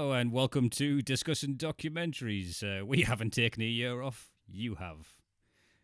[0.00, 2.62] Hello and welcome to discussing documentaries.
[2.62, 4.30] Uh, we haven't taken a year off.
[4.50, 5.12] You have.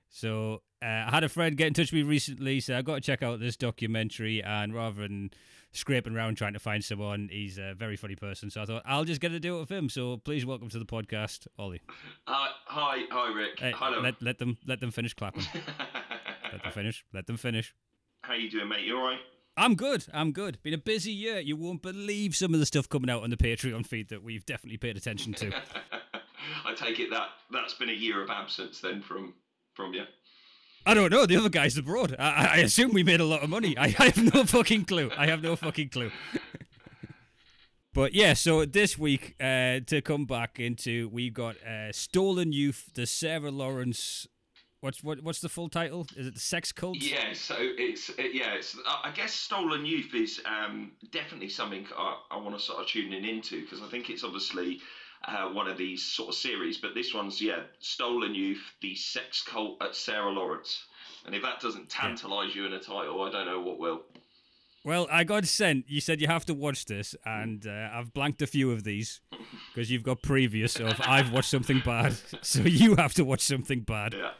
[0.08, 2.94] So uh, I had a friend get in touch with me recently, so I got
[2.94, 4.42] to check out this documentary.
[4.42, 5.32] And rather than
[5.72, 8.48] scraping around trying to find someone, he's a very funny person.
[8.48, 9.90] So I thought I'll just get to do it with him.
[9.90, 11.82] So please welcome to the podcast, Ollie.
[12.26, 13.60] Uh, hi, hi, Rick.
[13.60, 14.00] Hey, Hello.
[14.00, 15.44] let let them let them finish clapping.
[16.54, 17.04] let them finish.
[17.12, 17.74] Let them finish.
[18.22, 18.86] How you doing, mate?
[18.86, 19.20] You all right?
[19.56, 20.04] I'm good.
[20.12, 20.62] I'm good.
[20.62, 21.38] Been a busy year.
[21.38, 24.44] You won't believe some of the stuff coming out on the Patreon feed that we've
[24.44, 25.50] definitely paid attention to.
[26.64, 29.34] I take it that that's been a year of absence then from
[29.74, 30.04] from you.
[30.84, 31.26] I don't know.
[31.26, 32.14] The other guy's abroad.
[32.18, 33.76] I, I assume we made a lot of money.
[33.76, 35.10] I, I have no fucking clue.
[35.16, 36.12] I have no fucking clue.
[37.92, 42.90] but yeah, so this week, uh, to come back into, we got uh, Stolen Youth,
[42.94, 44.28] the Sarah Lawrence.
[44.80, 45.22] What's what?
[45.22, 46.06] What's the full title?
[46.16, 46.98] Is it the Sex Cult?
[46.98, 52.20] Yeah, so it's it, yeah, it's I guess stolen youth is um, definitely something I,
[52.30, 54.80] I want to start tuning into because I think it's obviously
[55.26, 59.42] uh, one of these sort of series, but this one's yeah, stolen youth, the sex
[59.42, 60.84] cult at Sarah Lawrence,
[61.24, 64.02] and if that doesn't tantalise you in a title, I don't know what will.
[64.84, 65.86] Well, I got sent.
[65.88, 69.20] You said you have to watch this, and uh, I've blanked a few of these
[69.74, 73.80] because you've got previous of I've watched something bad, so you have to watch something
[73.80, 74.14] bad.
[74.14, 74.30] Yeah.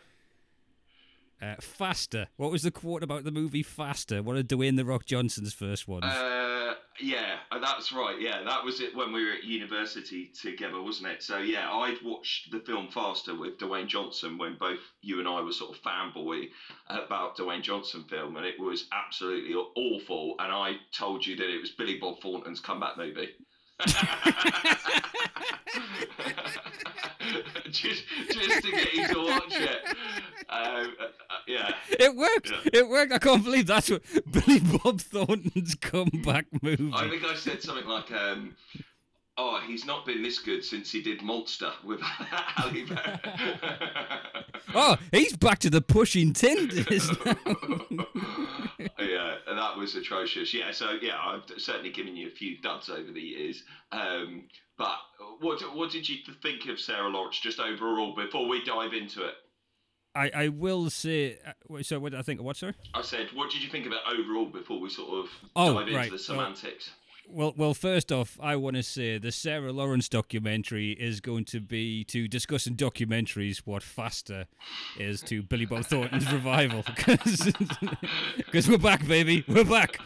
[1.40, 2.28] Uh, Faster.
[2.36, 4.22] What was the quote about the movie Faster?
[4.22, 6.04] One of Dwayne the Rock Johnson's first ones.
[6.04, 8.16] Uh, yeah, uh, that's right.
[8.18, 11.22] Yeah, that was it when we were at university together, wasn't it?
[11.22, 15.42] So yeah, I'd watched the film Faster with Dwayne Johnson when both you and I
[15.42, 16.48] were sort of fanboy
[16.88, 20.36] about Dwayne Johnson film, and it was absolutely awful.
[20.38, 23.28] And I told you that it was Billy Bob Thornton's comeback movie.
[27.70, 29.96] just, just to get you to watch it.
[30.48, 30.52] Uh,
[31.00, 31.06] uh,
[31.46, 31.72] yeah.
[31.90, 32.50] it worked.
[32.50, 32.70] yeah.
[32.80, 33.12] It worked.
[33.12, 36.90] I can't believe that's what Billy Bob Thornton's comeback movie.
[36.94, 38.54] I think I said something like, um,
[39.36, 42.00] "Oh, he's not been this good since he did Monster with
[42.58, 42.86] Ali
[44.74, 47.10] Oh, he's back to the pushing tinders.
[48.98, 50.52] yeah, that was atrocious.
[50.52, 53.62] Yeah, so yeah, I've certainly given you a few duds over the years.
[53.92, 54.44] Um,
[54.78, 54.96] but
[55.40, 59.34] what what did you think of Sarah Lawrence just overall before we dive into it?
[60.16, 61.38] I, I will say.
[61.46, 62.40] Uh, so what I think?
[62.42, 62.74] What sir?
[62.94, 65.88] I said, what did you think of it overall before we sort of Oh, dive
[65.88, 66.90] into the semantics?
[67.28, 67.74] Well, well.
[67.74, 72.28] First off, I want to say the Sarah Lawrence documentary is going to be to
[72.28, 74.46] discussing documentaries what Faster
[74.96, 79.98] is to Billy Bob Thornton's revival because we're back, baby, we're back.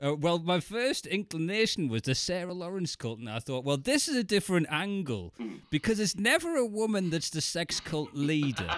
[0.00, 4.06] Uh, well, my first inclination was the Sarah Lawrence cult, and I thought, well, this
[4.06, 5.34] is a different angle
[5.70, 8.70] because it's never a woman that's the sex cult leader.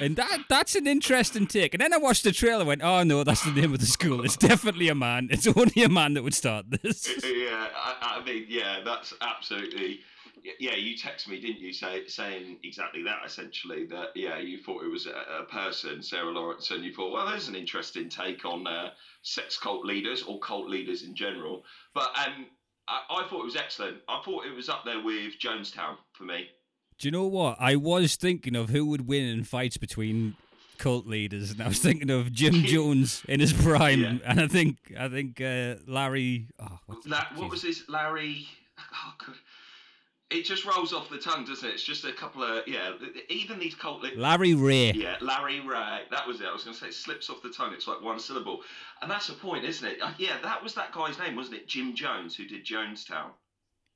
[0.00, 1.72] And that that's an interesting take.
[1.72, 3.86] And then I watched the trailer and went, oh no, that's the name of the
[3.86, 4.22] school.
[4.22, 5.28] It's definitely a man.
[5.30, 7.08] It's only a man that would start this.
[7.24, 10.00] yeah, I, I mean, yeah, that's absolutely.
[10.58, 13.86] Yeah, you text me, didn't you, say, saying exactly that essentially?
[13.86, 17.26] That yeah, you thought it was a, a person, Sarah Lawrence, and you thought, well,
[17.26, 18.90] there's an interesting take on uh,
[19.22, 21.64] sex cult leaders or cult leaders in general.
[21.94, 22.46] But um,
[22.88, 23.98] I, I thought it was excellent.
[24.08, 26.46] I thought it was up there with Jonestown for me.
[26.98, 27.56] Do you know what?
[27.60, 30.36] I was thinking of who would win in fights between
[30.78, 34.18] cult leaders, and I was thinking of Jim Jones in his prime, Yeah.
[34.24, 36.48] and I think I think uh, Larry.
[36.58, 38.46] Oh, La- what was his Larry?
[38.78, 39.36] Oh, God.
[40.28, 41.74] It just rolls off the tongue, doesn't it?
[41.74, 42.92] It's just a couple of yeah.
[43.28, 44.04] Even these cult.
[44.16, 44.90] Larry Ray?
[44.90, 46.00] Yeah, Larry Ray.
[46.10, 46.46] That was it.
[46.48, 47.72] I was going to say it slips off the tongue.
[47.72, 48.62] It's like one syllable,
[49.00, 49.98] and that's the point, isn't it?
[50.02, 51.68] Uh, yeah, that was that guy's name, wasn't it?
[51.68, 53.30] Jim Jones, who did Jonestown.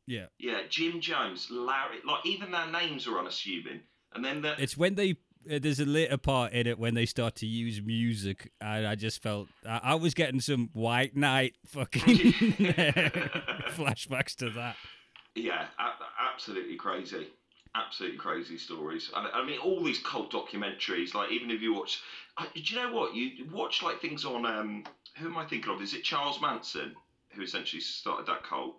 [0.06, 0.26] Yeah.
[0.38, 1.98] Yeah, Jim Jones, Larry.
[2.06, 3.80] Like even their names are unassuming,
[4.14, 5.16] and then the It's when they.
[5.50, 8.94] Uh, there's a later part in it when they start to use music, and I
[8.94, 12.02] just felt I, I was getting some White Knight fucking
[13.72, 14.76] flashbacks to that.
[15.34, 17.28] Yeah, a- absolutely crazy.
[17.74, 19.10] Absolutely crazy stories.
[19.14, 21.14] I, I mean, all these cult documentaries.
[21.14, 22.00] Like, even if you watch,
[22.54, 23.14] do you know what?
[23.14, 24.44] You watch like things on.
[24.44, 24.84] Um,
[25.16, 25.80] who am I thinking of?
[25.80, 26.94] Is it Charles Manson
[27.30, 28.76] who essentially started that cult?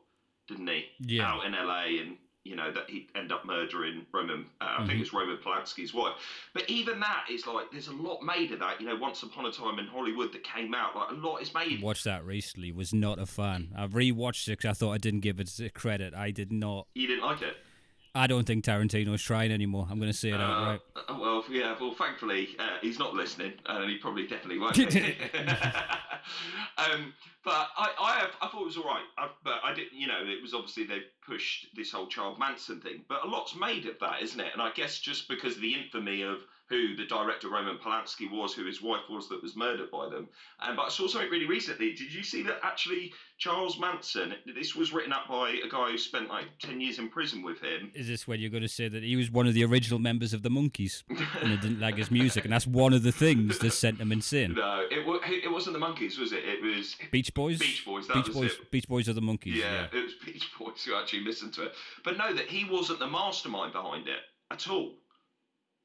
[0.48, 0.86] Didn't he?
[1.00, 1.32] Yeah.
[1.32, 4.46] Out in LA, and you know that he'd end up murdering Roman.
[4.60, 6.14] Uh, I think it's Roman Polanski's wife.
[6.54, 8.82] But even that is like, there's a lot made of that.
[8.82, 10.96] You know, Once Upon a Time in Hollywood that came out.
[10.96, 11.82] Like a lot is made.
[11.82, 12.72] Watched that recently.
[12.72, 13.70] Was not a fan.
[13.78, 13.96] I've
[14.48, 16.14] it because I thought I didn't give it credit.
[16.16, 16.88] I did not.
[16.96, 17.58] You didn't like it.
[18.14, 19.88] I don't think Tarantino's trying anymore.
[19.90, 20.82] I'm going to say it Uh, outright.
[21.18, 21.76] well, yeah.
[21.80, 24.76] Well, thankfully, uh, he's not listening, and he probably definitely won't.
[26.78, 27.14] um,
[27.44, 29.04] But I, I, have, I thought it was all right.
[29.18, 32.80] I, but I didn't, you know, it was obviously they pushed this whole Charles Manson
[32.82, 33.04] thing.
[33.08, 34.54] But a lot's made of that, isn't it?
[34.54, 36.40] And I guess just because of the infamy of
[36.72, 40.30] who the director Roman Polanski was, who his wife was that was murdered by them.
[40.62, 41.92] And but I saw something really recently.
[41.92, 44.36] Did you see that actually Charles Manson?
[44.56, 47.60] This was written up by a guy who spent like ten years in prison with
[47.60, 47.92] him.
[47.94, 50.34] Is this when you're going to say that he was one of the original members
[50.34, 51.04] of the Monkees
[51.42, 54.12] and they didn't like his music, and that's one of the things that sent him
[54.14, 54.56] insane?
[54.62, 55.00] No, it
[55.44, 55.80] it wasn't the
[56.16, 56.44] Monkees, was it?
[56.46, 57.60] It was Beach Boys.
[57.60, 58.08] Beach Boys.
[58.08, 58.52] That Beach was Boys.
[58.54, 58.72] it.
[58.72, 59.56] Beach Boys are the Monkees.
[59.56, 60.00] Yeah, Yeah.
[60.00, 61.74] it was Beach Boys who actually listened to it.
[62.04, 64.20] But no, that he wasn't the mastermind behind it
[64.52, 64.94] at all.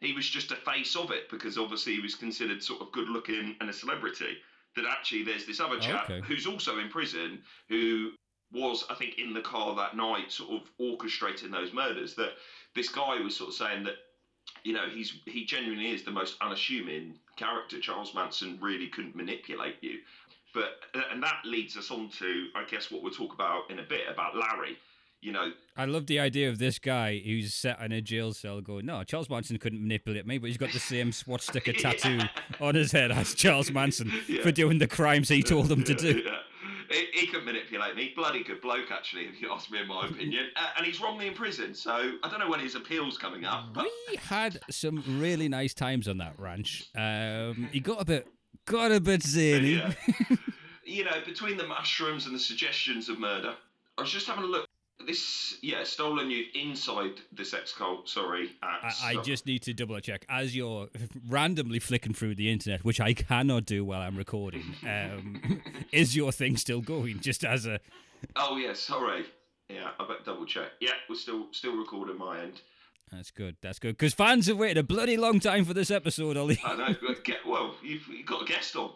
[0.00, 3.08] He was just a face of it because obviously he was considered sort of good
[3.08, 4.38] looking and a celebrity.
[4.76, 6.20] That actually there's this other chap Okay.
[6.26, 8.12] who's also in prison who
[8.52, 12.14] was, I think, in the car that night, sort of orchestrating those murders.
[12.17, 12.32] That
[12.75, 13.94] this guy was sort of saying that,
[14.64, 17.80] you know, he's he genuinely is the most unassuming character.
[17.80, 19.98] Charles Manson really couldn't manipulate you.
[20.54, 23.78] But uh, and that leads us on to, I guess, what we'll talk about in
[23.78, 24.78] a bit about Larry.
[25.22, 28.60] You know, I love the idea of this guy who's sat in a jail cell
[28.60, 32.20] going, No, Charles Manson couldn't manipulate me, but he's got the same swatch sticker tattoo
[32.60, 34.42] on his head as Charles Manson Yeah.
[34.42, 36.22] for doing the crimes he told him to do.
[37.12, 38.12] He could manipulate me.
[38.14, 40.46] Bloody good bloke, actually, if you ask me, in my opinion.
[40.56, 43.75] Uh, and he's wrongly in prison, so I don't know when his appeal's coming up.
[43.75, 46.87] But We had some really nice times on that ranch.
[46.94, 48.26] Um, he got a bit,
[48.66, 49.75] got a bit zany.
[49.75, 49.93] yeah.
[50.84, 53.54] you know, between the mushrooms and the suggestions of murder,
[53.98, 54.66] I was just having a look.
[55.04, 58.08] This, yeah, stolen youth inside the sex cult.
[58.08, 60.88] Sorry, I, I just need to double check as you're
[61.28, 64.64] randomly flicking through the internet, which I cannot do while I'm recording.
[64.87, 65.60] Um,
[65.93, 67.20] is your thing still going?
[67.20, 67.78] Just as a
[68.37, 69.26] Oh yeah, sorry.
[69.69, 70.69] Yeah, I better double check.
[70.81, 72.60] Yeah, we're still still recording my end.
[73.12, 73.56] that's good.
[73.62, 76.60] That's good because fans have waited a bloody long time for this episode, Ollie.
[76.64, 77.14] I know.
[77.25, 77.75] Get well.
[77.82, 78.90] You've, you've got a guest on.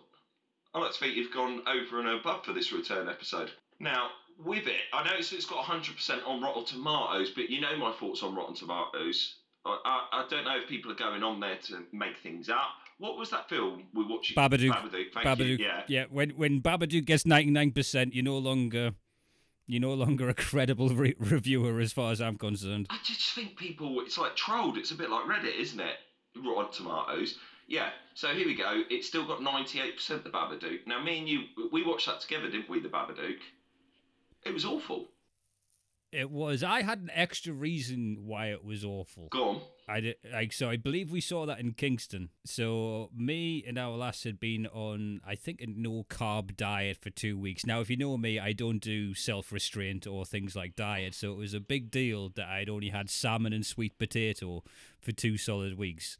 [0.75, 3.50] I like to think you've gone over and above for this return episode.
[3.81, 4.11] Now,
[4.44, 8.22] with it, I know it's, got 100% on Rotten Tomatoes, but you know my thoughts
[8.22, 9.37] on Rotten Tomatoes.
[9.64, 12.69] I, I, I don't know if people are going on there to make things up.
[12.98, 14.37] What was that film we watched?
[14.37, 14.72] Babadook.
[14.72, 15.12] Babadook.
[15.14, 15.46] Thank Babadook.
[15.46, 15.56] you.
[15.56, 15.82] Yeah.
[15.88, 16.04] yeah.
[16.10, 18.92] When when Babadook gets ninety nine percent, you're no longer
[19.70, 22.88] you're no longer a credible re- reviewer as far as I'm concerned.
[22.90, 24.76] I just think people, it's like trolled.
[24.76, 25.96] It's a bit like Reddit, isn't it?
[26.44, 27.38] Rotten Tomatoes.
[27.69, 28.82] Yeah, so here we go.
[28.90, 30.87] It's still got 98% the Babadook.
[30.87, 33.37] Now, me and you, we watched that together, didn't we, the Babadook?
[34.44, 35.08] It was awful.
[36.12, 36.64] It was.
[36.64, 39.28] I had an extra reason why it was awful.
[39.31, 39.60] Go on.
[39.88, 40.69] I did, like so.
[40.69, 42.31] I believe we saw that in Kingston.
[42.44, 47.10] So me and our lass had been on, I think, a no carb diet for
[47.10, 47.64] two weeks.
[47.64, 51.14] Now, if you know me, I don't do self restraint or things like diet.
[51.14, 54.64] So it was a big deal that I'd only had salmon and sweet potato
[55.00, 56.19] for two solid weeks,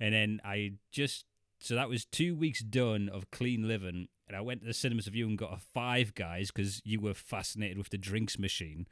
[0.00, 1.26] and then I just
[1.60, 4.08] so that was two weeks done of clean living.
[4.28, 7.00] And I went to the cinemas of you and got a Five Guys because you
[7.00, 8.86] were fascinated with the drinks machine.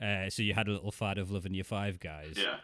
[0.00, 2.34] Uh, so you had a little fad of loving your Five Guys.
[2.36, 2.56] Yeah.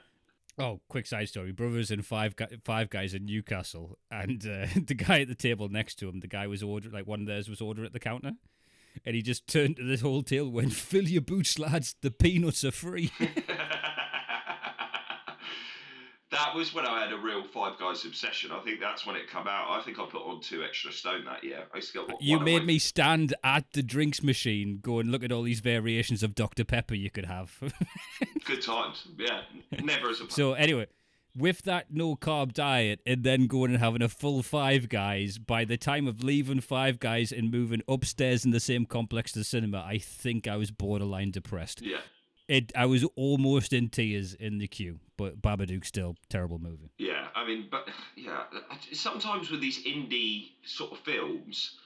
[0.56, 1.50] Oh, quick side story.
[1.50, 5.68] Brothers and five gu- five guys in Newcastle, and uh, the guy at the table
[5.68, 7.98] next to him, the guy was ordering like one of theirs was ordering at the
[7.98, 8.32] counter,
[9.04, 11.96] and he just turned to this whole table, and went, "Fill your boots, lads.
[12.02, 13.10] The peanuts are free."
[16.54, 18.52] that was when I had a real Five Guys obsession.
[18.52, 19.70] I think that's when it come out.
[19.70, 21.64] I think I put on two extra stone that year.
[21.72, 25.24] I used to get you made me stand at the drinks machine, go and look
[25.24, 27.58] at all these variations of Dr Pepper you could have.
[28.44, 29.04] Good times.
[29.18, 29.40] Yeah.
[29.82, 30.86] Never as a so anyway.
[31.36, 35.64] With that no carb diet, and then going and having a full Five Guys, by
[35.64, 39.44] the time of leaving Five Guys and moving upstairs in the same complex to the
[39.44, 41.82] cinema, I think I was borderline depressed.
[41.82, 41.96] Yeah.
[42.46, 46.90] It, I was almost in tears in the queue, but Babadook still terrible movie.
[46.98, 48.44] Yeah, I mean, but yeah,
[48.92, 51.78] sometimes with these indie sort of films,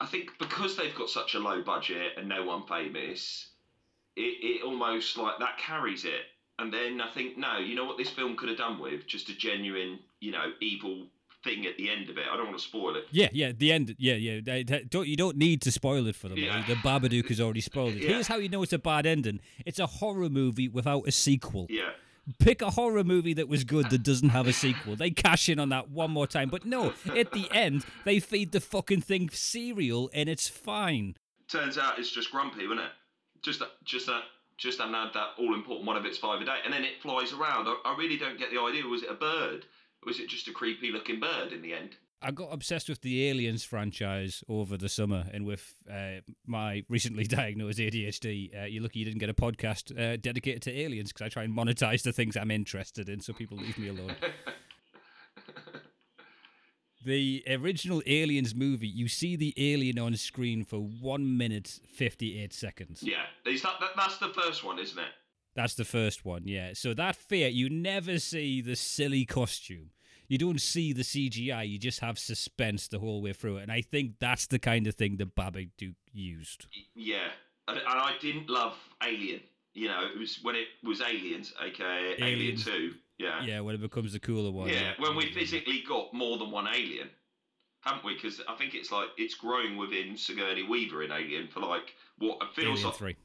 [0.00, 3.48] I think because they've got such a low budget and no one famous,
[4.16, 6.26] it, it almost like that carries it.
[6.58, 9.06] And then I think, no, you know what this film could have done with?
[9.06, 11.06] Just a genuine, you know, evil
[11.42, 12.24] thing at the end of it.
[12.30, 13.04] I don't want to spoil it.
[13.10, 13.94] Yeah, yeah, the end.
[13.98, 14.40] Yeah, yeah.
[14.42, 16.38] they- they- don't you don't need to spoil it for them.
[16.38, 16.64] Yeah.
[16.66, 18.02] The Babadook has already spoiled it.
[18.02, 18.08] Yeah.
[18.10, 19.40] Here's how you know it's a bad ending.
[19.64, 21.66] It's a horror movie without a sequel.
[21.70, 21.90] Yeah.
[22.38, 24.94] Pick a horror movie that was good that doesn't have a sequel.
[24.94, 26.92] They cash in on that one more time, but no.
[27.16, 31.16] At the end, they feed the fucking thing cereal, and it's fine.
[31.48, 32.92] Turns out it's just grumpy, wasn't it?
[33.42, 34.22] Just that, just that,
[34.58, 37.00] just that had that all important one of its five a day, and then it
[37.02, 37.66] flies around.
[37.66, 38.84] I, I really don't get the idea.
[38.84, 39.64] Was it a bird?
[40.02, 41.96] Or was it just a creepy looking bird in the end?
[42.22, 47.24] I got obsessed with the Aliens franchise over the summer, and with uh, my recently
[47.26, 51.24] diagnosed ADHD, uh, you're lucky you didn't get a podcast uh, dedicated to aliens because
[51.24, 54.16] I try and monetize the things I'm interested in, so people leave me alone.
[57.02, 63.02] The original Aliens movie, you see the alien on screen for one minute fifty-eight seconds.
[63.02, 65.08] Yeah, is that, that that's the first one, isn't it?
[65.54, 66.70] That's the first one, yeah.
[66.74, 69.90] So that fear—you never see the silly costume.
[70.28, 71.68] You don't see the CGI.
[71.68, 74.86] You just have suspense the whole way through it, and I think that's the kind
[74.86, 76.66] of thing that Babadook used.
[76.94, 77.28] Yeah,
[77.66, 79.40] and, and I didn't love Alien.
[79.74, 82.92] You know, it was when it was Aliens, aka Alien, Alien Two.
[83.18, 84.68] Yeah, yeah, when it becomes the cooler one.
[84.68, 87.10] Yeah, when we physically got more than one Alien,
[87.80, 88.14] haven't we?
[88.14, 92.38] Because I think it's like it's growing within Sigourney Weaver in Alien for like what
[92.40, 92.96] it feels Alien like.
[92.96, 93.16] 3.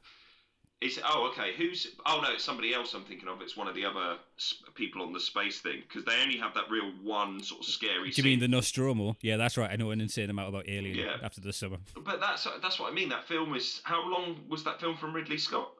[0.81, 1.53] Is oh okay?
[1.57, 2.33] Who's oh no?
[2.33, 2.93] It's somebody else.
[2.93, 3.41] I'm thinking of.
[3.41, 6.53] It's one of the other sp- people on the space thing because they only have
[6.53, 8.01] that real one sort of scary.
[8.01, 8.25] Do you scene.
[8.25, 9.15] mean the Nostromo?
[9.21, 9.71] Yeah, that's right.
[9.71, 10.97] I know an insane amount about Alien.
[10.97, 11.17] Yeah.
[11.23, 11.77] after the summer.
[12.03, 13.09] But that's that's what I mean.
[13.09, 15.71] That film is how long was that film from Ridley Scott?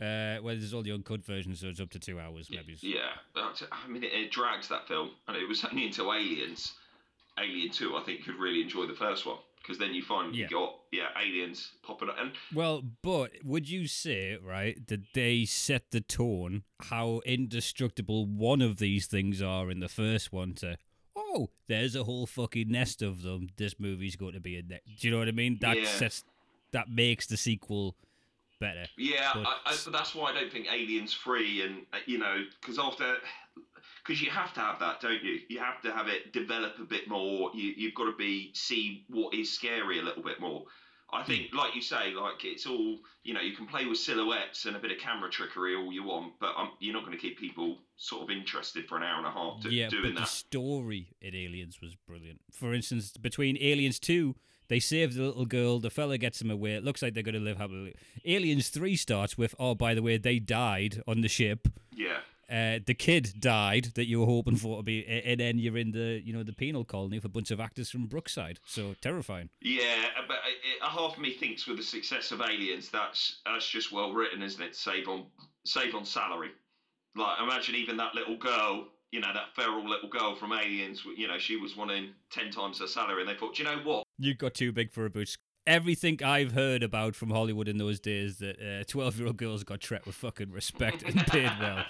[0.00, 2.76] Uh, well, there's all the uncut versions, so it's up to two hours, maybe.
[2.82, 2.98] Yeah,
[3.34, 6.74] I mean, it, it drags that film, and it was only until Aliens,
[7.38, 10.46] Alien Two, I think, could really enjoy the first one because then you find Yeah.
[10.50, 15.44] you got yeah aliens popping up and Well, but would you say, right, that they
[15.44, 20.76] set the tone how indestructible one of these things are in the first one to,
[21.16, 23.48] oh, there's a whole fucking nest of them.
[23.56, 24.80] This movie's going to be a ne-.
[24.98, 25.58] Do you know what I mean?
[25.60, 25.84] That Yeah.
[25.86, 26.24] sets,
[26.72, 27.96] that makes the sequel
[28.60, 28.84] better.
[28.96, 32.18] Yeah, But- I, I, but that's why I don't think Aliens Free and uh, you
[32.18, 33.16] know because after
[34.04, 35.40] because you have to have that, don't you?
[35.48, 37.50] You have to have it develop a bit more.
[37.54, 40.64] You you've got to be see what is scary a little bit more.
[41.12, 43.40] I think, like you say, like it's all you know.
[43.40, 46.52] You can play with silhouettes and a bit of camera trickery all you want, but
[46.56, 49.30] um, you're not going to keep people sort of interested for an hour and a
[49.30, 52.40] half to, yeah, doing but the story in Aliens was brilliant.
[52.52, 54.34] For instance, between Aliens 2,
[54.68, 56.72] they save the little girl, the fella gets him away.
[56.74, 57.94] It looks like they're going to live happily.
[58.24, 61.68] Aliens 3 starts with, oh, by the way, they died on the ship.
[61.94, 62.18] Yeah,
[62.50, 65.90] Uh, the kid died that you were hoping for to be, and then you're in
[65.92, 68.60] the, you know, the penal colony with a bunch of actors from Brookside.
[68.66, 69.48] So terrifying.
[69.60, 73.90] yeah, but it, half of me thinks with the success of Aliens, that's that's just
[73.92, 74.76] well written, isn't it?
[74.76, 75.26] Save on
[75.64, 76.50] save on salary.
[77.16, 81.02] Like imagine even that little girl, you know, that feral little girl from Aliens.
[81.16, 83.78] You know, she was wanting ten times her salary, and they thought, "Do you know
[83.82, 84.04] what?
[84.18, 85.36] You got too big for a boot.
[85.66, 89.80] Everything I've heard about from Hollywood in those days that 12 year old girls got
[89.80, 91.84] treated with fucking respect and paid well.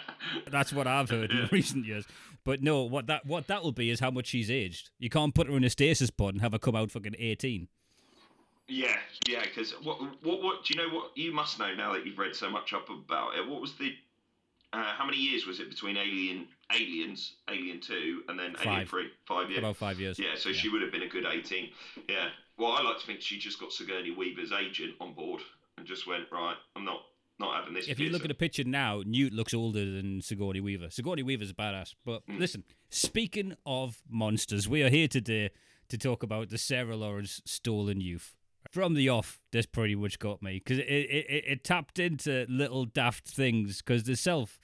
[0.50, 2.04] That's what I've heard in recent years.
[2.44, 4.90] But no, what that what that will be is how much she's aged.
[4.98, 7.68] You can't put her in a stasis pod and have her come out fucking 18.
[8.68, 8.96] Yeah,
[9.28, 9.42] yeah.
[9.42, 10.64] Because what, what, what?
[10.64, 11.16] Do you know what?
[11.16, 13.48] You must know now that you've read so much up about it.
[13.48, 13.94] What was the?
[14.72, 19.08] Uh, how many years was it between Alien, Aliens, Alien Two, and then Alien Three?
[19.26, 19.58] Five years.
[19.58, 20.18] About five years.
[20.18, 21.68] Yeah, so she would have been a good 18.
[22.08, 22.28] Yeah.
[22.58, 25.40] Well, I like to think she just got Sigourney Weaver's agent on board
[25.78, 27.00] and just went, right, I'm not
[27.38, 27.88] not having this.
[27.88, 30.90] If you look at a picture now, Newt looks older than Sigourney Weaver.
[30.90, 31.94] Sigourney Weaver's a badass.
[32.04, 32.38] But Mm.
[32.38, 35.50] listen, speaking of monsters, we are here today
[35.88, 38.36] to talk about the Sarah Lawrence Stolen Youth.
[38.70, 42.46] From the off, this pretty much got me because it, it, it, it tapped into
[42.48, 44.60] little daft things because the self.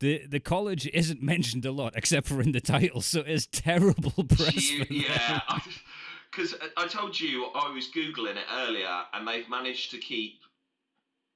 [0.00, 4.24] The, the college isn't mentioned a lot except for in the title, so it's terrible
[4.28, 4.70] press.
[4.70, 5.40] You- yeah,
[6.30, 10.40] because I told you I was googling it earlier, and they've managed to keep.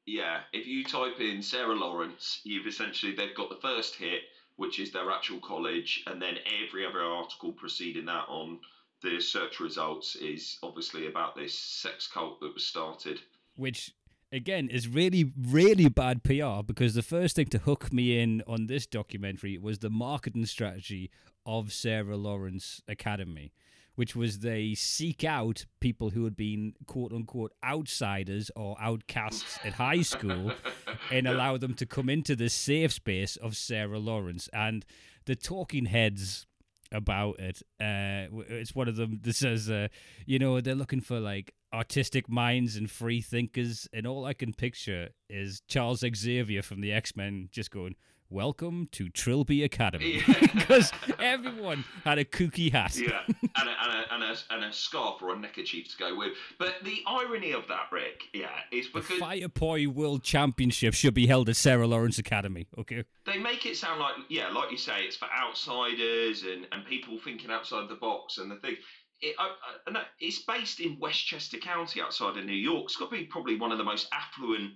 [0.07, 4.23] Yeah, if you type in Sarah Lawrence, you've essentially they've got the first hit,
[4.57, 6.37] which is their actual college, and then
[6.67, 8.59] every other article preceding that on
[9.03, 13.21] the search results is obviously about this sex cult that was started.
[13.57, 13.93] which
[14.33, 18.67] again is really really bad PR because the first thing to hook me in on
[18.67, 21.11] this documentary was the marketing strategy
[21.45, 23.53] of Sarah Lawrence Academy
[24.01, 29.75] which was they seek out people who had been quote unquote outsiders or outcasts at
[29.75, 30.53] high school
[31.13, 34.49] and allow them to come into this safe space of Sarah Lawrence.
[34.55, 34.87] And
[35.27, 36.47] the talking heads
[36.93, 37.63] about it.
[37.81, 39.89] Uh, it's one of them that says, uh,
[40.27, 44.53] you know, they're looking for like artistic minds and free thinkers, and all I can
[44.53, 47.95] picture is Charles Xavier from the X Men just going,
[48.31, 50.41] "Welcome to Trilby Academy," Yeah.
[50.55, 52.97] because everyone had a kooky hat.
[52.97, 56.17] yeah, and a, and, a, and, a, and a scarf or a neckerchief to go
[56.17, 56.33] with.
[56.59, 61.15] But the irony of that, Rick, yeah, is The because Fire Poi World Championship should
[61.15, 62.67] be held at Sarah Lawrence Academy.
[62.79, 63.05] Okay.
[63.27, 67.19] they make it sound like, yeah, like you say, it's for outsiders and, and people
[67.19, 68.77] thinking outside the box and the thing.
[69.21, 69.51] It, I,
[69.87, 72.85] I, it's based in Westchester County outside of New York.
[72.85, 74.73] It's got to be probably one of the most affluent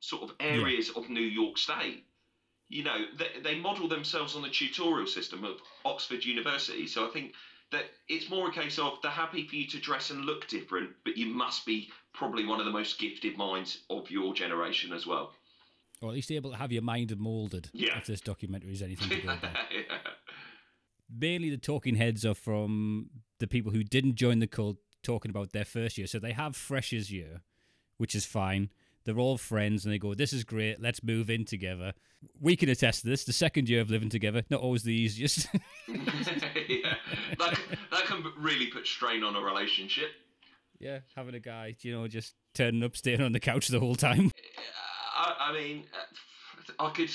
[0.00, 2.04] sort of areas of New York State.
[2.68, 6.86] You know, they, they model themselves on the tutorial system of Oxford University.
[6.86, 7.32] So I think
[7.72, 10.90] that it's more a case of they're happy for you to dress and look different,
[11.04, 15.06] but you must be probably one of the most gifted minds of your generation as
[15.06, 15.32] well.
[16.00, 17.70] Or at least able to have your mind molded.
[17.72, 17.98] Yeah.
[17.98, 19.48] If this documentary is anything to go by.
[19.72, 19.98] yeah.
[21.10, 25.52] mainly the talking heads are from the people who didn't join the cult talking about
[25.52, 26.06] their first year.
[26.06, 27.42] So they have freshers year,
[27.98, 28.70] which is fine.
[29.04, 31.92] They're all friends and they go, This is great, let's move in together.
[32.40, 33.24] We can attest to this.
[33.24, 35.46] The second year of living together, not always the easiest.
[35.88, 36.94] yeah,
[37.38, 37.58] that,
[37.90, 40.10] that can really put strain on a relationship.
[40.80, 43.94] yeah, having a guy, you know, just turning up, staying on the couch the whole
[43.94, 44.30] time.
[45.16, 47.10] I, I mean, uh, I could.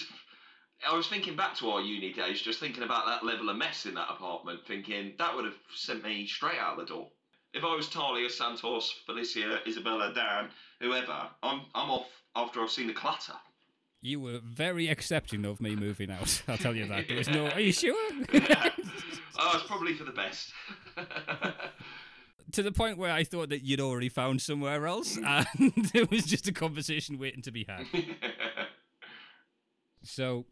[0.88, 3.86] I was thinking back to our uni days, just thinking about that level of mess
[3.86, 7.10] in that apartment, thinking that would have sent me straight out the door.
[7.53, 10.50] If I was Talia, Santos, Felicia, Isabella, Dan,
[10.82, 13.34] whoever, I'm I'm off after I've seen the clutter.
[14.01, 16.41] You were very accepting of me moving out.
[16.48, 17.08] I'll tell you that.
[17.08, 17.48] There was no.
[17.48, 17.96] Are you sure?
[18.32, 20.53] oh, it's probably for the best.
[22.51, 26.25] to the point where I thought that you'd already found somewhere else, and it was
[26.25, 27.88] just a conversation waiting to be had.
[30.03, 30.46] So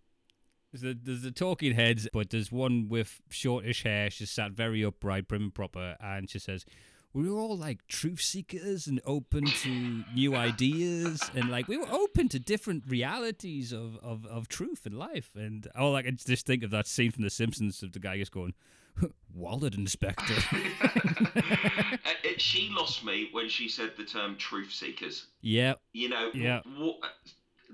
[0.81, 4.09] there's the, there's the talking heads, but there's one with shortish hair.
[4.09, 6.65] She's sat very upright, prim and proper, and she says,
[7.13, 11.89] "We were all like truth seekers and open to new ideas, and like we were
[11.91, 16.45] open to different realities of of, of truth and life." And all I can just
[16.45, 18.53] think of that scene from The Simpsons of the guy just going.
[19.33, 20.33] Wallet Inspector.
[22.07, 25.27] Uh, she lost me when she said the term truth seekers.
[25.41, 26.61] yeah, You know, Yeah.
[26.77, 26.97] what,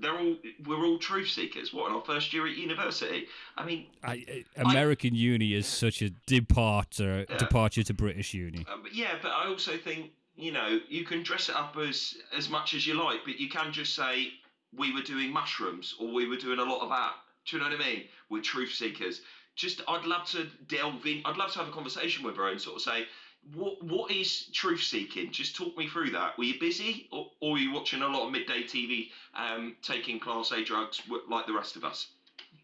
[0.00, 0.36] they're all
[0.66, 1.72] we're all truth seekers.
[1.72, 3.26] What in our first year at university?
[3.56, 7.36] I mean, I, I- American uni is such a departure Yeah.
[7.36, 8.64] departure to British uni.
[8.72, 12.48] um, yeah, but I also think you know you can dress it up as as
[12.48, 14.28] much as you like, but you can just say
[14.76, 17.12] we were doing mushrooms or we were doing a lot of that.
[17.46, 18.04] Do you know what I mean?
[18.30, 19.20] We're truth seekers.
[19.54, 21.22] Just I'd love to delve in.
[21.24, 23.04] I'd love to have a conversation with her and sort of say.
[23.52, 25.30] What what is truth seeking?
[25.30, 26.38] Just talk me through that.
[26.38, 30.18] Were you busy, or, or were you watching a lot of midday TV, um, taking
[30.18, 32.06] Class A drugs like the rest of us?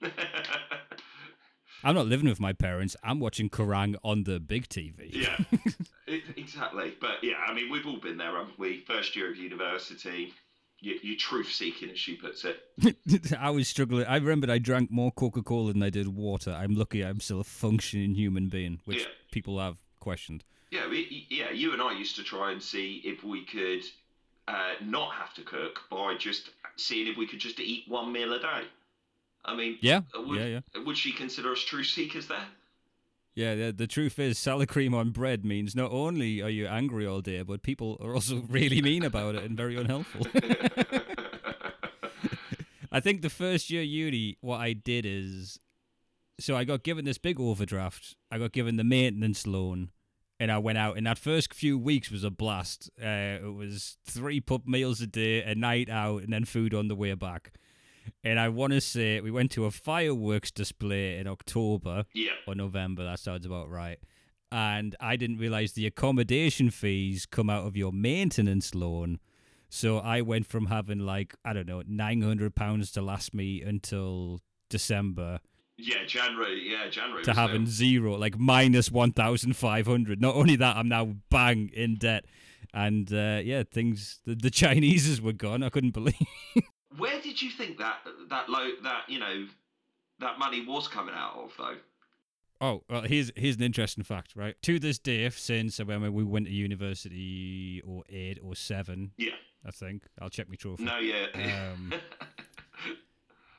[1.83, 2.95] I'm not living with my parents.
[3.03, 5.15] I'm watching Kerrang on the big TV.
[5.15, 5.37] Yeah,
[6.07, 6.95] it, exactly.
[7.01, 8.81] But yeah, I mean, we've all been there, haven't we?
[8.81, 10.35] First year of university,
[10.81, 13.35] you, you truth seeking, as she puts it.
[13.39, 14.05] I was struggling.
[14.07, 16.51] I remembered I drank more Coca Cola than I did water.
[16.53, 19.07] I'm lucky I'm still a functioning human being, which Yeah.
[19.31, 20.45] people have questioned.
[20.71, 21.51] Yeah, we, yeah.
[21.51, 23.83] You and I used to try and see if we could
[24.47, 28.33] uh, not have to cook by just seeing if we could just eat one meal
[28.33, 28.63] a day.
[29.45, 30.83] I mean, Yeah, uh, would, yeah, yeah.
[30.85, 32.47] would she consider us true seekers there?
[33.35, 37.07] Yeah, the, the truth is, salad cream on bread means not only are you angry
[37.07, 40.27] all day, but people are also really mean about it and very unhelpful.
[42.93, 45.61] I think the first year uni, what I did is,
[46.41, 48.17] so I got given this big overdraft.
[48.33, 49.91] I got given the maintenance loan,
[50.41, 50.97] and I went out.
[50.97, 52.91] And that first few weeks was a blast.
[53.01, 56.89] Uh, it was three pub meals a day, a night out, and then food on
[56.89, 57.53] the way back.
[58.25, 62.33] And I want to say we went to a fireworks display in October yeah.
[62.47, 63.05] or November.
[63.05, 63.99] That sounds about right.
[64.51, 69.21] And I didn't realize the accommodation fees come out of your maintenance loan.
[69.69, 73.63] So I went from having like I don't know nine hundred pounds to last me
[73.63, 75.41] until December
[75.83, 76.69] Yeah, January.
[76.71, 77.25] Yeah, January.
[77.25, 80.21] to having zero, like minus one thousand five hundred.
[80.21, 82.25] Not only that, I'm now bang in debt.
[82.73, 85.63] And uh, yeah, things the, the Chineses were gone.
[85.63, 86.15] I couldn't believe.
[86.97, 89.47] Where did you think that that low that you know
[90.21, 91.77] that money was coming out of though?
[92.63, 94.55] Oh, well, here's here's an interesting fact, right?
[94.63, 99.31] To this day, since when we went to university, or eight or seven, Yeah.
[99.67, 100.85] I think I'll check my trophy.
[100.85, 101.27] No, yeah.
[101.73, 101.93] Um,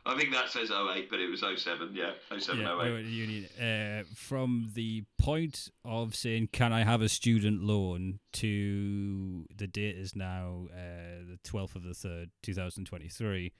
[0.05, 1.91] I think that says 08, but it was 07.
[1.93, 2.83] Yeah, 07, yeah, 08.
[2.85, 3.45] we went to uni.
[3.59, 9.95] Uh, from the point of saying, "Can I have a student loan?" to the date
[9.97, 13.51] is now uh, the twelfth of the third, two thousand twenty-three.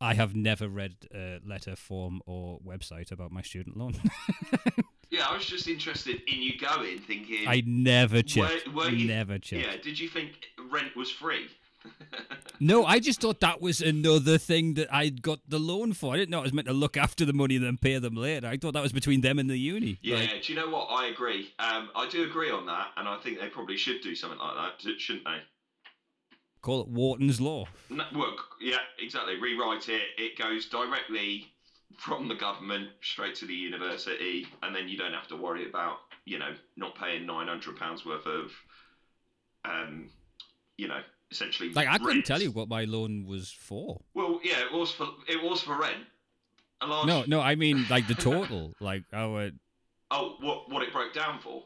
[0.00, 3.94] I have never read a letter, form, or website about my student loan.
[5.12, 7.48] Yeah, I was just interested in you going, thinking.
[7.48, 8.68] I never checked.
[8.68, 9.66] Were- were you- never checked.
[9.66, 10.30] Yeah, did you think
[10.70, 11.48] rent was free?
[12.62, 16.12] No, I just thought that was another thing that I'd got the loan for.
[16.12, 18.14] I didn't know I was meant to look after the money and then pay them
[18.16, 18.46] later.
[18.48, 19.98] I thought that was between them and the uni.
[20.02, 20.88] Yeah, Like, do you know what?
[20.88, 21.54] I agree.
[21.58, 24.56] Um, I do agree on that, and I think they probably should do something like
[24.56, 25.38] that, shouldn't they?
[26.62, 27.64] call it Wharton's Law.
[27.88, 29.40] No, well, yeah, exactly.
[29.40, 30.02] Rewrite it.
[30.18, 31.46] It goes directly
[31.96, 35.96] from the government straight to the university, and then you don't have to worry about,
[36.26, 38.52] you know, not paying nine hundred pounds worth of,
[39.64, 40.10] um,
[40.76, 41.72] you know, essentially.
[41.72, 44.00] Like I couldn't tell you what my loan was for.
[44.14, 46.04] Well, yeah, it was for it was for rent.
[46.80, 47.06] A large.
[47.06, 48.74] No, no, I mean like the total.
[48.80, 49.50] like our
[50.10, 51.62] Oh, what what it broke down for?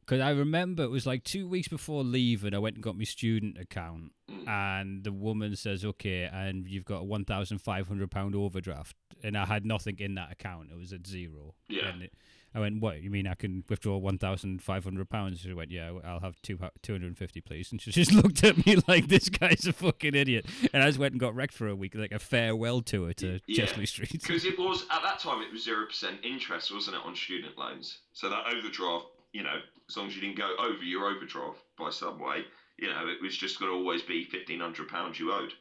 [0.00, 2.54] because I remember it was like two weeks before leaving.
[2.54, 4.46] I went and got my student account, Mm.
[4.48, 8.94] and the woman says, "Okay, and you've got a one thousand five hundred pound overdraft,"
[9.24, 10.70] and I had nothing in that account.
[10.70, 11.54] It was at zero.
[11.68, 11.88] Yeah.
[11.88, 12.12] And, it,
[12.56, 13.02] I went, what?
[13.02, 15.40] You mean I can withdraw one thousand five hundred pounds?
[15.40, 17.70] She went, yeah, I'll have two two hundred and fifty, please.
[17.70, 20.46] And she just looked at me like this guy's a fucking idiot.
[20.72, 23.40] And I just went and got wrecked for a week, like a farewell tour to
[23.46, 23.66] Yeah.
[23.66, 24.12] Chesley Street.
[24.12, 27.58] Because it was at that time it was zero percent interest, wasn't it, on student
[27.58, 27.98] loans?
[28.14, 31.90] So that overdraft, you know, as long as you didn't go over your overdraft by
[31.90, 32.44] some way,
[32.78, 35.52] you know, it was just going to always be fifteen hundred pounds you owed.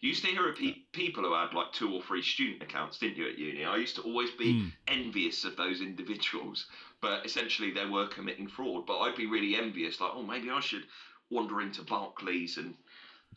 [0.00, 2.98] You used to hear of pe- people who had like two or three student accounts,
[2.98, 3.64] didn't you, at uni?
[3.64, 4.72] I used to always be Mm.
[4.88, 6.66] envious of those individuals,
[7.00, 8.86] but essentially they were committing fraud.
[8.86, 10.86] But I'd be really envious, like, oh, maybe I should
[11.30, 12.76] wander into Barclays and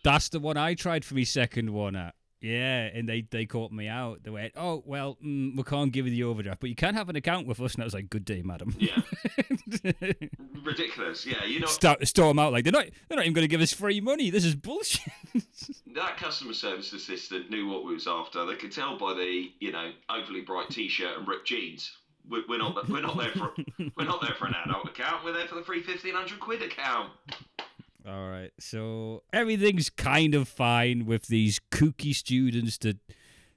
[0.03, 2.15] That's the one I tried for my second one at.
[2.41, 4.23] Yeah, and they, they caught me out.
[4.23, 7.09] They went, oh, well, mm, we can't give you the overdraft, but you can have
[7.09, 7.73] an account with us.
[7.73, 8.75] And I was like, good day, madam.
[8.79, 9.01] yeah,
[10.63, 11.25] ridiculous.
[11.25, 13.59] Yeah, you know, Start, storm out like, they're not, they're not even going to give
[13.59, 14.29] us free money.
[14.29, 15.11] This is bullshit.
[15.95, 18.45] that customer service assistant knew what we was after.
[18.45, 21.91] They could tell by the you know overly bright t-shirt and ripped jeans.
[22.29, 23.53] We're, we're not we're not there for
[23.97, 25.23] we're not there for an adult account.
[25.25, 27.11] We're there for the free fifteen hundred quid account.
[28.09, 32.97] All right, so everything's kind of fine with these kooky students that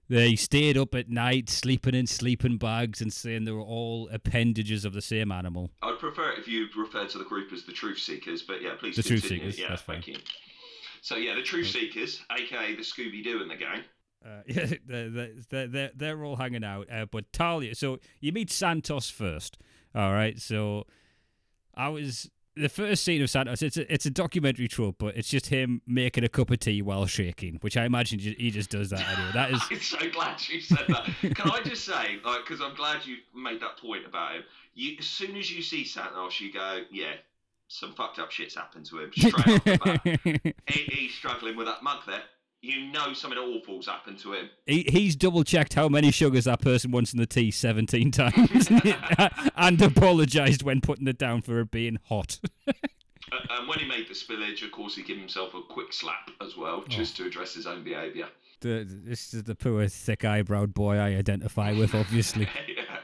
[0.08, 4.84] they stayed up at night sleeping in sleeping bags and saying they were all appendages
[4.84, 5.70] of the same animal.
[5.80, 8.96] I'd prefer if you referred to the group as the truth seekers, but yeah, please
[8.96, 9.24] The Truth.
[9.24, 10.14] Seekers, Yeah, that's thank fine.
[10.16, 10.20] you.
[11.00, 13.80] So yeah, the truth seekers, aka the Scooby Doo and the gang.
[14.24, 15.08] Uh, yeah, they're,
[15.50, 16.88] they're, they're, they're all hanging out.
[16.92, 19.56] Uh, but Talia, so you meet Santos first.
[19.94, 20.84] All right, so
[21.74, 23.62] I was the first scene of Santos.
[23.62, 26.82] It's a, it's a documentary trope, but it's just him making a cup of tea
[26.82, 29.30] while shaking, which I imagine he just does that anyway.
[29.34, 31.34] That is I'm so glad you said that.
[31.34, 34.42] Can I just say, like, because I'm glad you made that point about him.
[34.74, 37.14] You, as soon as you see Santos, you go, yeah,
[37.68, 40.54] some fucked up shit's happened to him straight off the bat.
[40.66, 42.22] he, he's struggling with that mug there.
[42.62, 44.48] You know something awful's happened to him.
[44.66, 48.70] he, he's double checked how many sugars that person wants in the tea 17 times
[49.56, 52.38] and apologized when putting it down for it being hot.
[53.32, 56.30] Uh, and when he made the spillage, of course, he gave himself a quick slap
[56.40, 58.28] as well, just to address his own behaviour.
[58.60, 62.48] This is the poor thick eyebrowed boy I identify with, obviously.
[62.68, 62.98] yeah.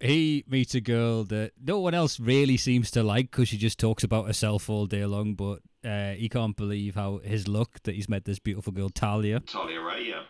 [0.00, 3.80] he meets a girl that no one else really seems to like because she just
[3.80, 5.34] talks about herself all day long.
[5.34, 9.40] But uh, he can't believe how his luck that he's met this beautiful girl Talia.
[9.40, 10.22] Talia Ray, yeah.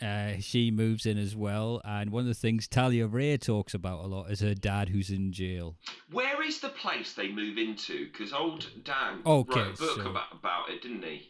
[0.00, 4.04] Uh, she moves in as well, and one of the things Talia Ray talks about
[4.04, 5.76] a lot is her dad who's in jail.
[6.10, 8.06] Where is the place they move into?
[8.10, 11.28] Because old Dan Okay, wrote a book so- about, about it, didn't he?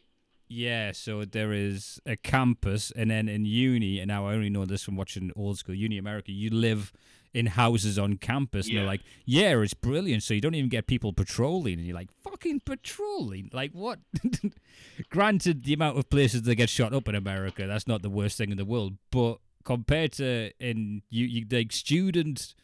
[0.49, 4.67] Yeah, so there is a campus, and then in uni, and now I only know
[4.67, 6.31] this from watching old school uni America.
[6.31, 6.93] You live
[7.35, 8.81] in houses on campus, and Yeah.
[8.81, 12.11] they're like, "Yeah, it's brilliant." So you don't even get people patrolling, and you're like,
[12.23, 13.49] "Fucking patrolling?
[13.53, 14.01] Like what?"
[15.11, 18.37] Granted, the amount of places that get shot up in America, that's not the worst
[18.39, 22.55] thing in the world, but compared to in you, you like student,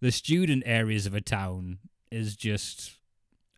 [0.00, 1.78] the student areas of a town
[2.10, 2.92] is just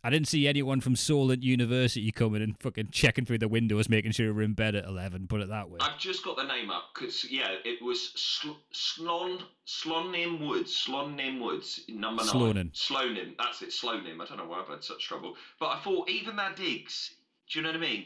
[0.05, 4.11] I didn't see anyone from Solent University coming and fucking checking through the windows, making
[4.11, 5.25] sure we're in bed at eleven.
[5.25, 5.79] Put it that way.
[5.81, 11.41] I've just got the name up because yeah, it was Sl- Slon Slonim Woods, Slonim
[11.41, 12.31] Woods, number nine.
[12.33, 12.71] Slonim.
[12.73, 14.21] Slonim, that's it, Slonim.
[14.21, 17.15] I don't know why I've had such trouble, but I thought even their digs.
[17.51, 18.05] Do you know what I mean?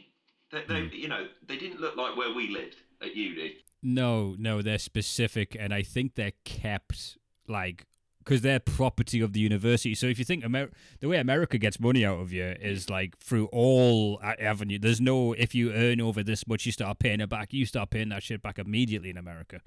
[0.51, 0.93] They, they Hmm.
[0.93, 3.57] you know, they didn't look like where we lived at uni.
[3.83, 7.85] No, no, they're specific, and I think they're kept like
[8.29, 9.95] because they're property of the university.
[9.95, 13.17] So if you think Amer- the way America gets money out of you is like
[13.17, 14.77] through all avenue.
[14.77, 17.53] There's no if you earn over this much, you start paying it back.
[17.53, 19.61] You start paying that shit back immediately in America.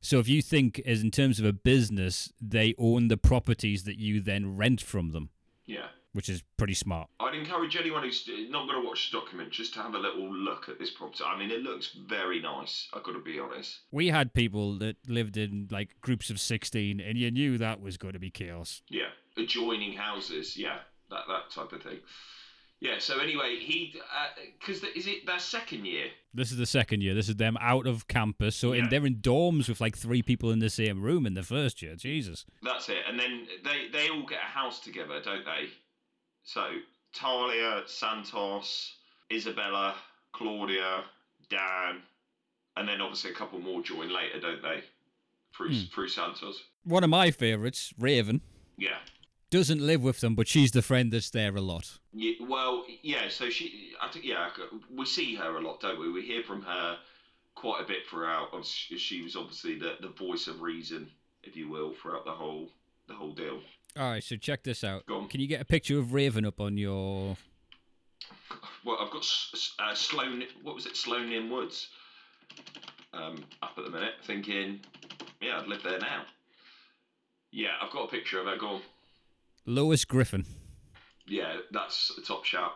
[0.00, 3.98] So if you think as in terms of a business, they own the properties that
[3.98, 5.30] you then rent from them,
[5.66, 5.88] Yeah.
[6.16, 7.08] Which is pretty smart.
[7.20, 10.32] I'd encourage anyone who's not going to watch the document just to have a little
[10.32, 11.22] look at this property.
[11.24, 12.88] I mean, it looks very nice.
[12.94, 13.80] I've got to be honest.
[13.92, 17.96] We had people that lived in like groups of 16 and you knew that was
[17.98, 18.80] going to be chaos.
[18.88, 20.56] Yeah, adjoining houses.
[20.56, 20.78] Yeah,
[21.10, 21.98] that that type of thing.
[22.80, 22.98] Yeah.
[22.98, 24.28] So anyway, he uh,
[24.60, 26.08] because is it their second year?
[26.34, 27.14] This is the second year.
[27.14, 28.54] This is them out of campus.
[28.56, 28.84] So Yeah.
[28.84, 31.80] in, they're in dorms with like three people in the same room in the first
[31.80, 31.94] year.
[31.96, 32.44] Jesus.
[32.62, 32.98] That's it.
[33.08, 35.68] And then they they all get a house together, don't they?
[36.46, 36.64] So
[37.12, 38.94] Talia, Santos,
[39.32, 39.96] Isabella,
[40.32, 41.04] Claudia,
[41.50, 42.02] Dan,
[42.76, 44.82] and then obviously a couple more join later, don't they?
[45.54, 45.84] Through Hmm.
[45.92, 46.62] through Santos.
[46.84, 48.40] One of my favourites, Raven,
[48.78, 49.00] Yeah.
[49.50, 51.98] doesn't live with them, but she's the friend that's there a lot.
[52.12, 53.28] Yeah, well, yeah.
[53.28, 54.50] So she, I think, yeah,
[54.90, 56.10] we see her a lot, don't we?
[56.10, 56.98] We hear from her
[57.54, 58.64] quite a bit throughout.
[58.64, 61.10] She was obviously the, the voice of reason,
[61.42, 62.70] if you will, throughout the whole
[63.08, 63.62] the whole deal.
[63.96, 65.06] All right, so check this out.
[65.06, 67.36] Can you get a picture of Raven up on your.
[68.84, 69.26] Well, I've got
[69.78, 70.44] uh, Sloan.
[70.62, 70.92] What was it?
[70.94, 71.88] Sloanian Woods.
[73.14, 74.80] Um, up at the minute, thinking,
[75.40, 76.24] yeah, I'd live there now.
[77.50, 78.56] Yeah, I've got a picture of her.
[78.56, 78.82] Go on.
[79.64, 80.44] Lois Griffin.
[81.26, 82.72] Yeah, that's a top shout.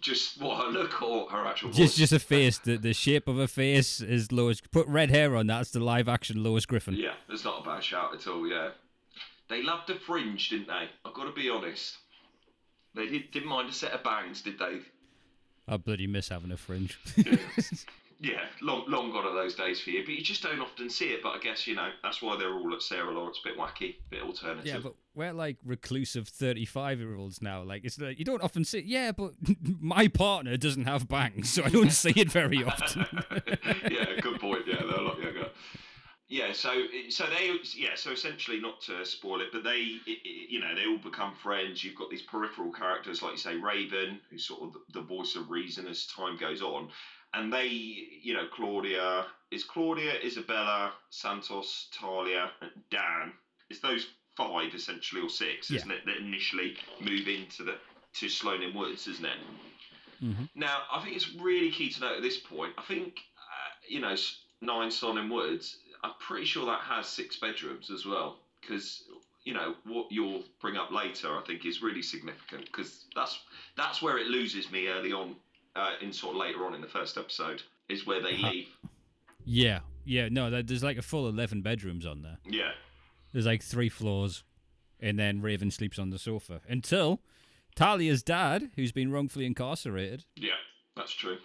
[0.00, 1.78] Just what her look or her actual voice.
[1.78, 2.58] Just just a face.
[2.58, 4.60] The the shape of her face is Lois.
[4.60, 5.46] Put red hair on.
[5.46, 6.94] That's the live action Lois Griffin.
[6.94, 8.46] Yeah, that's not a bad shout at all.
[8.46, 8.70] Yeah,
[9.48, 10.88] they loved the fringe, didn't they?
[11.04, 11.96] I've got to be honest.
[12.94, 14.80] They did, didn't mind a set of bangs, did they?
[15.68, 16.98] I bloody miss having a fringe.
[18.18, 21.06] Yeah, long, long gone are those days for you, but you just don't often see
[21.12, 21.22] it.
[21.22, 23.96] But I guess you know that's why they're all at Sarah Lawrence, a bit wacky,
[23.96, 24.66] a bit alternative.
[24.66, 27.62] yeah, but we're like reclusive thirty-five-year-olds now.
[27.62, 28.82] Like it's like you don't often see.
[28.86, 29.32] Yeah, but
[29.80, 33.04] my partner doesn't have bangs, so I don't see it very often.
[33.90, 34.62] yeah, good point.
[34.66, 35.50] Yeah, they're a lot younger.
[36.28, 36.72] Yeah, so
[37.08, 40.98] so they yeah so essentially not to spoil it, but they you know they all
[40.98, 41.84] become friends.
[41.84, 45.50] You've got these peripheral characters like you say Raven, who's sort of the, voice of
[45.50, 46.88] reason as time goes on,
[47.32, 53.32] and they you know Claudia is Claudia, Isabella, Santos, Talia, and Dan.
[53.70, 55.76] It's those five essentially or six, Yeah.
[55.78, 56.04] isn't it?
[56.06, 57.76] That initially move into the
[58.14, 59.38] to Slonim Woods, isn't it?
[60.22, 60.48] Mhm.
[60.56, 62.72] Now, I think it's really key to note at this point.
[62.78, 64.16] I think, uh, you know,
[64.62, 68.38] Nine Son in Woods, I'm pretty sure that has six bedrooms as well.
[68.60, 69.04] Because,
[69.44, 72.64] you know, what you'll bring up later, I think, is really significant.
[72.66, 73.38] Because that's
[73.76, 75.36] that's where it loses me early on,
[75.76, 78.50] uh, in sort of later on in the first episode, is where they Uh-huh.
[78.50, 78.68] leave.
[79.44, 80.28] yeah, yeah.
[80.30, 82.38] No, there's like a full eleven bedrooms on there.
[82.44, 82.72] Yeah.
[83.32, 84.44] There's like three floors,
[85.00, 87.20] and then Raven sleeps on the sofa until
[87.74, 90.54] Talia's dad, who's been wrongfully incarcerated, Yeah,
[90.96, 91.38] that's true.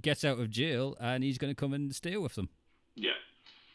[0.00, 2.48] gets out of jail, and he's going to come and stay with them.
[2.96, 3.12] Yeah.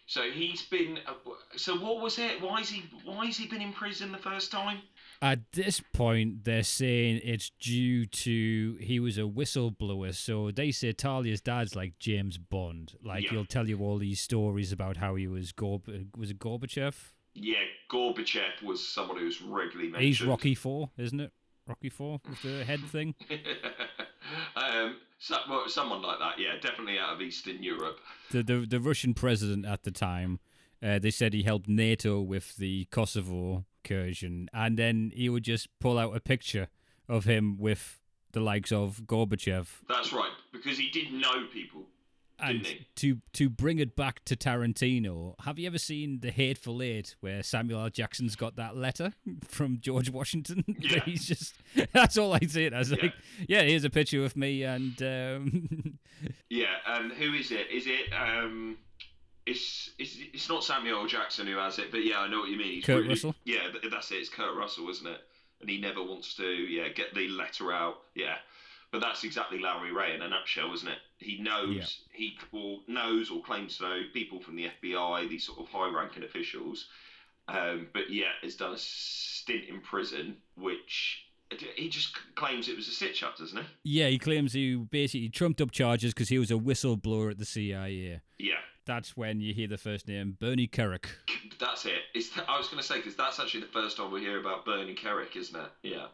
[0.07, 0.99] So he's been.
[1.07, 1.13] Uh,
[1.55, 2.41] so what was it?
[2.41, 2.83] Why is he?
[3.03, 4.79] Why has he been in prison the first time?
[5.21, 10.13] At this point, they're saying it's due to he was a whistleblower.
[10.13, 12.93] So they say Talia's dad's like James Bond.
[13.03, 13.31] Like Yeah.
[13.31, 16.93] he'll tell you all these stories about how he was Gorb- was it Gorbachev?
[17.33, 17.57] Yeah,
[17.89, 20.03] Gorbachev was someone who was regularly mentioned.
[20.07, 21.31] He's Rocky Four, isn't it?
[21.67, 23.15] Rocky Four with the head thing.
[24.55, 27.99] um, so, well, someone like that, yeah, definitely out of Eastern Europe.
[28.31, 30.39] The the, the Russian president at the time,
[30.83, 35.67] uh, they said he helped NATO with the Kosovo incursion, and then he would just
[35.79, 36.67] pull out a picture
[37.07, 37.99] of him with
[38.31, 41.83] the likes of Gorbachev That's right, because he did know people.
[42.39, 42.67] And
[42.97, 47.41] to to bring it back to Tarantino, have you ever seen The Hateful Eight, where
[47.43, 47.89] Samuel L.
[47.89, 49.13] Jackson's got that letter
[49.47, 50.63] from George Washington?
[50.79, 50.99] Yeah.
[51.05, 51.55] He's just
[51.93, 52.91] that's all I see it as.
[52.91, 52.97] Yeah.
[53.01, 53.13] Like,
[53.47, 55.97] yeah, here's a picture of me, and um,
[56.49, 57.69] Yeah, and who is it?
[57.71, 58.11] Is it?
[58.13, 58.77] Um,
[59.45, 61.07] it's, it's it's not Samuel L.
[61.07, 62.73] Jackson who has it, but yeah, I know what you mean.
[62.75, 63.35] He's Kurt really- Russell?
[63.45, 64.15] Yeah, that's it.
[64.15, 65.21] It's Kurt Russell, isn't it?
[65.61, 67.95] And he never wants to, yeah, get the letter out.
[68.13, 68.35] Yeah,
[68.91, 70.97] but that's exactly Larry Ray in a nutshell, isn't it?
[71.17, 71.85] He knows, Yeah.
[72.17, 76.23] he or knows or claims to know people from the FBI, these sort of high-ranking
[76.23, 76.87] officials.
[77.47, 81.21] Um, but yeah, has done a stint in prison, which
[81.75, 83.99] he just claims it was a stitch-up, doesn't he?
[83.99, 87.45] yeah, he claims he basically trumped up charges because he was a whistleblower at the
[87.45, 88.21] CIA.
[88.39, 88.55] Yeah.
[88.85, 91.05] That's when you hear the first name, Bernie Kerik.
[91.59, 92.01] That's it.
[92.13, 94.65] It's I was going to say because that's actually the first time we hear about
[94.65, 95.71] Bernie Kerik, isn't it?
[95.83, 96.07] Yeah.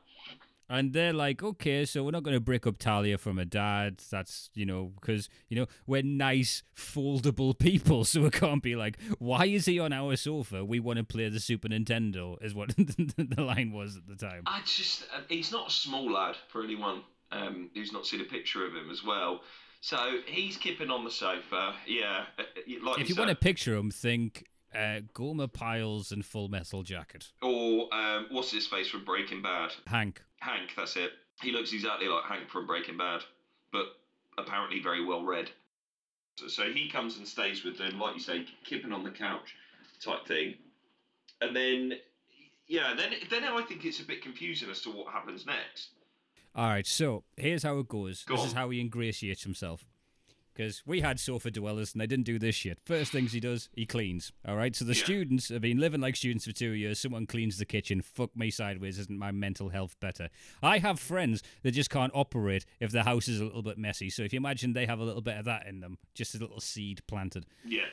[0.74, 4.02] And they're like, okay, so we're not going to break up Talia from her dad.
[4.10, 8.06] That's, you know, because, you know, we're nice, foldable people.
[8.06, 10.64] So it can't be like, why is he on our sofa?
[10.64, 14.44] We want to play the Super Nintendo, is what the line was at the time.
[14.46, 17.02] I just uh, he's not a small lad for anyone
[17.34, 19.42] um, who's not seen a picture of him as well.
[19.82, 21.74] So he's kipping on the sofa.
[21.86, 22.26] Yeah.
[22.40, 23.22] uh, uh, Like If you said.
[23.26, 27.32] want to picture him, think uh, Gomer Pyle's and Full Metal Jacket.
[27.42, 29.72] Or um, what's his face from Breaking Bad?
[29.88, 30.22] Hank.
[30.40, 30.72] Hank.
[30.76, 31.12] That's it.
[31.42, 33.22] He looks exactly like Hank from Breaking Bad,
[33.72, 33.86] but
[34.38, 35.50] apparently very well read.
[36.38, 39.56] So, so he comes and stays with them, like you say, kipping on the couch
[40.04, 40.56] type thing.
[41.42, 41.94] And then,
[42.68, 45.90] yeah, then then I think it's a bit confusing as to what happens next.
[46.54, 48.24] All right, so here's how it goes.
[48.24, 49.86] Go this is how he ingratiates himself.
[50.54, 52.80] Because we had sofa dwellers and they didn't do this shit.
[52.86, 54.32] First things he does, he cleans.
[54.46, 55.04] All right, so the Yeah.
[55.04, 57.00] students have been living like students for two years.
[57.00, 58.02] Someone cleans the kitchen.
[58.02, 59.00] Fuck me sideways.
[59.00, 60.30] Isn't my mental health better?
[60.62, 64.10] I have friends that just can't operate if the house is a little bit messy.
[64.10, 66.38] So if you imagine they have a little bit of that in them, just a
[66.40, 67.46] little seed planted.
[67.66, 67.86] Yeah,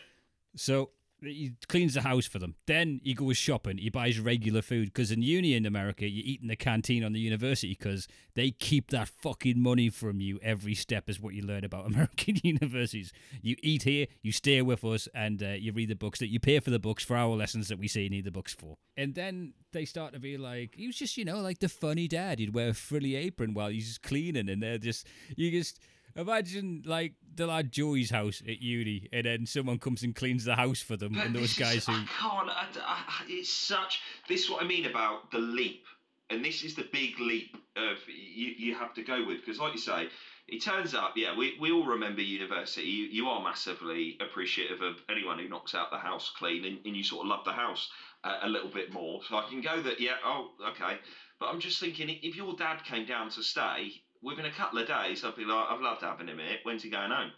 [0.56, 0.90] So
[1.20, 2.54] he cleans the house for them.
[2.66, 3.78] Then he goes shopping.
[3.78, 7.12] He buys regular food because in uni in America, you eat in the canteen on
[7.12, 11.08] the university because they keep that fucking money from you every step.
[11.08, 13.12] Is what you learn about American universities.
[13.42, 16.40] You eat here, you stay with us, and uh, you read the books that you
[16.40, 18.76] pay for the books for our lessons that we say you need the books for.
[18.96, 22.08] And then they start to be like, he was just you know like the funny
[22.08, 22.38] dad.
[22.38, 25.80] He'd wear a frilly apron while he's cleaning, and they're just you just.
[26.16, 30.56] Imagine like they'll at Joey's house at uni, and then someone comes and cleans the
[30.56, 32.50] house for them, But and those guys is, who I can't.
[32.50, 34.00] I, I- it's such.
[34.28, 35.84] This is what I mean about the leap,
[36.28, 38.48] and this is the big leap of you.
[38.58, 40.08] You have to go with because, like you say,
[40.48, 41.12] it turns up.
[41.16, 42.82] Yeah, we, we all remember university.
[42.86, 46.96] You, you are massively appreciative of anyone who knocks out the house clean, and, and
[46.96, 47.90] you sort of love the house
[48.24, 49.20] uh, a little bit more.
[49.28, 50.00] So I can go that.
[50.00, 50.16] Yeah.
[50.24, 50.98] Oh, okay.
[51.38, 53.92] But I'm just thinking, if your dad came down to stay
[54.22, 56.58] within a couple of days, I'd be like, I've loved having him here.
[56.62, 57.32] When's he going home?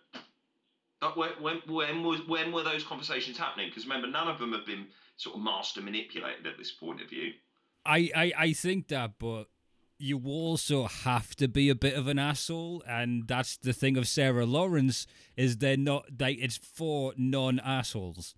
[1.00, 3.68] But when, when, when was when were those conversations happening?
[3.68, 7.08] Because remember, none of them have been sort of master manipulated at this point of
[7.08, 7.32] view.
[7.86, 9.46] I, I, I think that, but
[9.98, 14.08] you also have to be a bit of an asshole, and that's the thing of
[14.08, 18.34] Sarah Lawrence is they're not they it's for non assholes,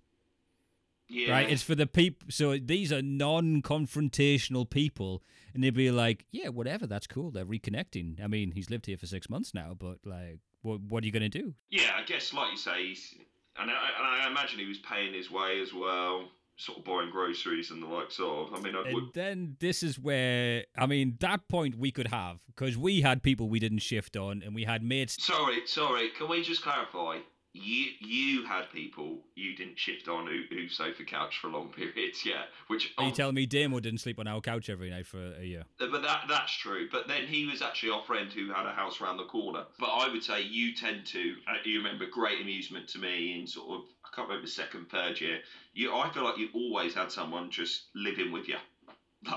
[1.07, 1.49] Yeah, right?
[1.49, 2.27] It's for the people.
[2.29, 5.21] So these are non-confrontational people,
[5.53, 7.31] and they'd be like, yeah, whatever, that's cool.
[7.31, 8.23] They're reconnecting.
[8.23, 11.11] I mean, he's lived here for six months now, but like, what what are you
[11.11, 11.53] gonna do?
[11.69, 11.91] yeah.
[11.97, 13.13] I guess, like you say, he's,
[13.59, 17.09] and I, and I imagine he was paying his way as well, sort of buying
[17.11, 18.53] groceries and the likes of.
[18.53, 22.07] I mean, I And would, then this is where I mean that point we could
[22.07, 26.09] have because we had people we didn't shift on, and we had mates sorry, sorry.
[26.17, 27.19] Can we just clarify?
[27.53, 32.25] You you had people you didn't shift on who, who sofa couch for long periods,
[32.25, 32.43] yeah.
[32.67, 35.43] Which Are you telling me Damo didn't sleep on our couch every night for a
[35.43, 35.63] year?
[35.77, 36.87] But that that's true.
[36.91, 39.65] But then he was actually our friend who had a house around the corner.
[39.79, 41.35] But I would say you tend to.
[41.47, 45.21] Uh, you remember great amusement to me in sort of I can't remember second third
[45.21, 45.39] year.
[45.73, 48.57] You I feel like you always had someone just living with you.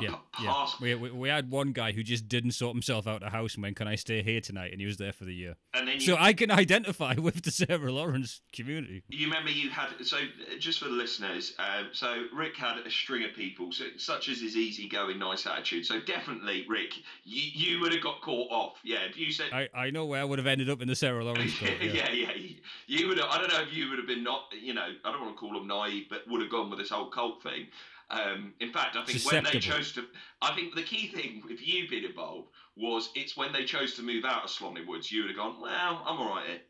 [0.00, 0.66] Yeah, yeah.
[0.80, 3.54] We, we, we had one guy who just didn't sort himself out of the house
[3.54, 5.56] and went, "Can I stay here tonight?" And he was there for the year.
[5.74, 9.02] And then you, So I can identify with the Sarah Lawrence community.
[9.08, 11.54] you remember you had so uh, just for the listeners.
[11.58, 15.86] Um, so Rick had a string of people, so, such as his easygoing, nice attitude.
[15.86, 16.94] So definitely, Rick,
[17.24, 17.42] you,
[17.74, 18.74] you would have got caught off.
[18.84, 21.24] Yeah, you said I, I know where I would have ended up in the Sarah
[21.24, 21.70] Lawrence club.
[21.80, 22.10] yeah, Yeah.
[22.12, 22.54] yeah, You,
[22.86, 23.18] you would.
[23.18, 24.44] Have, I don't know if you would have been not.
[24.60, 26.90] You know, I don't want to call them naive, but would have gone with this
[26.90, 27.66] whole cult thing.
[28.08, 30.04] Um, in fact, I think when they chose to,
[30.40, 34.02] I think the key thing with you being involved was it's when they chose to
[34.02, 36.60] move out of Slonim Woods, you would have gone, well, I'm all right here.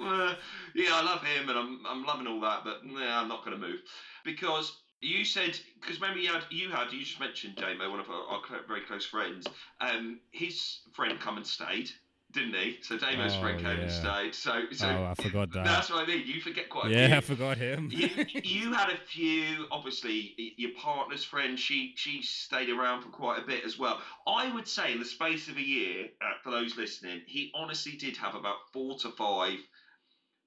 [0.00, 0.36] Uh,
[0.76, 3.60] yeah, I love him and I'm, I'm loving all that, but nah, I'm not going
[3.60, 3.80] to move
[4.24, 8.08] because you said because remember you had you had you just mentioned Damo, one of
[8.08, 9.46] our, our very close friends.
[9.80, 11.90] Um, his friend come and stayed,
[12.32, 12.78] didn't he?
[12.82, 14.22] So Damo's Oh, friend came and yeah.
[14.22, 14.34] stayed.
[14.34, 15.64] So so oh, I forgot that.
[15.64, 16.26] that's what I mean.
[16.26, 17.88] You forget quite a yeah, I forgot him.
[17.92, 18.08] you,
[18.42, 19.66] you had a few.
[19.70, 21.58] Obviously, your partner's friend.
[21.58, 24.00] She she stayed around for quite a bit as well.
[24.26, 27.92] I would say in the space of a year, uh, for those listening, he honestly
[27.92, 29.58] did have about four to five.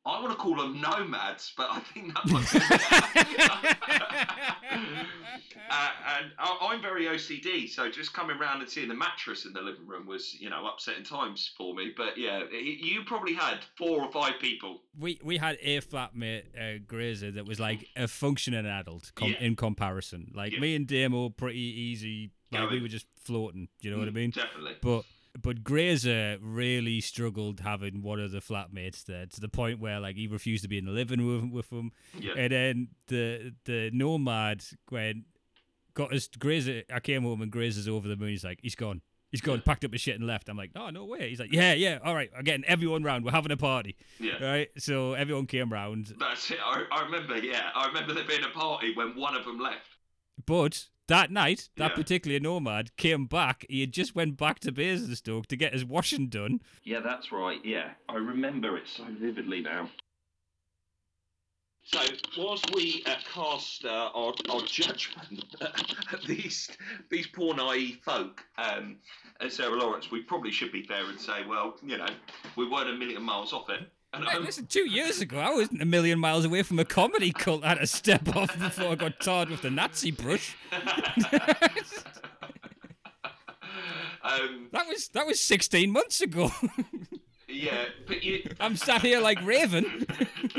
[0.05, 3.37] I want to call them nomads, but I think that might be.
[5.69, 9.53] uh, and I, I'm very OCD, so just coming round and seeing the mattress in
[9.53, 11.91] the living room was, you know, upsetting times for me.
[11.95, 14.81] But yeah, you probably had four or five people.
[14.99, 19.39] we we had a flatmate uh, Grazer that was like a functioning adult com- Yeah.
[19.39, 20.31] in comparison.
[20.33, 20.59] Like Yeah.
[20.61, 22.31] me and Damo, pretty easy.
[22.51, 23.69] Like we were just floating.
[23.81, 24.31] Do you know what I Mm, mean?
[24.31, 24.75] Definitely.
[24.81, 25.03] But
[25.39, 30.15] but Grazer really struggled having one of the flatmates there to the point where like
[30.15, 31.91] he refused to be in the living room with him.
[32.17, 32.33] Yeah.
[32.35, 35.25] And then the the nomad went
[35.93, 36.83] got us Grazer.
[36.93, 38.29] I came home and Grazer's over the moon.
[38.29, 39.01] He's like, he's gone.
[39.31, 40.49] He's gone, packed up his shit and left.
[40.49, 41.29] I'm like, no, no way.
[41.29, 42.29] He's like, yeah, yeah, all right.
[42.37, 43.23] I'm getting everyone round.
[43.23, 43.95] We're having a party.
[44.19, 44.43] Yeah.
[44.43, 44.67] Right?
[44.77, 46.13] So everyone came round.
[46.19, 46.57] That's it.
[46.61, 47.69] I, I remember, yeah.
[47.73, 49.87] I remember there being a party when one of them left.
[50.45, 51.95] But that night, that Yeah.
[51.95, 53.65] particular nomad came back.
[53.69, 56.61] He had just went back to Basingstoke to get his washing done.
[56.83, 57.63] Yeah, that's right.
[57.65, 59.89] Yeah, I remember it so vividly now.
[61.83, 61.99] So,
[62.37, 66.69] whilst we uh, cast uh, our, our judgment at these
[67.09, 68.97] these poor naive folk, um,
[69.49, 72.07] Sarah Lawrence, we probably should be fair and say, well, you know,
[72.55, 73.91] we weren't a million miles off it.
[74.13, 77.31] And um, listen, two years ago, I wasn't a million miles away from a comedy
[77.31, 77.63] cult.
[77.63, 80.55] I had to step off before I got tarred with the Nazi brush.
[84.23, 86.51] um, That was that was 16 months ago.
[87.47, 88.43] yeah, but you.
[88.59, 90.05] I'm sat here like Raven.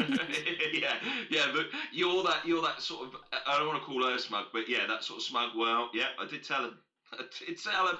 [0.72, 0.94] yeah,
[1.30, 3.14] yeah, but you're that you're that sort of
[3.46, 5.50] I don't want to call her smug, but yeah, that sort of smug.
[5.56, 6.78] Well, yeah, I did tell him.
[7.12, 7.96] I did tell him.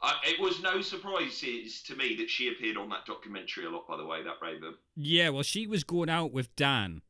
[0.00, 3.88] I, it was no surprises to me that she appeared on that documentary a lot.
[3.88, 4.74] By the way, that Raven.
[4.96, 7.02] Yeah, well, she was going out with Dan.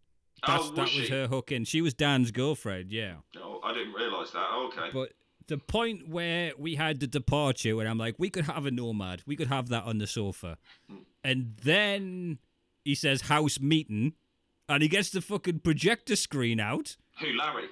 [0.44, 1.00] Oh, That's, oh, was that she?
[1.00, 1.64] was her hook in.
[1.64, 3.16] She was Dan's girlfriend, yeah.
[3.36, 4.46] Oh, I didn't realise that.
[4.50, 4.88] Oh, okay.
[4.92, 5.12] But
[5.48, 9.22] the point where we had the departure, where I'm like, we could have a nomad,
[9.26, 10.58] we could have that on the sofa,
[11.24, 12.38] and then
[12.84, 14.12] he says house meeting,
[14.68, 16.96] and he gets the fucking projector screen out.
[17.20, 17.64] Who, Larry?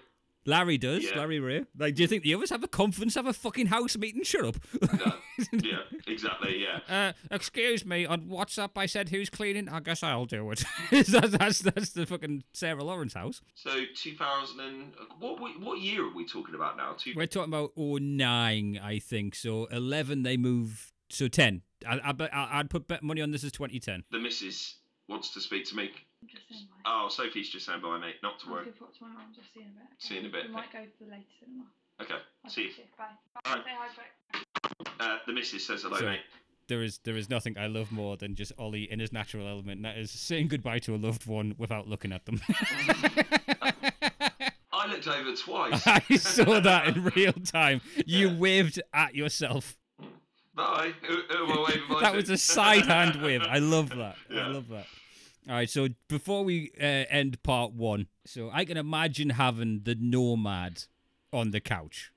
[0.46, 1.18] Larry does, Yeah.
[1.18, 1.64] Larry Ray.
[1.78, 4.22] Like, do you think the others have a conference, have a fucking house meeting?
[4.22, 4.56] Shut up.
[4.98, 5.12] No.
[5.52, 6.62] yeah, exactly.
[6.62, 6.80] Yeah.
[6.88, 9.68] Uh, excuse me, on WhatsApp I said who's cleaning?
[9.68, 10.64] I guess I'll do it.
[10.90, 13.42] that's, that's, that's the fucking Sarah Lawrence house.
[13.54, 16.94] So 2000 and what what year are we talking about now?
[16.98, 19.34] Two, We're talking about 09, I think.
[19.34, 20.92] So 11, they move.
[21.08, 21.62] So 10.
[21.86, 24.04] I, I, I'd put bet money on this as 2010.
[24.10, 24.76] the missus
[25.08, 25.90] wants to speak to me.
[26.26, 26.82] I'm just saying why.
[27.04, 28.16] Oh, Sophie's just saying bye, mate.
[28.22, 28.64] Not to I'll worry.
[28.66, 29.86] give to my mum, just see you in a bit.
[29.86, 29.96] okay?
[29.98, 31.64] See you in a bit, We might go to the later cinema.
[32.02, 32.14] Okay.
[32.44, 32.70] I'll See you.
[32.70, 33.04] talk Bye.
[33.44, 33.62] Bye.
[33.64, 34.90] Say hi, Beck.
[35.00, 36.20] Uh, the missus says hello, So- mate.
[36.68, 39.76] There is there is nothing I love more than just Ollie in his natural element.
[39.76, 42.40] and That is saying goodbye to a loved one without looking at them.
[44.72, 45.82] I looked over twice.
[45.86, 47.80] I saw that in real time.
[48.04, 48.36] You Yeah.
[48.36, 49.76] waved at yourself.
[50.54, 50.92] Bye.
[51.06, 52.16] Who, who am I waving bye that to?
[52.16, 53.42] was a side hand wave.
[53.42, 54.16] I love that.
[54.30, 54.86] I love that.
[55.48, 59.94] All right, so before we uh, end part one, so I can imagine having the
[59.94, 60.84] nomad
[61.32, 62.10] on the couch.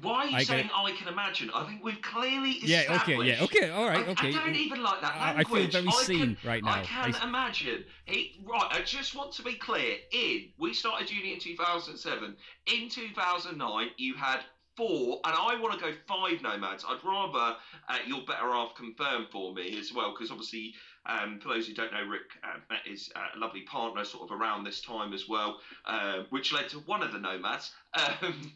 [0.00, 1.50] Why are you I saying get- I can imagine?
[1.54, 4.28] I think we've clearly Yeah, okay, yeah, okay, all right, I, okay.
[4.28, 6.80] I don't even like that I- I feel very seen can, right now.
[6.80, 7.84] I can I- imagine.
[8.06, 9.96] He, right, I just want to be clear.
[10.12, 12.36] In we started uni in 2007.
[12.72, 14.40] In 2009, you had
[14.78, 16.86] four, and I want to go five nomads.
[16.88, 17.56] I'd rather
[17.90, 20.74] uh, your better off confirmed for me as well, because obviously,
[21.06, 24.38] um, for those who don't know, Rick uh, met his uh, lovely partner sort of
[24.38, 28.52] around this time as well, uh, which led to one of the nomads um,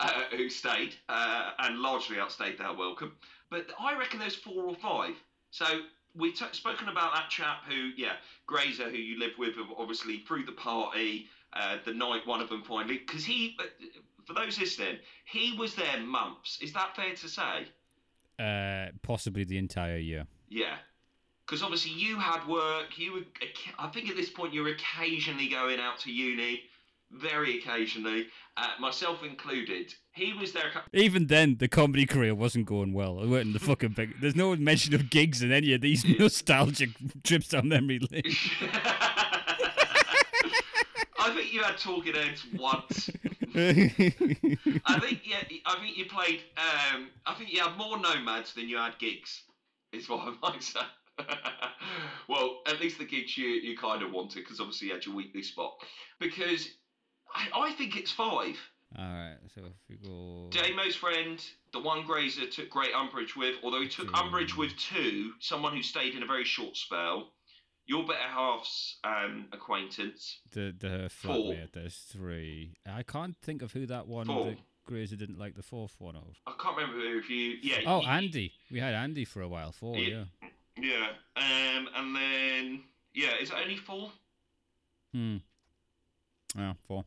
[0.00, 3.12] uh, who stayed uh, and largely outstayed their welcome.
[3.50, 5.14] But I reckon there's four or five.
[5.50, 5.66] So
[6.16, 8.14] we've t- spoken about that chap who, yeah,
[8.46, 12.62] Grazer, who you live with, obviously through the party, uh, the night one of them
[12.62, 13.56] finally, because he,
[14.26, 16.58] for those listening, he was there months.
[16.60, 17.68] Is that fair to say?
[18.38, 20.26] Uh, possibly the entire year.
[20.48, 20.76] Yeah.
[21.46, 22.96] Because obviously you had work.
[22.96, 23.20] You were,
[23.78, 26.62] I think at this point you were occasionally going out to uni,
[27.10, 29.94] very occasionally, uh, myself included.
[30.12, 30.70] He was there.
[30.92, 33.20] Even then, the comedy career wasn't going well.
[33.22, 34.20] It weren't the fucking big.
[34.20, 36.90] There's no mention of gigs in any of these nostalgic
[37.22, 38.22] trips down memory lane.
[41.18, 43.10] I think you had Talking Heads once.
[43.54, 45.42] I think yeah.
[45.64, 46.42] I think you played.
[46.56, 49.42] Um, I think you had more nomads than you had gigs.
[49.92, 50.80] Is what I might say.
[52.28, 55.14] well, at least the gigs you you kind of wanted because obviously you had your
[55.14, 55.74] weekly spot.
[56.20, 56.68] Because
[57.34, 58.56] I, I think it's five.
[58.96, 60.48] All right, so if we go.
[60.50, 65.32] Damo's friend, the one Grazer took great umbrage with, although he took umbrage with two,
[65.40, 67.30] someone who stayed in a very short spell.
[67.86, 70.38] Your better half's um, acquaintance.
[70.52, 71.34] The the Four.
[71.34, 71.72] flatmate.
[71.72, 72.76] There's three.
[72.90, 74.44] I can't think of who that one Four.
[74.46, 76.36] that Grazer didn't like the fourth one of.
[76.46, 77.56] I can't remember if you.
[77.62, 77.80] Yeah.
[77.86, 78.52] Oh, you- Andy.
[78.70, 79.72] We had Andy for a while.
[79.72, 80.24] Four, Yeah.
[80.40, 80.43] yeah.
[80.80, 81.08] Yeah.
[81.36, 82.80] Um, and then
[83.14, 84.10] yeah, is it only four?
[85.12, 85.36] Hmm.
[86.56, 87.04] Yeah, four.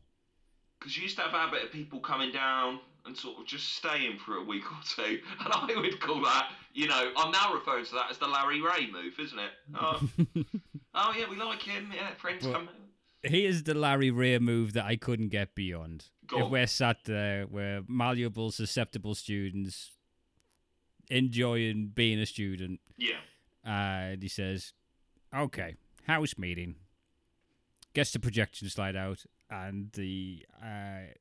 [0.78, 3.74] Because you used to have a habit of people coming down and sort of just
[3.74, 7.54] staying for a week or two, and I would call that, you know, I'm now
[7.54, 9.50] referring to that as the Larry Ray move, isn't it?
[9.80, 10.08] Oh,
[10.94, 11.90] oh yeah, we like him.
[11.94, 12.68] Yeah, friends Well, come.
[13.22, 16.06] Here's the Larry Ray move that I couldn't get beyond.
[16.26, 16.50] Go if on.
[16.50, 19.92] we're sat there, we're malleable, susceptible students,
[21.10, 23.16] enjoying being a student, Yeah.
[23.64, 24.72] And he says,
[25.34, 26.76] "Okay, house meeting."
[27.94, 31.12] Gets the projection slide out, and the uh,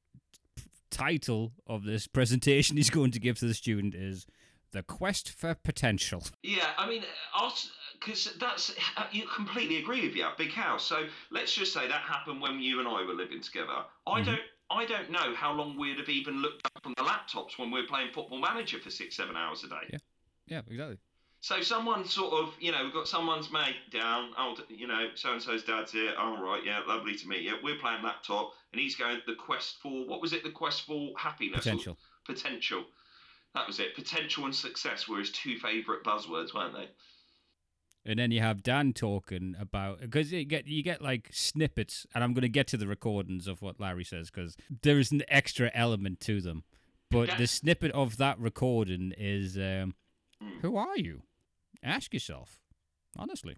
[0.90, 4.28] title of this presentation he's going to give to the student is
[4.72, 7.04] "The Quest for Potential." Yeah, I mean,
[8.00, 10.28] because that's uh, you completely agree with you.
[10.38, 10.84] Big house.
[10.86, 13.86] So let's just say that happened when you and I were living together.
[14.06, 14.26] I Mhm.
[14.26, 14.42] don't.
[14.70, 17.80] I don't know how long we'd have even looked up from the laptops when we
[17.82, 19.88] were playing Football Manager for six, seven hours a day.
[19.94, 20.00] Yeah.
[20.46, 20.98] Yeah, exactly.
[21.40, 24.32] So someone sort of, you know, we've got someone's mate down.
[24.38, 26.14] Oh, d- you know, so and so's dad's here.
[26.18, 27.56] All right, yeah, lovely to meet you.
[27.64, 30.44] We're playing laptop, and he's going the quest for what was it?
[30.44, 31.60] The quest for happiness.
[31.60, 31.98] Potential.
[32.26, 32.86] potential.
[33.54, 33.96] That was it.
[33.96, 36.90] Potential and success were his two favourite buzzwords, weren't they?
[38.06, 42.24] And then you have Dan talking about because you get you get like snippets, and
[42.24, 45.24] I'm going to get to the recordings of what Larry says because there is an
[45.28, 46.64] extra element to them.
[47.10, 49.96] But the snippet of that recording is, um,
[50.44, 50.62] Mm.
[50.62, 51.24] "Who are you?
[51.84, 52.60] Ask yourself,
[53.18, 53.58] honestly.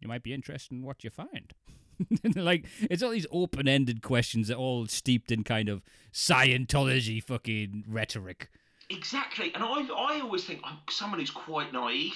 [0.00, 1.52] You might be interested in what you find."
[2.36, 5.82] like it's all these open-ended questions that are all steeped in kind of
[6.12, 8.50] Scientology fucking rhetoric.
[8.90, 12.14] Exactly, and I, I always think I'm someone who's quite naive.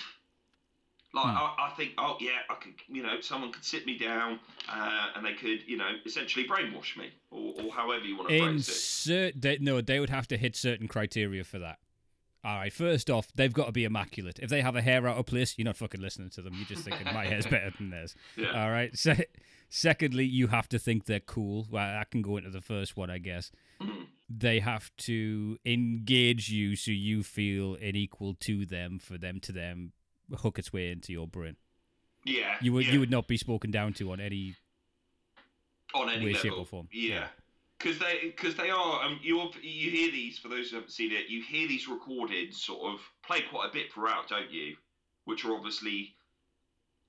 [1.13, 1.37] Like Hmm.
[1.39, 4.39] I, I think, oh yeah, I could, you know, someone could sit me down,
[4.69, 8.35] uh, and they could, you know, essentially brainwash me, or, or however you want to
[8.37, 8.73] In phrase it.
[8.75, 11.79] cer- they, no, they would have to hit certain criteria for that.
[12.43, 14.39] All right, first off, they've got to be immaculate.
[14.41, 16.55] If they have a hair out of place, you're not fucking listening to them.
[16.55, 18.15] You're just thinking my hair's better than theirs.
[18.37, 18.63] Yeah.
[18.65, 18.97] All right.
[18.97, 19.27] Se-
[19.69, 21.67] secondly, you have to think they're cool.
[21.71, 23.51] Well, I can go into the first one, I guess.
[23.81, 24.07] Mm.
[24.29, 29.93] they have to engage you so you feel unequal to them for them to them
[30.39, 31.57] hook its way into your brain.
[32.25, 32.57] Yeah.
[32.61, 32.93] You would yeah.
[32.93, 34.55] you would not be spoken down to on any
[35.95, 36.41] on any way, level.
[36.51, 36.89] shape, or form.
[36.93, 37.15] Yeah.
[37.15, 37.27] Yeah.
[37.81, 41.13] Because they, because they are, um, you you hear these for those who haven't seen
[41.13, 44.77] it, you hear these recorded sort of play quite a bit throughout, don't you?
[45.25, 46.15] Which are obviously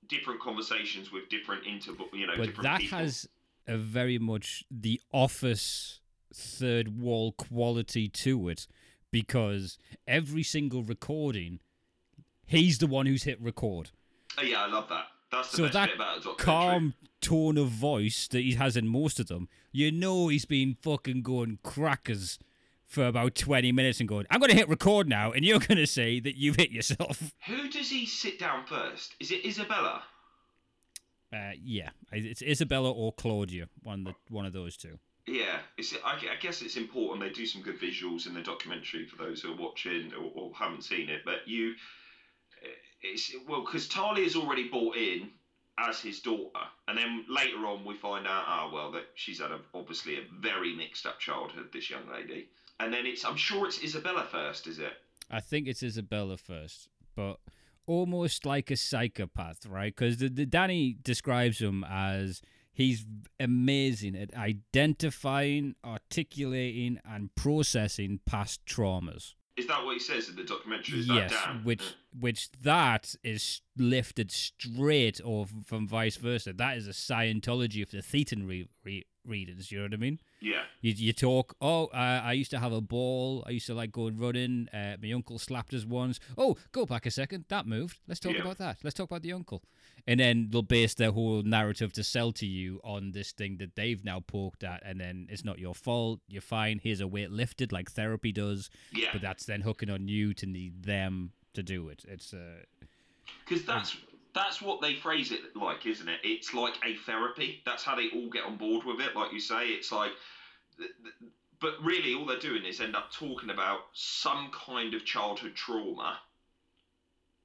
[0.08, 2.98] different conversations with different inter, you know, but different that people.
[2.98, 3.28] has
[3.66, 6.00] a very much the office
[6.34, 8.66] third wall quality to it
[9.10, 11.60] because every single recording
[12.46, 13.90] he's the one who's hit record
[14.38, 15.06] Oh, yeah, I love that.
[15.32, 18.86] That's the so best that bit about calm tone of voice that he has in
[18.86, 22.38] most of them you know he's been fucking going crackers
[22.84, 25.78] for about 20 minutes and going i'm going to hit record now and you're going
[25.78, 29.14] to say that you've hit yourself Who does he sit down first?
[29.20, 30.02] Is it Isabella?
[31.32, 35.94] uh, yeah it's isabella or claudia one of, the, one of those two Yeah, it's.
[36.04, 37.22] I, I guess it's important.
[37.22, 40.50] They do some good visuals in the documentary for those who are watching or, or
[40.52, 41.20] haven't seen it.
[41.24, 41.74] But you,
[43.02, 45.30] it's well because Talia's already bought in
[45.78, 49.50] as his daughter, and then later on we find out, ah, well, that she's had
[49.50, 51.68] a, obviously a very mixed up childhood.
[51.72, 52.48] This young lady,
[52.80, 53.24] and then it's.
[53.24, 54.92] I'm sure it's Isabella first, is it?
[55.30, 57.38] I think it's Isabella first, but
[57.86, 59.94] almost like a psychopath, right?
[59.94, 62.42] Because the, the Danny describes him as
[62.72, 63.04] he's
[63.40, 69.34] amazing at identifying, articulating, and processing past traumas.
[69.56, 71.00] Is that what he says in the documentary?
[71.00, 71.60] Is that yes, Dan?
[71.64, 71.82] which
[72.18, 76.52] which that is lifted straight off from vice versa.
[76.52, 79.70] That is a Scientology of the Thetan re- re- readers.
[79.72, 80.20] You know what I mean?
[80.40, 80.62] Yeah.
[80.80, 83.44] You, you talk, oh, uh, I used to have a ball.
[83.46, 84.68] I used to like going running.
[84.74, 86.18] Uh, my uncle slapped us once.
[86.36, 87.44] Oh, go back a second.
[87.48, 88.00] That moved.
[88.08, 88.42] Let's talk Yeah.
[88.42, 88.78] about that.
[88.82, 89.62] Let's talk about the uncle.
[90.06, 93.76] And then they'll base their whole narrative to sell to you on this thing that
[93.76, 94.82] they've now poked at.
[94.84, 96.20] And then it's not your fault.
[96.28, 96.80] You're fine.
[96.82, 98.68] Here's a weight lifted like therapy does.
[98.92, 99.10] Yeah.
[99.12, 102.04] But that's then hooking on you to need them to do it.
[102.08, 102.62] It's uh,
[103.46, 103.96] Because that's
[104.34, 106.20] that's what they phrase it like, isn't it?
[106.24, 107.62] It's like a therapy.
[107.66, 109.14] That's how they all get on board with it.
[109.14, 110.12] Like you say, it's like,
[111.60, 116.18] but really, all they're doing is end up talking about some kind of childhood trauma,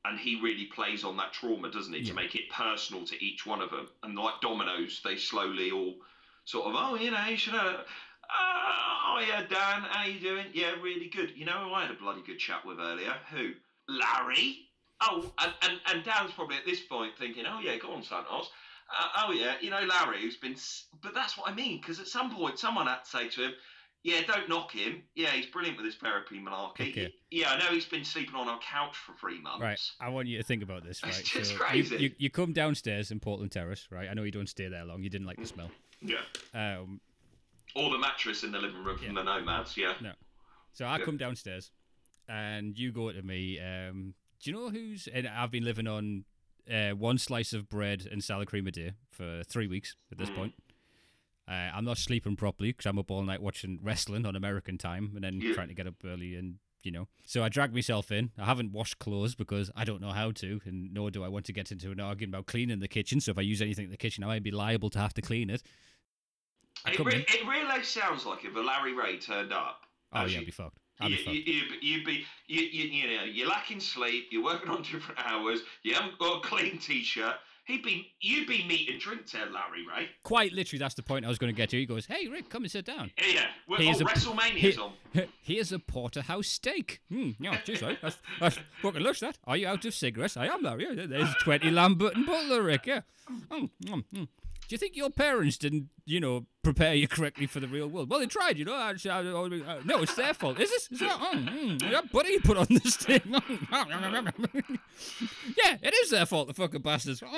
[0.05, 2.07] and he really plays on that trauma, doesn't he, Yeah.
[2.09, 3.89] to make it personal to each one of them.
[4.03, 5.95] And like dominoes, they slowly all
[6.45, 7.65] sort of, oh, you know, you should have.
[7.65, 7.83] Uh,
[8.29, 10.45] oh yeah, Dan, how you doing?
[10.53, 11.33] Yeah, really good.
[11.35, 13.13] You know, who I had a bloody good chat with earlier.
[13.31, 13.51] Who?
[13.87, 14.59] Larry.
[15.01, 18.49] Oh, and, and, and Dan's probably at this point thinking, oh yeah, go on, Santos.
[18.89, 20.53] Uh, oh yeah, you know Larry, who's been.
[20.53, 23.43] s- But that's what I mean, because at some point someone had to say to
[23.45, 23.51] him,
[24.03, 25.03] yeah, don't knock him.
[25.15, 26.91] Yeah, he's brilliant with his therapy malarkey.
[26.91, 27.13] Okay.
[27.29, 29.61] Yeah, I know he's been sleeping on our couch for three months.
[29.61, 29.79] right.
[29.99, 31.97] I want you to think about this, Right, It's just you- crazy.
[31.97, 34.07] You, you, come downstairs in Portland Terrace, right?
[34.09, 35.03] I know you don't stay there long.
[35.03, 35.69] You didn't like the smell.
[36.01, 36.17] Yeah.
[36.53, 37.01] Um,
[37.75, 39.23] Or the mattress in the living room from Yeah.
[39.23, 39.75] the Nomads.
[39.75, 39.93] Yeah.
[40.01, 40.13] No.
[40.73, 41.05] So I Yeah.
[41.05, 41.71] come downstairs,
[42.27, 43.59] and you go to me.
[43.59, 45.07] Um, do you know who's?
[45.07, 46.25] And I've been living on
[46.71, 50.29] uh, one slice of bread and salad cream a day for three weeks at this
[50.29, 50.35] Mm.
[50.35, 50.53] point.
[51.47, 55.11] Uh, I'm not sleeping properly because I'm up all night watching wrestling on American time,
[55.15, 55.53] and then Yeah.
[55.53, 56.59] trying to get up early and.
[56.83, 58.31] You know, so I drag myself in.
[58.37, 61.45] I haven't washed clothes because I don't know how to, and nor do I want
[61.47, 63.19] to get into an argument about cleaning the kitchen.
[63.19, 65.21] So if I use anything in the kitchen, I might be liable to have to
[65.21, 65.63] clean it.
[66.85, 69.81] It, re- it really sounds like if a Larry Ray turned up.
[70.13, 70.77] Oh yeah, I'd be fucked.
[70.99, 71.35] I'd you, be fucked.
[71.35, 74.25] you, you, you'd be, you, you, you know, you're lacking sleep.
[74.31, 75.59] You're working on different hours.
[75.83, 77.35] You haven't got a clean t-shirt.
[77.65, 80.07] He'd be, you'd be meat and drink to Larry Ray.
[80.23, 81.77] Quite literally, that's the point I was going to get to.
[81.77, 83.45] He goes, "Hey Rick, come and sit down." Yeah, yeah.
[83.67, 84.93] Well, Here's oh, a- WrestleMania's He- on.
[85.41, 87.01] Here's a porterhouse steak.
[87.11, 87.97] Hmm, yeah, cheers, right?
[88.01, 89.37] That's, that's fucking lush, that.
[89.45, 90.37] Are you out of cigarettes?
[90.37, 90.87] I am, Larry.
[90.95, 93.01] Yeah, There's 20 Lambert and Butler, Rick, yeah.
[93.51, 94.27] Mm, mm, mm.
[94.67, 98.09] Do you think your parents didn't, you know, prepare you correctly for the real world?
[98.09, 98.73] Well, they tried, you know.
[98.73, 100.59] I, I, I, no, it's their fault.
[100.59, 100.91] Is this?
[100.91, 101.17] Is that?
[101.17, 103.21] Mm, mm, yeah, buddy put on this thing.
[103.23, 103.39] yeah,
[105.81, 107.23] it is their fault, the fucking bastards.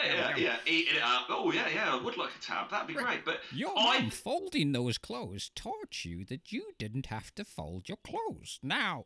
[0.00, 1.26] Yeah, yeah, eating it up.
[1.28, 1.94] Oh yeah, yeah.
[1.94, 2.70] I would like a tab.
[2.70, 3.24] That'd be great.
[3.24, 7.88] But Your I- mum folding those clothes taught you that you didn't have to fold
[7.88, 8.58] your clothes.
[8.62, 9.04] Now,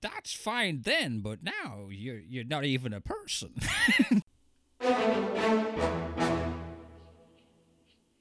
[0.00, 3.54] that's fine then, but now you're you're not even a person.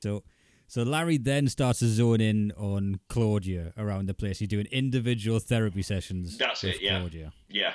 [0.04, 0.24] so,
[0.68, 4.40] so Larry then starts to zone in on Claudia around the place.
[4.40, 7.00] He's doing individual therapy sessions That's with it, yeah.
[7.00, 7.34] Claudia.
[7.50, 7.74] yeah.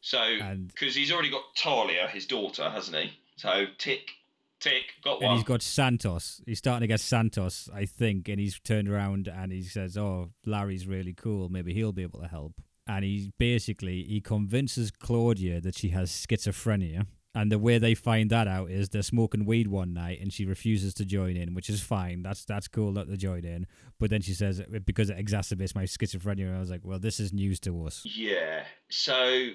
[0.00, 0.18] So
[0.66, 3.12] because he's already got Talia, his daughter, hasn't he?
[3.36, 4.10] So tick,
[4.58, 5.30] tick, got one.
[5.30, 6.42] And he's got Santos.
[6.44, 10.30] He's starting to get Santos, I think, and he's turned around and he says, "Oh,
[10.44, 11.48] Larry's really cool.
[11.50, 12.54] Maybe he'll be able to help."
[12.86, 18.28] And he basically he convinces Claudia that she has schizophrenia, And the way they find
[18.30, 21.70] that out is they're smoking weed one night, and she refuses to join in, which
[21.70, 22.22] is fine.
[22.22, 23.66] That's that's cool that they join in.
[23.98, 26.46] But then she says because it exacerbates my schizophrenia.
[26.48, 28.02] And I was like, well, this is news to us.
[28.04, 28.64] Yeah.
[28.90, 29.48] So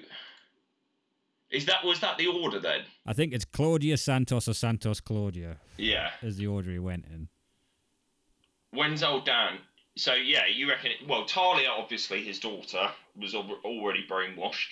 [1.50, 2.80] is that was that the order then?
[3.06, 6.10] I think it's Claudia Santos or Santos Claudia Yeah.
[6.20, 7.28] is the order he went in.
[8.72, 9.58] When's old Dan?
[9.96, 10.90] So yeah, you reckon?
[11.08, 14.66] Well, Talia, obviously, his daughter was already brainwashed.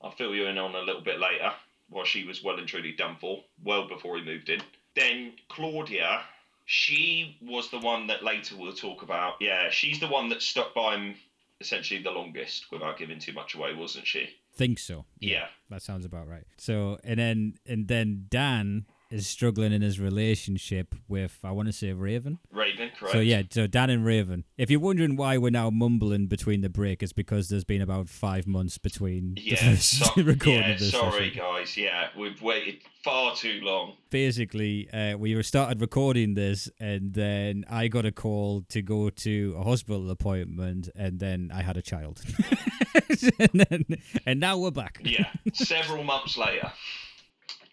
[0.00, 1.50] I'll fill you in on a little bit later.
[1.88, 4.60] While she was well and truly done for, well before he moved in.
[4.96, 6.22] Then Claudia,
[6.64, 9.34] she was the one that later we'll talk about.
[9.40, 11.14] Yeah, she's the one that stuck by him
[11.60, 14.28] essentially the longest without giving too much away, wasn't she?
[14.56, 15.04] Think so.
[15.18, 15.46] Yeah.
[15.70, 16.44] That sounds about right.
[16.58, 21.72] So and then and then Dan is struggling in his relationship with I want to
[21.72, 22.38] say Raven.
[22.50, 23.12] Raven, correct?
[23.12, 24.44] So yeah, so Dan and Raven.
[24.56, 28.08] If you're wondering why we're now mumbling between the break, it's because there's been about
[28.08, 31.38] five months between the Yeah, so, recording yeah of this sorry session.
[31.38, 31.76] guys.
[31.76, 33.94] Yeah, we've waited far too long.
[34.10, 39.56] Basically, uh, we started recording this, and then I got a call to go to
[39.58, 42.22] a hospital appointment, and then I had a child,
[43.38, 43.84] and, then,
[44.26, 45.00] and now we're back.
[45.04, 46.72] Yeah, several months later.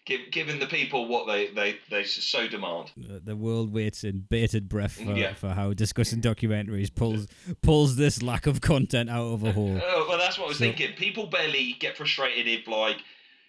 [0.04, 2.90] Give, giving the people what they, they, they so demand.
[2.98, 5.34] Uh, the world waits in bated breath for, Yeah.
[5.34, 7.28] for how discussing documentaries pulls
[7.62, 9.80] pulls this lack of content out of a hole.
[9.80, 10.94] Oh, well, that's what I was So- thinking.
[10.96, 12.96] People barely get frustrated if, like,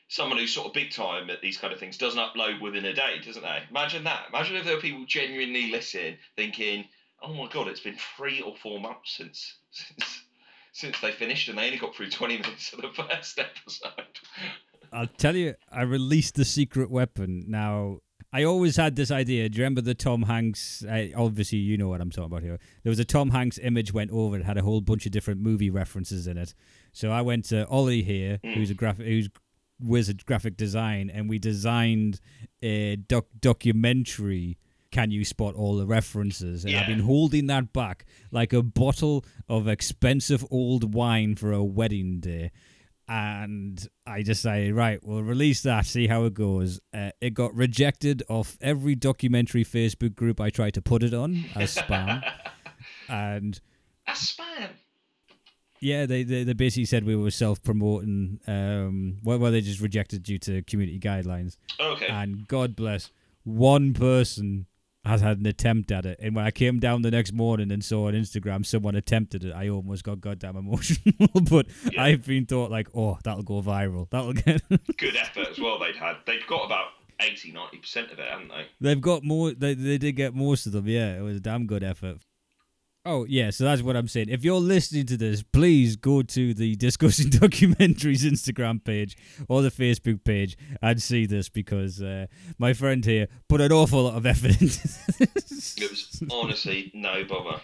[0.10, 2.94] someone who's sort of big time at these kind of things doesn't upload within a
[2.94, 3.64] day, doesn't they?
[3.72, 4.26] Imagine that.
[4.30, 6.86] Imagine if there were people genuinely listening, thinking,
[7.20, 10.22] "Oh my god, it's been three or four months since since
[10.72, 14.20] since they finished, and they only got through twenty minutes of the first episode."
[14.94, 17.46] I'll tell you, I released the secret weapon.
[17.48, 18.00] Now,
[18.32, 19.48] I always had this idea.
[19.48, 20.84] Do you remember the Tom Hanks?
[21.16, 22.60] Obviously, you know what I'm talking about here.
[22.84, 24.38] There was a Tom Hanks image went over.
[24.38, 26.56] It had a whole bunch of different movie references in it.
[26.94, 28.56] So I went to Ollie here, mm.
[28.56, 29.30] who's a graphic, who's
[29.80, 32.20] wizard graphic design, and we designed
[32.62, 34.58] a doc- documentary.
[34.92, 36.66] Can you spot all the references?
[36.66, 41.64] And I've been holding that back like a bottle of expensive old wine for a
[41.64, 42.52] wedding day
[43.08, 46.80] and I decided, right, we'll release that, see how it goes.
[46.94, 51.46] Uh, it got rejected off every documentary Facebook group I tried to put it on
[51.56, 52.24] as spam,
[53.10, 53.60] and
[54.08, 54.70] as spam.
[55.82, 58.40] yeah, they, they they basically said we were self promoting.
[58.48, 61.58] Um, well, well, they just rejected due to community guidelines.
[61.80, 62.08] Okay.
[62.08, 63.12] And God bless,
[63.44, 64.66] one person
[65.06, 66.18] has had an attempt at it.
[66.22, 69.52] And when I came down the next morning and saw on Instagram someone attempted it,
[69.54, 71.14] I almost got goddamn emotional.
[71.50, 72.04] but Yeah.
[72.04, 74.10] I've been thought like, oh, that'll go viral.
[74.10, 74.62] That'll get.
[74.98, 75.78] Good effort as well.
[75.80, 76.18] They'd had.
[76.26, 76.88] They've got about
[77.20, 78.66] 80, 90 percent of it, haven't they?
[78.80, 79.52] They've got more.
[79.52, 80.88] They they did get most of them.
[80.88, 82.18] Yeah, it was a damn good effort.
[83.06, 84.30] Oh yeah, so that's what I'm saying.
[84.30, 89.18] If you're listening to this, please go to the Discussing Documentaries Instagram page
[89.50, 92.28] or the Facebook page and see this because uh,
[92.58, 94.88] my friend here put an awful lot of effort into
[95.20, 95.76] this.
[95.78, 97.60] It was honestly no bother.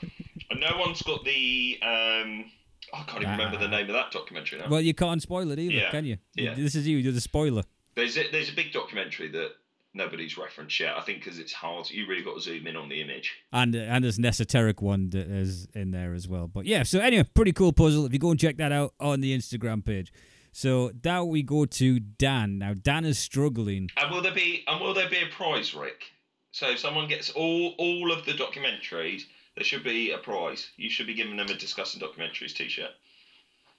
[0.51, 1.77] And no one's got the.
[1.83, 2.45] Um,
[2.93, 3.69] I can't even remember the Ah.
[3.69, 4.67] name of that documentary now.
[4.67, 6.17] Well, you can't spoil it either, Yeah, can you?
[6.35, 6.55] yeah.
[6.55, 6.97] This is you.
[6.97, 7.63] You're the spoiler.
[7.95, 9.51] There's a, there's a big documentary that
[9.93, 10.95] nobody's referenced yet.
[10.97, 11.89] I think because it's hard.
[11.89, 13.33] You really got to zoom in on the image.
[13.51, 16.47] And uh, and there's an esoteric one that is in there as well.
[16.47, 18.05] But yeah, so anyway, pretty cool puzzle.
[18.05, 20.11] If you go and check that out on the Instagram page.
[20.51, 22.57] So now we go to Dan.
[22.57, 23.89] Now Dan is struggling.
[23.97, 26.11] And will there be and will there be a prize, Rick?
[26.51, 29.23] So if someone gets all all of the documentaries,
[29.55, 30.69] there should be a prize.
[30.77, 32.91] You should be giving them a discussing documentaries T-shirt.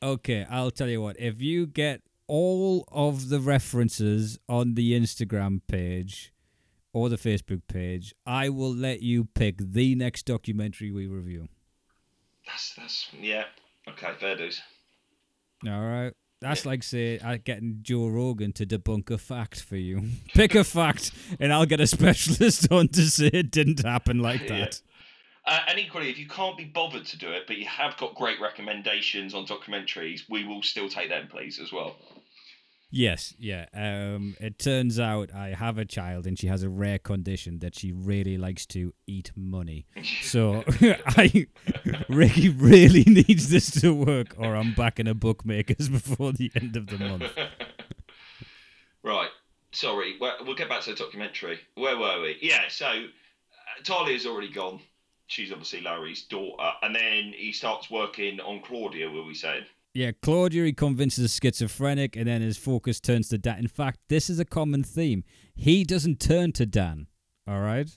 [0.02, 1.20] Okay, I'll tell you what.
[1.20, 2.00] If you get
[2.31, 6.33] all of the references on the Instagram page
[6.93, 11.49] or the Facebook page, I will let you pick the next documentary we review.
[12.47, 13.45] That's that's yeah.
[13.89, 14.62] Okay, fair dues.
[15.66, 16.12] All right.
[16.41, 20.03] That's like say uh, getting Joe Rogan to debunk a fact for you.
[20.35, 24.43] Pick a fact, and I'll get a specialist on to say it didn't happen like
[24.43, 24.61] Yeah.
[24.61, 24.81] that.
[25.47, 28.14] Uh, and equally, if you can't be bothered to do it, but you have got
[28.14, 31.97] great recommendations on documentaries, we will still take them, please, as well.
[32.91, 33.66] Yes, yeah.
[33.72, 37.76] Um, it turns out I have a child, and she has a rare condition that
[37.76, 39.86] she really likes to eat money.
[40.22, 40.64] So
[41.07, 41.47] I,
[42.09, 46.76] Ricky really needs this to work, or I'm back in a bookmakers before the end
[46.76, 47.30] of the month.
[49.05, 49.30] right.
[49.70, 50.16] Sorry.
[50.20, 51.61] We'll, get back to the documentary.
[51.76, 52.38] Where were we?
[52.43, 52.62] Yeah.
[52.68, 54.80] So uh, Talia's already gone.
[55.28, 59.09] She's obviously Larry's daughter, and then he starts working on Claudia.
[59.09, 59.64] Were we saying?
[59.93, 63.59] Yeah, Claudia he convinces a schizophrenic, and then his focus turns to Dan.
[63.59, 65.24] In fact, this is a common theme.
[65.55, 67.09] He doesn't turn to Dan.
[67.49, 67.88] All right.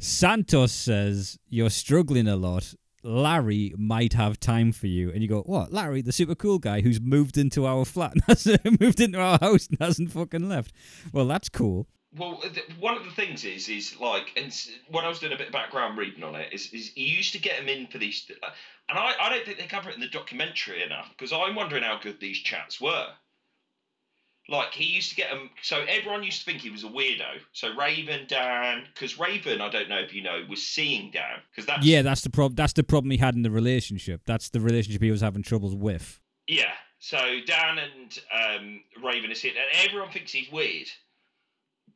[0.00, 2.74] Santos says you're struggling a lot.
[3.04, 5.10] Larry might have time for you.
[5.12, 5.72] And you go, what?
[5.72, 9.38] Larry, the super cool guy who's moved into our flat, and hasn't- moved into our
[9.40, 10.72] house and hasn't fucking left.
[11.12, 11.86] Well, that's cool.
[12.16, 14.54] Well, th- one of the things is, is like, and
[14.90, 17.32] when I was doing a bit of background reading on it, is, is he used
[17.32, 18.48] to get him in for these, uh,
[18.88, 21.82] and I, I don't think they cover it in the documentary enough because I'm wondering
[21.82, 23.08] how good these chats were.
[24.50, 27.40] Like he used to get them, so everyone used to think he was a weirdo.
[27.52, 31.66] So Raven, Dan, because Raven, I don't know if you know, was seeing Dan because
[31.66, 32.54] that's Yeah, that's the problem.
[32.54, 34.22] That's the problem he had in the relationship.
[34.24, 36.18] That's the relationship he was having troubles with.
[36.46, 36.72] Yeah.
[36.98, 40.88] So Dan and um, Raven is here, and everyone thinks he's weird.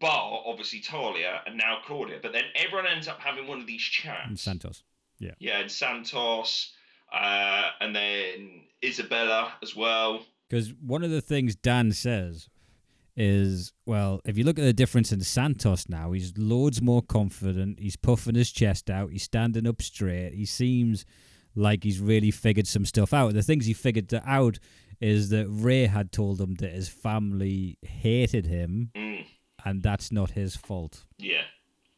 [0.02, 3.80] Bar obviously Talia and now Claudia, but then everyone ends up having one of these
[3.80, 4.28] chats.
[4.28, 4.82] And Santos.
[5.18, 5.30] Yeah.
[5.38, 6.72] Yeah, and Santos,
[7.12, 10.26] uh, and then Isabella as well.
[10.50, 12.50] Because one of the things Dan says
[13.16, 17.78] is, well, if you look at the difference in Santos now, he's loads more confident.
[17.78, 19.12] He's puffing his chest out.
[19.12, 20.34] He's standing up straight.
[20.34, 21.04] He seems
[21.54, 23.34] like he's really figured some stuff out.
[23.34, 24.58] The things he figured out
[25.00, 29.26] is that Ray had told him that his family hated him, Mm,
[29.64, 31.04] and that's not his fault.
[31.18, 31.42] yeah,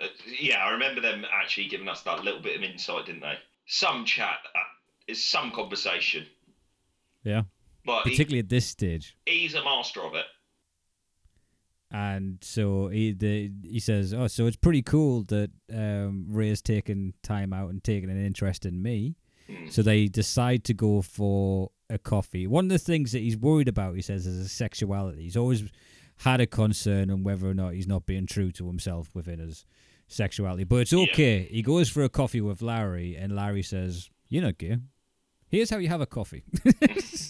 [0.00, 0.06] uh,
[0.40, 0.64] yeah.
[0.64, 3.38] I remember them actually giving us that little bit of insight, didn't they?
[3.66, 4.58] Some chat uh,
[5.06, 6.26] is some conversation.
[7.22, 7.42] Yeah.
[7.86, 9.16] But he, Particularly at this stage.
[9.26, 10.24] he's a master of it.
[11.90, 17.14] And so he the, he says, "Oh, so it's pretty cool that um, Ray's taken
[17.22, 19.16] time out and taken an interest in me."
[19.48, 19.70] Mm.
[19.70, 22.46] So they decide to go for a coffee.
[22.46, 25.22] One of the things that he's worried about, he says, is his sexuality.
[25.22, 25.64] He's always
[26.18, 29.64] had a concern on whether or not he's not being true to himself within his
[30.08, 30.64] sexuality.
[30.64, 31.06] But it's Yeah.
[31.12, 31.44] okay.
[31.50, 34.78] He goes for a coffee with Larry, and Larry says, "You're not gay.
[35.48, 36.44] Here's how you have a coffee."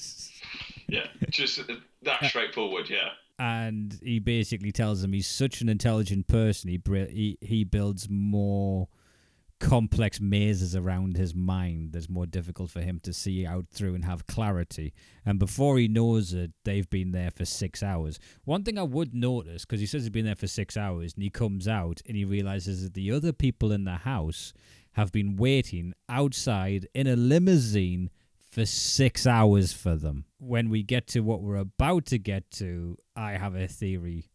[0.86, 1.62] Yeah, just uh,
[2.02, 2.90] that straightforward.
[2.90, 3.08] Yeah.
[3.38, 6.68] and he basically tells him he's such an intelligent person.
[6.70, 6.80] He
[7.10, 8.88] he he builds more
[9.60, 14.04] complex mazes around his mind that's more difficult for him to see out through and
[14.04, 14.92] have clarity.
[15.24, 18.18] And before he knows it, they've been there for six hours.
[18.44, 21.22] One thing I would notice because he says he's been there for six hours, and
[21.22, 24.52] he comes out and he realizes that the other people in the house
[24.92, 28.10] have been waiting outside in a limousine
[28.50, 30.24] for six hours for them.
[30.38, 34.30] When we get to what we're about to get to, I have a theory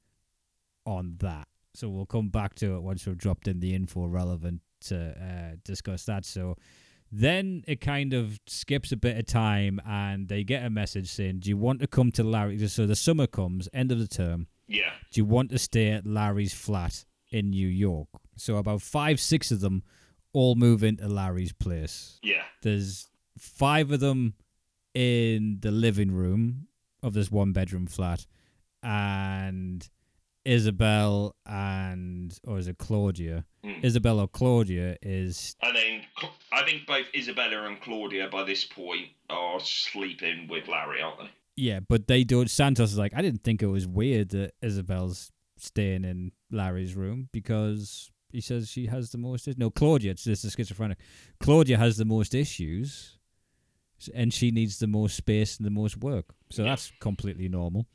[0.85, 1.47] on that.
[1.75, 5.55] So we'll come back to it once we've dropped in the info relevant to uh,
[5.63, 6.25] discuss that.
[6.25, 6.55] So
[7.11, 11.39] then it kind of skips a bit of time and they get a message saying,
[11.39, 12.67] Do you want to come to Larry?
[12.67, 14.47] So the summer comes, end of the term.
[14.67, 14.91] Yeah.
[15.11, 18.07] Do you want to stay at Larry's flat in New York?
[18.35, 19.83] So about five, six of them
[20.33, 22.19] all move into Larry's place.
[22.21, 22.43] Yeah.
[22.61, 24.35] There's five of them
[24.93, 26.67] in the living room
[27.01, 28.25] of this one bedroom flat,
[28.83, 29.87] and
[30.45, 33.45] Isabel and or is it Claudia?
[33.63, 33.83] Mm.
[33.83, 36.01] Isabel or Claudia is And then
[36.51, 41.29] I think both Isabella and Claudia by this point are sleeping with Larry, aren't they?
[41.55, 42.49] yeah, but they don't.
[42.49, 47.27] Santos is like, I didn't think it was weird that Isabel's staying in Larry's room
[47.33, 49.45] because he says she has the most.
[49.47, 50.11] is- No, Claudia.
[50.11, 50.99] It's just a schizophrenic.
[51.41, 53.17] Claudia has the most issues,
[54.15, 56.33] and she needs the most space and the most work.
[56.49, 56.69] So Yeah.
[56.69, 57.87] that's completely normal.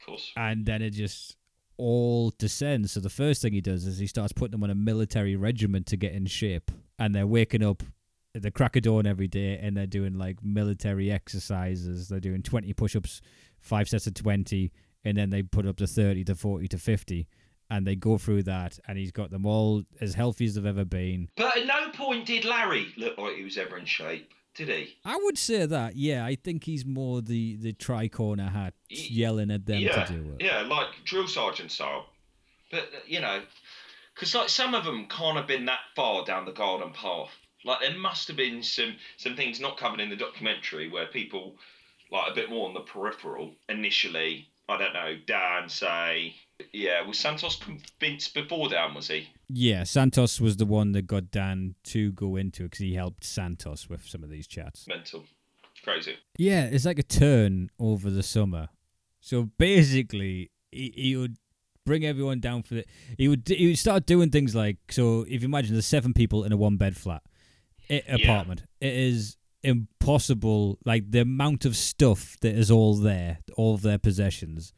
[0.00, 0.32] Of course.
[0.36, 1.36] and then it just
[1.78, 2.90] all descend.
[2.90, 5.86] So the first thing he does is he starts putting them on a military regiment
[5.86, 7.82] to get in shape, and they're waking up
[8.34, 12.08] at the crack of dawn every day, and they're doing like military exercises.
[12.08, 13.22] They're doing twenty push-ups,
[13.58, 14.72] five sets of twenty,
[15.04, 17.26] and then they put up to thirty to forty to fifty,
[17.70, 20.84] and they go through that, and he's got them all as healthy as they've ever
[20.84, 21.30] been.
[21.36, 24.96] But at no point did Larry look like he was ever in shape, did he?
[25.04, 29.50] I would say that, yeah, I think he's more the the tri-corner hat Y- yelling
[29.50, 30.44] at them yeah, to do it.
[30.44, 32.06] yeah, like drill sergeant style.
[32.70, 33.40] But uh, you know,
[34.14, 37.30] because like some of them can't have been that far down the garden path.
[37.64, 41.56] Like there must have been some some things not covered in the documentary where people
[42.10, 44.48] like a bit more on the peripheral initially.
[44.68, 45.16] I don't know.
[45.26, 46.34] Dan say,
[46.72, 48.92] yeah, was Santos convinced before Dan?
[48.94, 49.28] Was he?
[49.48, 53.88] Yeah, Santos was the one that got Dan to go into because he helped Santos
[53.88, 54.86] with some of these chats.
[54.86, 55.24] Mental,
[55.82, 56.16] crazy.
[56.36, 58.68] Yeah, it's like a turn over the summer.
[59.20, 61.36] So basically, he, he would
[61.86, 62.84] bring everyone down for the.
[63.16, 65.22] He would he would start doing things like so.
[65.22, 67.22] If you imagine there's seven people in a one bed flat
[67.90, 70.78] i apartment, it is impossible.
[70.84, 74.72] Like the amount of stuff that is all there, all of their possessions.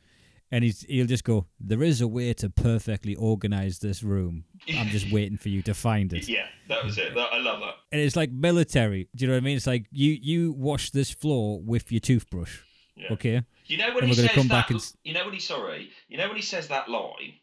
[0.53, 4.44] And he's, he'll just go, There is a way to perfectly organize this room.
[4.76, 6.28] I'm just waiting for you to find it.
[6.28, 7.14] Yeah, that was it.
[7.14, 7.74] That, I love that.
[7.92, 9.09] and it's like military.
[9.14, 9.57] Do you know what I mean?
[9.57, 12.59] It's like you you wash this floor with your toothbrush.
[12.96, 13.12] Yeah.
[13.12, 13.42] Okay.
[13.66, 14.66] You know when And he says come that.
[14.66, 15.90] back and You know when he sorry.
[16.09, 17.34] You know when he says that line.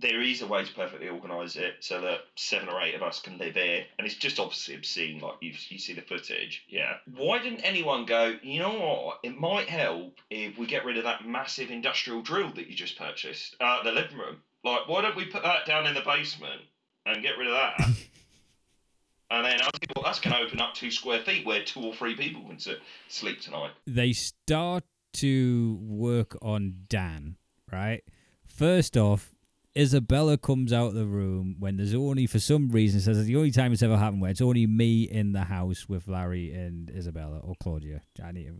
[0.00, 3.20] There is a way to perfectly organise it so that seven or eight of us
[3.20, 5.20] can live here, and it's just obviously obscene.
[5.20, 6.94] Like you, you see the footage, yeah.
[7.16, 8.36] Why didn't anyone go?
[8.42, 9.20] You know what?
[9.22, 12.98] It might help if we get rid of that massive industrial drill that you just
[12.98, 14.38] purchased out the living room.
[14.64, 16.62] Like, why don't we put that down in the basement
[17.06, 17.78] and get rid of that?
[19.30, 21.80] and then I think, well, that's going to open up two square feet where two
[21.80, 22.78] or three people can sit,
[23.08, 23.70] sleep tonight.
[23.86, 24.84] They start
[25.14, 27.36] to work on Dan,
[27.72, 28.02] right?
[28.46, 29.32] First off,
[29.78, 33.36] Isabella comes out of the room when there's only, for some reason, says it's the
[33.36, 36.90] only time it's ever happened where it's only me in the house with Larry and
[36.90, 38.02] Isabella or Claudia.
[38.22, 38.52] I need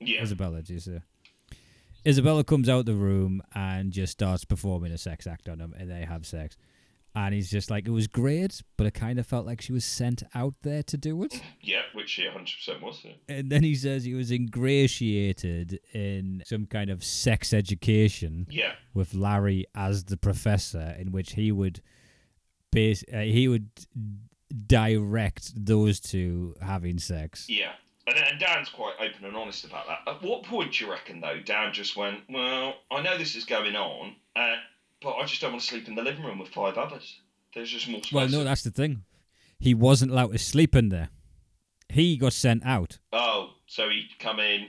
[0.00, 0.22] Yeah.
[0.22, 1.00] Isabella, just uh,
[2.06, 5.90] Isabella comes out the room and just starts performing a sex act on him, and
[5.90, 6.56] they have sex.
[7.18, 9.86] And he's just like, it was great, but it kind of felt like she was
[9.86, 11.40] sent out there to do it.
[11.62, 13.00] Yeah, which she 100% was.
[13.02, 13.12] Yeah.
[13.28, 18.72] And then he says he was ingratiated in some kind of sex education Yeah.
[18.92, 21.80] with Larry as the professor, in which he would
[22.70, 23.70] base uh, he would
[24.66, 27.48] direct those two having sex.
[27.48, 27.72] Yeah.
[28.06, 29.98] And, and Dan's quite open and honest about that.
[30.16, 33.44] At what point do you reckon, though, Dan just went, Well, I know this is
[33.44, 34.54] going on, uh,
[35.02, 37.20] but I just don't want to sleep in the living room with five others.
[37.54, 38.12] There's just more space.
[38.12, 39.04] Well, no, that's the thing.
[39.58, 41.08] He wasn't allowed to sleep in there.
[41.88, 42.98] He got sent out.
[43.12, 44.66] Oh, so he'd come in,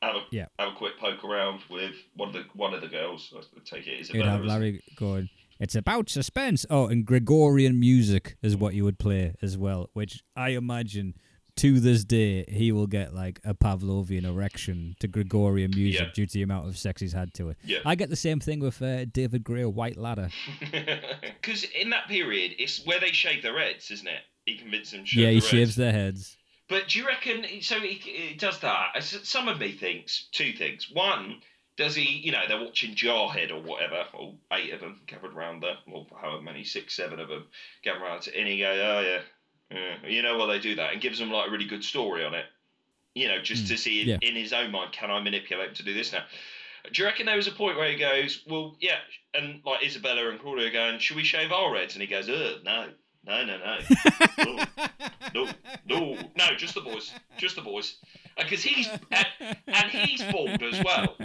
[0.00, 0.46] have a, Yeah.
[0.58, 3.32] have a quick poke around with one of the one of the girls.
[3.36, 5.28] I take it He'd have Larry going.
[5.60, 6.66] It's about suspense.
[6.68, 11.14] Oh, and Gregorian music is what you would play as well, which I imagine
[11.56, 16.12] to this day he will get like a Pavlovian erection to Gregorian music Yeah.
[16.14, 17.58] due to the amount of sex he's had to it.
[17.64, 17.78] Yeah.
[17.84, 20.30] I get the same thing with uh, David Gray, White Ladder.
[21.40, 24.20] Because in that period, it's where they shave their heads, isn't it?
[24.46, 25.76] He convinced them to yeah, he their shaves heads.
[25.76, 26.36] their heads.
[26.68, 27.44] But do you reckon?
[27.60, 29.02] So he, he does that.
[29.02, 30.88] Some of me thinks two things.
[30.92, 31.36] One,
[31.76, 32.02] does he?
[32.04, 36.06] You know, they're watching Jarhead or whatever, or eight of them gathered around there, or
[36.20, 37.46] however many, six, seven of them
[37.82, 39.20] gathered around, and he goes, "Oh yeah,
[39.74, 42.24] yeah." You know, well they do that and gives them like a really good story
[42.24, 42.44] on it.
[43.14, 44.18] You know, just Mm, to see yeah.
[44.22, 46.24] in his own mind, can I manipulate him to do this now?
[46.92, 48.98] Do you reckon there was a point where he goes, "Well, yeah,"
[49.34, 52.28] and like Isabella and Claudia are going, "Should we shave our heads?" And he goes,
[52.28, 52.88] "Ugh, no,
[53.24, 53.78] no, no, no."
[55.34, 55.48] no, no,
[55.86, 57.96] no, no, just the boys, just the boys,
[58.36, 59.26] because he's and,
[59.68, 61.16] and he's bald as well,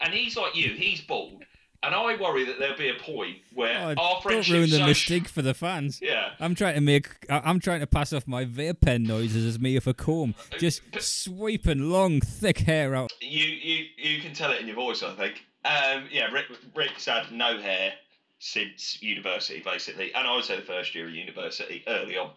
[0.00, 1.44] and he's like you, he's bald,
[1.82, 4.82] and I worry that there'll be a point where Oh, our don't ruin the so
[4.84, 6.00] mystique for the fans.
[6.02, 7.08] yeah, I'm trying to make.
[7.30, 10.82] I'm trying to pass off my vape pen noises as me with a comb, just
[11.00, 13.12] sweeping long, thick hair out.
[13.20, 15.44] you you you can tell it in your voice, I think.
[15.64, 17.92] Um, yeah, Rick, Rick's had no hair
[18.38, 22.30] since university, basically, and I would say the first year of university, early on.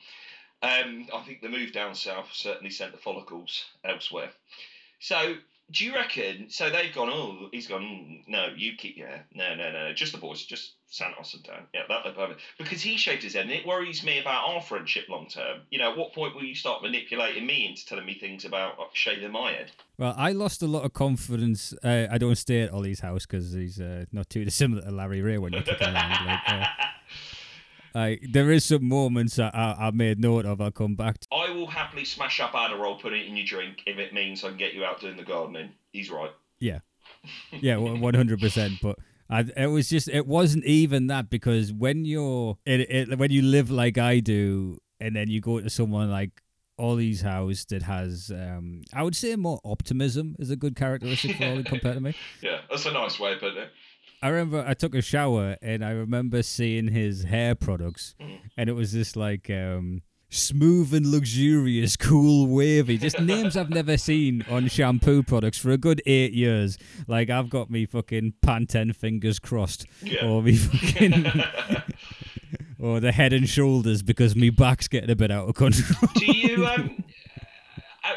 [0.62, 4.30] Um, I think the move down south certainly sent the follicles elsewhere.
[5.00, 5.36] So,
[5.72, 6.50] do you reckon?
[6.50, 7.10] So they've gone.
[7.10, 7.82] Oh, he's gone.
[7.82, 9.22] "Mm, no, you keep Yeah.
[9.34, 11.64] No, no, no, just the boys, just Santos and Dan.
[11.74, 12.42] Yeah, that look perfect.
[12.58, 15.62] Because he shaved his head, and it worries me about our friendship long term.
[15.72, 18.74] You know, at what point will you start manipulating me into telling me things about
[18.80, 19.72] uh, shaving my head?
[19.98, 21.74] Well, I lost a lot of confidence.
[21.84, 25.22] Uh, I don't stay at Ollie's house because he's uh, not too dissimilar to Larry
[25.22, 26.26] Ray when you're kicking around.
[26.28, 26.66] Like, uh,
[27.96, 30.60] I, there is some moments I, I, I made note of.
[30.62, 31.28] I'll come back to.
[31.32, 34.50] I will happily smash up Adderall, put it in your drink if it means I
[34.50, 35.70] can get you out doing the gardening.
[35.92, 36.32] He's right.
[36.60, 36.80] Yeah,
[37.52, 38.74] yeah, one hundred percent.
[38.82, 38.98] But
[39.30, 43.42] I, it was just it wasn't even that because when you're it, it when you
[43.42, 46.42] live like I do, and then you go to someone like
[46.80, 51.46] Ollie's house that has, um, I would say more optimism is a good characteristic for
[51.46, 52.16] Ollie compared to me.
[52.42, 53.70] Yeah, that's a nice way of putting it.
[54.24, 58.40] I remember I took a shower and I remember seeing his hair products, Mm.
[58.58, 63.98] and it was this like um, smooth and luxurious, cool, wavy, just names I've never
[63.98, 66.78] seen on shampoo products for a good eight years.
[67.08, 70.26] Like I've got me fucking Pantene fingers crossed, Yeah.
[70.26, 71.44] or me fucking,
[72.80, 76.10] or the Head and Shoulders because me back's getting a bit out of control.
[76.16, 77.04] do you um?
[78.04, 78.10] uh,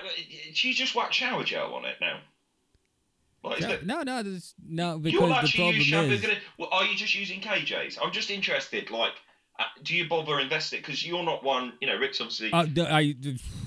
[0.54, 2.20] do you just whack shower gel on it now?
[3.60, 6.20] No, it, no, no, there's, no, you'll because the problem use is.
[6.20, 7.98] Gonna, well, are you just using KJ's?
[8.02, 8.90] I'm just interested.
[8.90, 9.12] Like,
[9.58, 10.80] uh, do you bother investing?
[10.80, 11.74] Because you're not one.
[11.80, 12.52] You know, Rick's obviously.
[12.52, 13.14] Uh, I,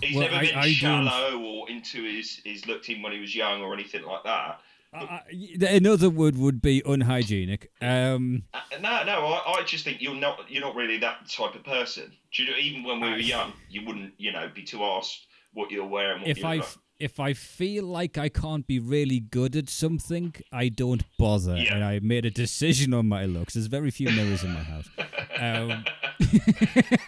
[0.02, 3.20] He's well, never I, been I shallow or into his, his looked in when he
[3.20, 4.60] was young or anything like that.
[4.92, 5.20] Uh,
[5.62, 7.72] another word would be unhygienic.
[7.82, 11.54] Um, Uh, no, no, I, I just think you're not you're not really that type
[11.54, 12.12] of person.
[12.34, 15.28] Do you know, even when we were young, you wouldn't you know be too asked
[15.54, 16.22] what you're wearing.
[16.22, 16.66] What if you're I like.
[17.00, 21.76] If I feel like I can't be really good at something, I don't bother, Yeah.
[21.76, 23.54] and I made a decision on my looks.
[23.54, 24.90] There's very few mirrors in my house.
[25.40, 25.86] Um,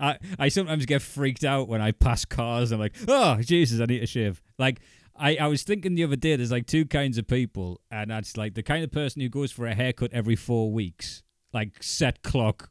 [0.00, 2.72] I I sometimes get freaked out when I pass cars.
[2.72, 4.42] I'm like, oh Jesus, I need to shave.
[4.58, 4.80] Like
[5.14, 8.36] I, I was thinking the other day, there's like two kinds of people, and that's
[8.36, 11.22] like the kind of person who goes for a haircut every four weeks,
[11.52, 12.70] like set clock.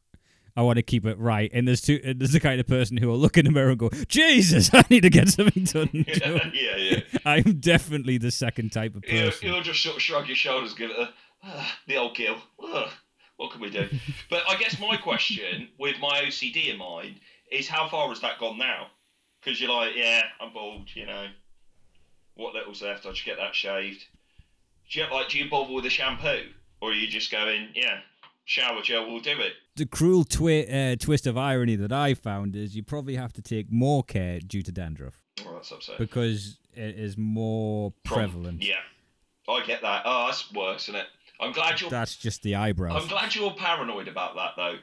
[0.56, 2.00] I want to keep it right, and there's two.
[2.02, 4.84] There's the kind of person who will look in the mirror and go, "Jesus, I
[4.88, 7.00] need to get something done." yeah, yeah, yeah.
[7.26, 9.48] I'm definitely the second type of person.
[9.48, 11.10] he'll just sort of shrug your shoulders, give it a
[11.44, 12.38] "Ah, the old gill.
[12.62, 12.88] Ugh,
[13.36, 13.88] what can we do?
[14.30, 17.20] but I guess my question, with my OCD in mind,
[17.52, 18.86] is how far has that gone now?
[19.40, 21.26] Because you're like, yeah, I'm bald, you know.
[22.34, 23.06] What little's left?
[23.06, 24.04] I should get that shaved.
[24.90, 25.28] Do you like?
[25.28, 26.44] Do you bother with a shampoo,
[26.80, 28.00] or are you just going, yeah,
[28.46, 29.52] shower gel will do it?
[29.76, 33.42] the cruel twi- uh, twist of irony that I found is you probably have to
[33.42, 35.98] take more care due to dandruff Oh, that's upsetting.
[35.98, 38.62] because it is more From- prevalent.
[38.64, 38.76] Yeah,
[39.48, 40.02] I get that.
[40.06, 41.06] Oh, that's worse, isn't it?
[41.38, 41.90] I'm glad you're.
[41.90, 43.02] That's just the eyebrows.
[43.02, 44.76] I'm glad you're paranoid about that though,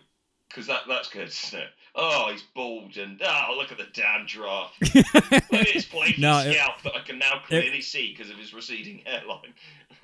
[0.50, 1.30] because that that's good.
[1.30, 1.70] Isn't it?
[1.96, 4.72] Oh, he's bald and oh, look at the dandruff.
[4.96, 8.38] Look at his flaky No, it- scalp that I can now clearly see because of
[8.38, 9.54] his receding hairline.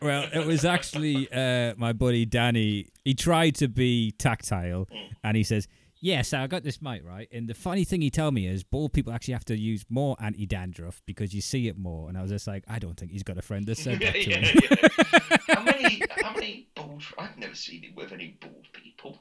[0.01, 2.87] Well, it was actually uh, my buddy Danny.
[3.03, 4.87] He tried to be tactile,
[5.23, 5.67] and he says,
[5.99, 8.93] "Yes, I got this mic right." And the funny thing he told me is, bald
[8.93, 12.09] people actually have to use more anti-dandruff because you see it more.
[12.09, 14.13] And I was just like, I don't think he's got a friend that said that
[14.13, 14.61] to yeah, him.
[14.69, 15.37] yeah.
[15.55, 16.01] How many?
[16.21, 17.03] How many bald?
[17.17, 19.19] I've never seen it with any bald people.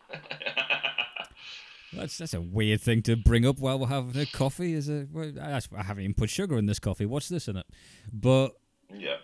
[1.92, 4.74] That's that's a weird thing to bring up while we're having a coffee.
[4.74, 7.06] Is a well, I haven't even put sugar in this coffee.
[7.06, 7.66] What's this in it?
[8.12, 8.52] But
[8.92, 9.16] yeah.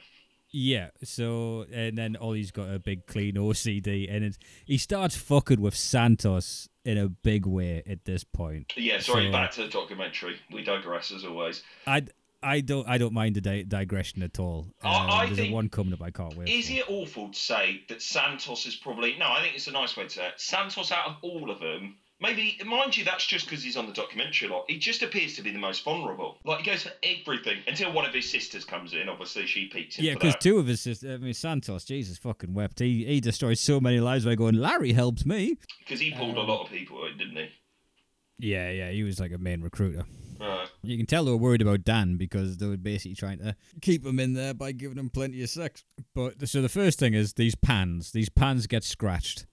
[0.57, 5.61] Yeah, so and then Ollie's got a big clean OCD, and it's, he starts fucking
[5.61, 8.73] with Santos in a big way at this point.
[8.77, 9.01] Yeah.
[9.01, 9.27] Sorry.
[9.27, 10.37] So- back to the documentary.
[10.53, 11.63] We digress as always.
[11.87, 12.05] I.
[12.47, 12.87] I don't.
[12.87, 14.67] I don't mind the di- digression at all.
[14.85, 16.03] Uh, I- I there's think- a one coming up.
[16.03, 16.49] I can't wait.
[16.51, 16.75] Is for.
[16.75, 19.27] it awful to say that Santos is probably no?
[19.33, 20.35] I think it's a nice way to say it.
[20.37, 23.93] Santos out of all of them, maybe mind you, that's just because he's on the
[23.93, 24.64] documentary a lot.
[24.68, 26.39] He just appears to be the most vulnerable.
[26.45, 29.09] Like he goes for everything until one of his sisters comes in.
[29.09, 30.85] Obviously, she peeks in Yeah, because two of us.
[30.85, 32.81] Just, I mean, Santos, Jesus fucking wept.
[32.81, 34.55] He he destroyed so many lives by going.
[34.55, 35.59] Larry helped me.
[35.79, 37.49] Because he pulled Um, a lot of people, in, didn't he?
[38.39, 40.05] Yeah, yeah, he was like a main recruiter.
[40.41, 40.68] Right.
[40.83, 44.05] You can tell they were worried about Dan because they were basically trying to keep
[44.05, 45.85] him in there by giving him plenty of sex.
[46.14, 48.11] But so the first thing is these pans.
[48.11, 49.47] These pans get scratched.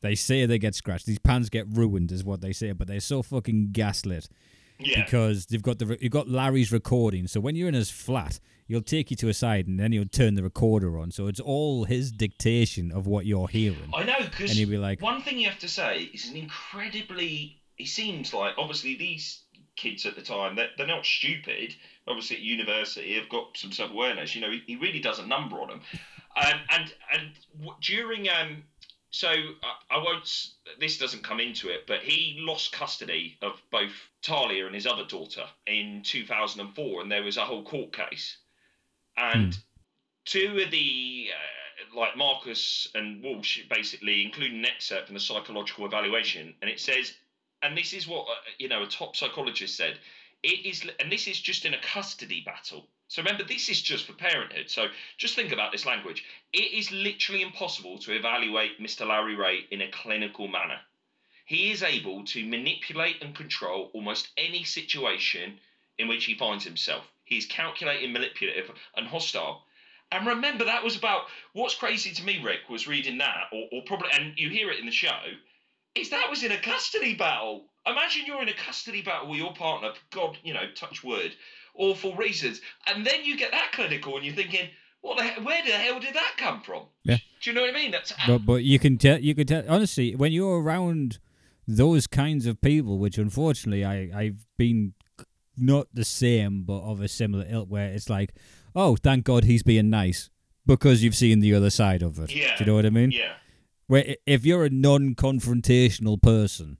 [0.00, 1.06] They say they get scratched.
[1.06, 2.72] These pans get ruined, is what they say.
[2.72, 4.28] But they're so fucking gaslit
[4.78, 5.04] Yeah.
[5.04, 7.26] because they've got the you've got Larry's recording.
[7.26, 8.38] So when you're in his flat,
[8.68, 11.10] he'll take you to a side and then he'll turn the recorder on.
[11.10, 13.90] So it's all his dictation of what you're hearing.
[13.94, 16.36] I know because And he'll be like, one thing you have to say is an
[16.36, 17.60] incredibly.
[17.76, 19.42] He seems like obviously these
[19.76, 21.74] kids at the time they're, they're not stupid.
[22.08, 24.34] Obviously at university have got some self awareness.
[24.34, 25.80] You know, he, he really does a number on them.
[26.36, 27.22] Um, and and
[27.58, 28.62] w- during um,
[29.10, 30.48] so I, I won't.
[30.78, 33.92] This doesn't come into it, but he lost custody of both
[34.22, 38.36] Talia and his other daughter in 2004, and there was a whole court case.
[39.16, 39.56] And
[40.24, 45.86] two of the uh, like Marcus and Walsh basically include an excerpt from the psychological
[45.86, 47.14] evaluation, and it says,
[47.62, 49.98] and this is what uh, you know a top psychologist said.
[50.42, 52.86] It is, and this is just in a custody battle.
[53.08, 54.70] So remember, this is just for parenthood.
[54.70, 56.24] So just think about this language.
[56.52, 59.06] It is literally impossible to evaluate Mr.
[59.06, 60.78] Larry Ray in a clinical manner.
[61.46, 65.58] He is able to manipulate and control almost any situation
[65.96, 67.04] in which he finds himself.
[67.24, 69.64] He's calculating, manipulative, and hostile.
[70.12, 71.22] And remember, that was about
[71.54, 74.80] what's crazy to me, Rick, was reading that, or, or probably, and you hear it
[74.80, 75.18] in the show,
[75.94, 77.64] is that was in a custody battle.
[77.86, 81.34] Imagine you're in a custody battle with your partner, God, you know, touch wood,
[81.78, 84.68] awful reasons, and then you get that clinical, and you're thinking,
[85.00, 86.82] what the hell, where the hell did that come from?
[87.04, 87.18] Yeah.
[87.40, 87.90] Do you know what I mean?
[87.92, 91.18] That's But but you can tell you can tell honestly when you're around
[91.66, 94.94] those kinds of people, which unfortunately I I've been
[95.56, 98.34] not the same but of a similar ilk, where it's like,
[98.74, 100.30] oh, thank God he's being nice
[100.66, 102.34] because you've seen the other side of it.
[102.34, 102.56] Yeah.
[102.56, 103.10] Do you know what I mean?
[103.10, 103.34] yeah,
[103.86, 106.78] Where if you're a non-confrontational person,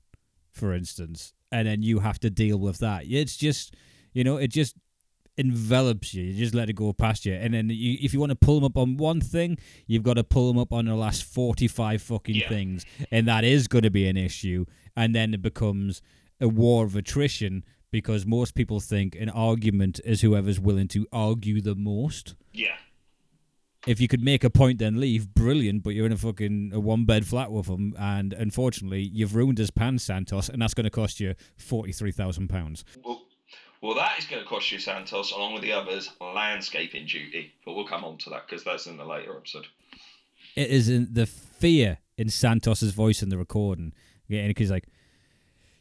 [0.52, 3.74] for instance, and then you have to deal with that, it's just
[4.12, 4.76] you know it just
[5.38, 6.24] envelops you.
[6.24, 8.56] You just let it go past you, and then you, if you want to pull
[8.56, 12.02] them up on one thing, you've got to pull them up on the last forty-five
[12.02, 12.48] fucking Yeah.
[12.48, 14.66] things, and that is going to be an issue.
[14.96, 16.02] And then it becomes
[16.40, 21.60] a war of attrition because most people think an argument is whoever's willing to argue
[21.62, 22.34] the most.
[22.52, 22.74] yeah.
[23.86, 25.32] If you could make a point, then leave.
[25.32, 29.56] Brilliant, but you're in a fucking a one-bed flat with him, and unfortunately, you've ruined
[29.56, 32.84] his pants, Santos, and that's going to cost you forty-three thousand pounds.
[33.04, 33.22] Well,
[33.80, 37.52] well, that is going to cost you, Santos, along with the others, landscaping duty.
[37.64, 39.66] But we'll come on to that because that's in the later episode.
[40.56, 43.92] it is in the fear in Santos's voice in the recording.
[44.28, 44.86] Yeah, because like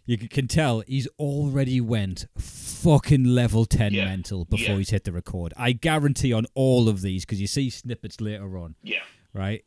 [0.06, 4.06] you can tell he's already went fucking level 10 Yeah.
[4.06, 4.78] mental before Yeah.
[4.78, 5.54] he's hit the record.
[5.58, 9.04] I guarantee on all of these, because you see snippets later on, Yeah.
[9.34, 9.66] right?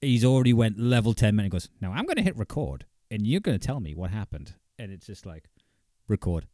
[0.00, 1.52] He's already went level 10 minutes.
[1.52, 4.54] Goes, now I'm going to hit record and you're going to tell me what happened.
[4.78, 5.48] And it's just like,
[6.08, 6.46] record.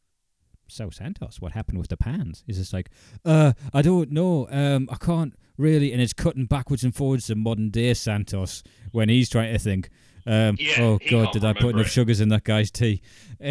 [0.68, 2.44] So Santos, what happened with the pans?
[2.46, 2.90] He's just like,
[3.24, 4.46] uh, I don't know.
[4.50, 5.92] Um, I can't really.
[5.92, 8.62] And it's cutting backwards and forwards to modern day Santos
[8.92, 9.88] when he's trying to think,
[10.26, 11.90] um, Yeah, oh God, did I put enough it.
[11.90, 13.00] sugars in that guy's tea?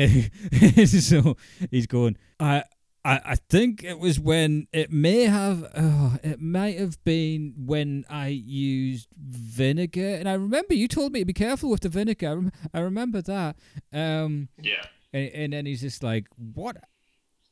[0.86, 1.36] so
[1.72, 2.64] he's going, I,
[3.04, 8.06] I, I think it was when it may have, oh, it might have been when
[8.10, 10.16] I used vinegar.
[10.16, 12.28] And I remember you told me to be careful with the vinegar.
[12.30, 13.56] I, rem- I remember that.
[13.94, 14.86] Um, Yeah.
[15.14, 16.78] and, and then he's just like, what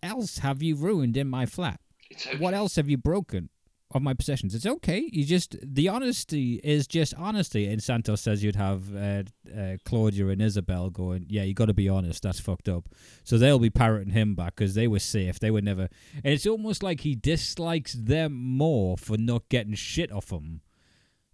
[0.06, 1.80] else have you ruined in my flat?
[2.14, 2.38] Okay.
[2.38, 3.50] What else have you broken
[3.94, 4.54] of my possessions?
[4.56, 5.10] It's okay.
[5.12, 7.68] You just the honesty is just honesty.
[7.68, 9.24] And Santos says you'd have uh,
[9.56, 12.24] uh, Claudia and Isabel going, yeah, you got to be honest.
[12.24, 12.88] That's fucked up.
[13.24, 15.40] So they'll be parroting him back because they were safe.
[15.40, 15.90] They were never.
[16.24, 20.62] And it's almost like he dislikes them more for not getting shit off him.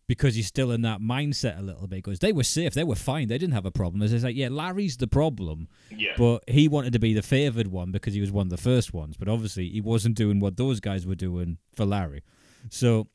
[0.07, 2.03] Because he's still in that mindset a little bit.
[2.03, 4.01] Because they were safe, they were fine, they didn't have a problem.
[4.01, 6.13] As it's like, yeah, Larry's the problem, Yeah.
[6.17, 8.93] but he wanted to be the favoured one because he was one of the first
[8.93, 9.15] ones.
[9.17, 12.23] But obviously, he wasn't doing what those guys were doing for Larry.
[12.69, 13.07] So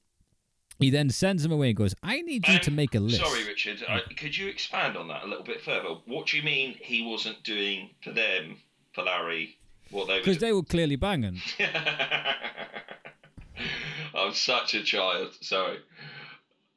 [0.79, 3.21] he then sends him away and goes, I need you to Um, make a list.
[3.21, 3.83] Sorry, Richard.
[3.89, 5.97] I, could you expand on that a little bit further?
[6.07, 8.57] What do you mean he wasn't doing for them,
[8.95, 9.59] for Larry,
[9.91, 11.41] what they were Because they were clearly banging.
[14.15, 15.35] I'm such a child.
[15.41, 15.79] Sorry.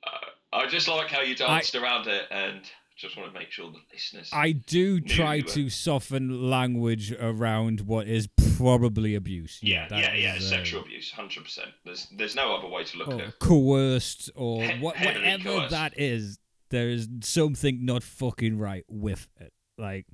[0.06, 0.10] Uh,
[0.54, 2.62] I just like how you danced around it, and
[2.98, 4.30] just want to make sure the listeners.
[4.34, 8.28] I do try you were- to soften language around what is
[8.58, 9.60] probably abuse.
[9.62, 10.36] yeah, that yeah, yeah.
[10.36, 11.70] is, uh, Sexual abuse, hundred percent.
[11.86, 13.40] There's, there's no other way to look at it.
[13.40, 15.72] coerced or He- what, whatever coerced.
[15.72, 16.40] that is
[16.72, 20.06] there is something not fucking right with it like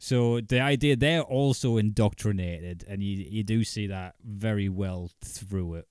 [0.00, 5.74] so the idea they're also indoctrinated and you you do see that very well through
[5.74, 5.86] it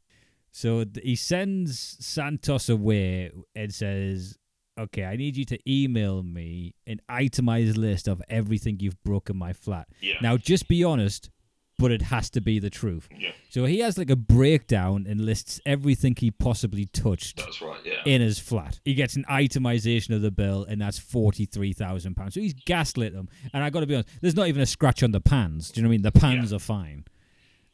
[0.58, 4.38] so he sends santos away and says
[4.78, 9.52] okay i need you to email me an itemized list of everything you've broken my
[9.54, 10.16] flat Yeah.
[10.22, 11.30] now just be honest
[11.78, 15.20] but it has to be the truth Yeah, so he has like a breakdown and
[15.20, 17.80] lists everything he possibly touched that's right.
[17.84, 18.02] Yeah.
[18.06, 18.80] in his flat.
[18.86, 22.36] He gets an itemization of the bill, and that's forty three thousand pounds.
[22.36, 23.28] So he's gaslit them.
[23.54, 25.70] And I got to be honest, there's not even a scratch on the pans.
[25.72, 26.02] Do you know what I mean?
[26.04, 27.04] The pans are fine.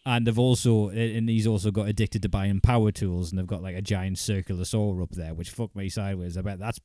[0.03, 3.61] And they've also, and he's also got addicted to buying power tools, and they've got
[3.61, 6.37] like a giant circular saw up there, which fuck me sideways.
[6.37, 6.79] I bet that's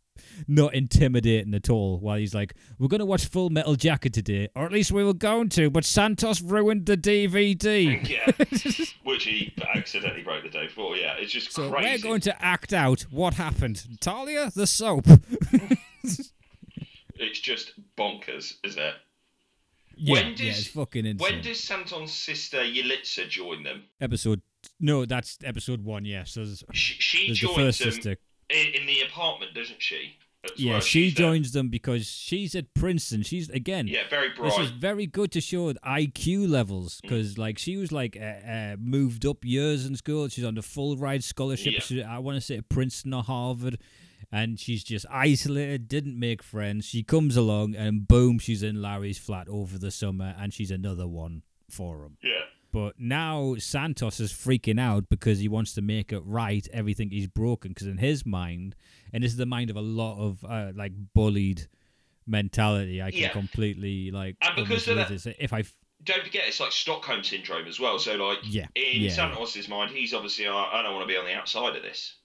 [0.46, 1.98] not intimidating at all.
[1.98, 5.14] While he's like, "We're gonna watch Full Metal Jacket today, or at least we were
[5.14, 8.06] going to," but Santos ruined the DVD.
[8.06, 8.86] yeah.
[9.04, 10.94] Which he accidentally broke the day before.
[10.96, 11.88] Yeah, it's just So crazy.
[12.02, 13.82] we're going to act out what happened.
[14.00, 15.06] Talia, the soap.
[17.18, 18.94] It's just bonkers, isn't it?
[19.96, 21.32] Yeah, When yeah, does- it's fucking insane.
[21.34, 23.84] When does Santon's sister Yalitza join them?
[24.00, 24.42] episode?
[24.80, 26.04] No, that's episode one.
[26.04, 28.16] Yes, there's, She, she there's the joins first them sister.
[28.50, 30.16] in, the apartment, doesn't she?
[30.44, 31.26] As Yeah, she she's there.
[31.26, 33.22] joins them because she's at Princeton.
[33.22, 33.86] She's again.
[33.88, 34.50] Yeah, very bright.
[34.56, 37.02] This is very good to show IQ levels Mm.
[37.02, 40.28] because, like, she was like uh, uh, moved up years in school.
[40.28, 41.72] She's on the full ride scholarship.
[41.74, 41.80] Yeah.
[41.80, 43.78] She- I want to say at Princeton or Harvard,
[44.32, 46.84] and she's just isolated, didn't make friends.
[46.84, 51.06] She comes along, and boom, she's in Larry's flat over the summer, and she's another
[51.06, 52.16] one for him.
[52.22, 52.40] yeah,
[52.72, 57.26] But now Santos is freaking out because he wants to make it right, everything he's
[57.28, 57.70] broken.
[57.70, 58.74] Because in his mind,
[59.12, 61.66] and this is the mind of a lot of uh, like bullied
[62.26, 63.28] mentality, I can Yeah.
[63.30, 64.36] completely like.
[64.42, 65.26] And because of that- this.
[65.38, 67.98] if I, f- don't forget it's like Stockholm syndrome as well.
[67.98, 71.16] So like yeah, in yeah, Santos's mind, he's obviously I, I don't want to be
[71.18, 72.16] on the outside of this.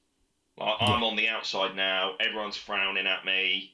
[0.57, 2.11] Like, I'm on the outside now.
[2.19, 3.71] Everyone's frowning at me.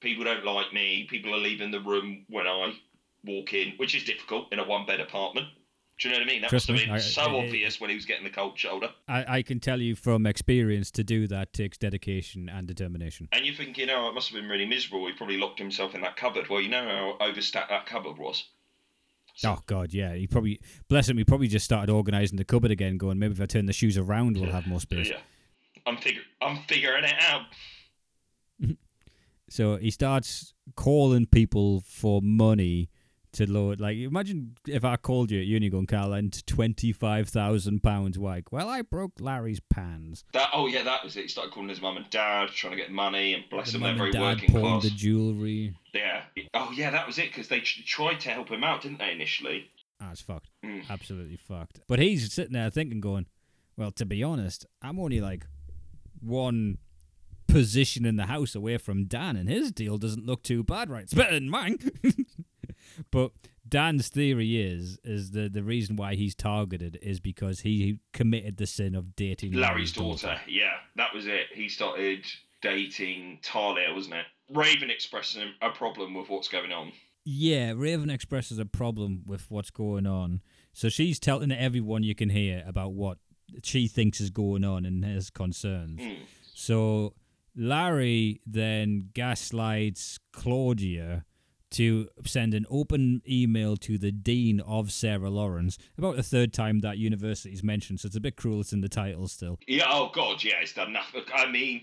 [0.00, 1.06] People don't like me.
[1.10, 2.72] People are leaving the room when I
[3.24, 5.48] walk in, which is difficult in a one bed apartment.
[6.00, 6.40] Do you know what I mean?
[6.42, 8.58] That Trust must have been I- so I- obvious when he was getting the cold
[8.58, 8.88] shoulder.
[9.06, 13.28] I, I can tell you from experience to do that takes dedication and determination.
[13.30, 15.06] And you're thinking, oh, it must have been really miserable.
[15.06, 16.48] He probably locked himself in that cupboard.
[16.48, 18.44] Well, you know how overstacked that cupboard was.
[19.44, 20.14] Oh God, yeah.
[20.14, 21.18] He probably bless him.
[21.18, 23.96] He probably just started organizing the cupboard again, going maybe if I turn the shoes
[23.96, 25.08] around, we'll have more space.
[25.10, 25.20] Yeah,
[25.86, 27.42] I'm figure I'm figuring it out.
[29.48, 32.88] So he starts calling people for money
[33.32, 33.80] to load.
[33.80, 38.16] Like, imagine if I called you at uni going, Carl, and twenty-five thousand pounds.
[38.16, 40.24] Like, well, I broke Larry's pans.
[40.32, 41.22] That oh yeah, that was it.
[41.22, 43.82] He started calling his mum and dad, trying to get money, and bless The them,
[43.82, 44.84] they're very dad working class.
[44.84, 45.74] the jewelry.
[45.92, 46.22] Yeah.
[46.54, 49.12] Oh yeah, that was it because they tr- tried to help him out, didn't they
[49.12, 49.70] initially?
[50.00, 50.48] Ah, it's fucked.
[50.64, 50.88] Mm.
[50.88, 51.80] Absolutely fucked.
[51.88, 53.26] But he's sitting there thinking, going,
[53.76, 55.46] well, to be honest, I'm only like
[56.22, 56.78] one
[57.46, 61.02] position in the house away from Dan, and his deal doesn't look too bad, right?
[61.02, 61.78] It's better than mine.
[63.10, 63.32] but
[63.68, 68.66] Dan's theory is is the the reason why he's targeted is because he committed the
[68.66, 70.40] sin of dating Larry's daughter.
[70.46, 71.46] Yeah, that was it.
[71.54, 72.24] He started
[72.60, 74.26] dating Talia, wasn't it?
[74.50, 76.92] Raven expressing a problem with what's going on.
[77.24, 80.40] Yeah, Raven expresses a problem with what's going on.
[80.72, 83.18] So she's telling everyone you can hear about what
[83.62, 86.00] she thinks is going on and has concerns.
[86.00, 86.18] Mm.
[86.54, 87.14] So
[87.56, 91.24] Larry then gaslights Claudia
[91.72, 96.80] to send an open email to the dean of Sarah Lawrence about the third time
[96.80, 98.00] that university is mentioned.
[98.00, 98.60] So it's a bit cruel.
[98.60, 99.58] It's in the title still.
[99.66, 99.86] Yeah.
[99.88, 100.44] Oh God.
[100.44, 100.60] Yeah.
[100.60, 101.22] It's done nothing.
[101.34, 101.82] I mean,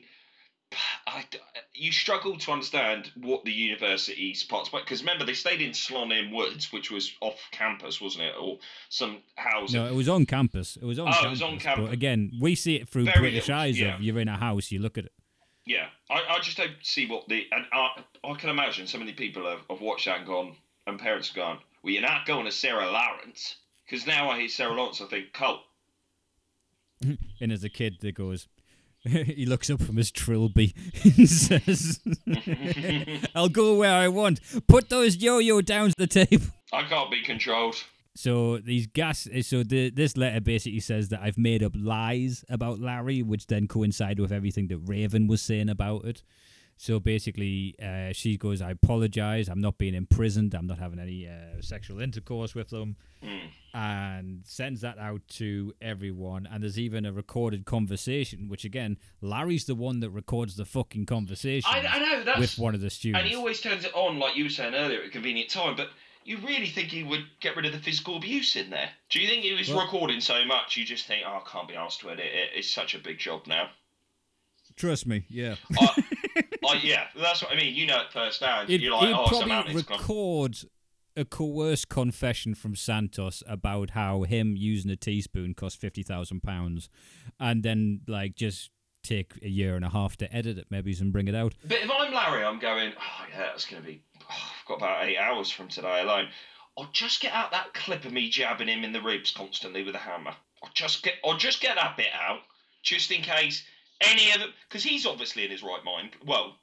[1.07, 1.25] I,
[1.73, 6.71] you struggle to understand what the university's parts, because remember they stayed in Slonim Woods,
[6.71, 8.59] which was off campus, wasn't it, or
[8.89, 9.81] some housing?
[9.81, 10.77] No, it was on campus.
[10.77, 11.07] It was on.
[11.07, 11.85] Oh, campus, it was on campus.
[11.85, 13.79] But again, we see it through Very British little, eyes.
[13.79, 13.95] yeah.
[13.95, 15.13] Of you're in a house, you look at it.
[15.65, 19.13] Yeah, I, I just don't see what the and I, I can imagine so many
[19.13, 20.55] people have, have watched that and gone,
[20.87, 23.55] and parents have gone, well, you're not going to Sarah Lawrence
[23.85, 25.61] because now I hear Sarah Lawrence, I think cult.
[27.41, 28.49] And as a kid, that goes.
[29.03, 32.01] he looks up from his trilby and says,
[33.35, 34.41] "I'll go where I want.
[34.67, 37.83] Put those yo-yo down to the table." I can't be controlled.
[38.15, 39.27] So these gas.
[39.43, 43.67] So the, this letter basically says that I've made up lies about Larry, which then
[43.67, 46.23] coincide with everything that Raven was saying about it.
[46.81, 49.49] So basically, uh, she goes, "I apologize.
[49.49, 50.53] I'm not being imprisoned.
[50.55, 53.49] I'm not having any uh, sexual intercourse with them," Mm.
[53.73, 56.47] and sends that out to everyone.
[56.49, 61.05] And there's even a recorded conversation, which again, Larry's the one that records the fucking
[61.05, 63.19] conversation I, I know that's with one of the students.
[63.19, 65.75] and he always turns it on like you were saying earlier at a convenient time,
[65.75, 65.89] but.
[66.25, 68.89] You really think he would get rid of the physical abuse in there?
[69.09, 71.67] Do you think he was Well- recording so much you just think, oh, I can't
[71.67, 72.49] be asked to edit it?
[72.55, 73.69] It's such a big job now.
[74.75, 75.55] Trust me, yeah.
[75.79, 76.03] I,
[76.67, 77.75] I, yeah, that's what I mean.
[77.75, 78.69] You know it firsthand.
[78.69, 80.57] You're like, oh, probably record
[81.15, 86.89] a coerced confession from Santos about how him using a teaspoon cost fifty thousand pounds,
[87.39, 88.71] and then like just
[89.03, 91.55] take a year and a half to edit it, maybe, and bring it out.
[91.63, 94.75] But if I'm Larry, I'm going, oh, yeah, that's going to be, oh, I've got
[94.75, 96.27] about eight hours from today alone.
[96.77, 99.95] I'll just get out that clip of me jabbing him in the ribs constantly with
[99.95, 100.33] a hammer.
[100.63, 102.39] I'll just get, I'll just get that bit out,
[102.83, 103.63] just in case
[104.01, 106.11] any of them, because he's obviously in his right mind.
[106.25, 106.55] Well,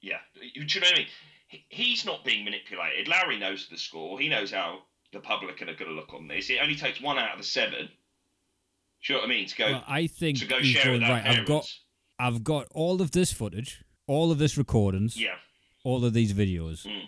[0.00, 1.06] yeah, do you know what I mean?
[1.48, 3.08] He- He's not being manipulated.
[3.08, 4.20] Larry knows the score.
[4.20, 4.82] He knows how
[5.12, 6.48] the public are going to look on this.
[6.50, 7.88] It only takes one out of the seven.
[9.06, 9.46] Do you know what I mean?
[9.48, 11.26] To go Well, I think to go share going, right.
[11.26, 11.66] I've got.
[12.18, 15.36] I've got all of this footage, all of this recordings, Yeah.
[15.84, 16.86] all of these videos.
[16.86, 17.06] Mm.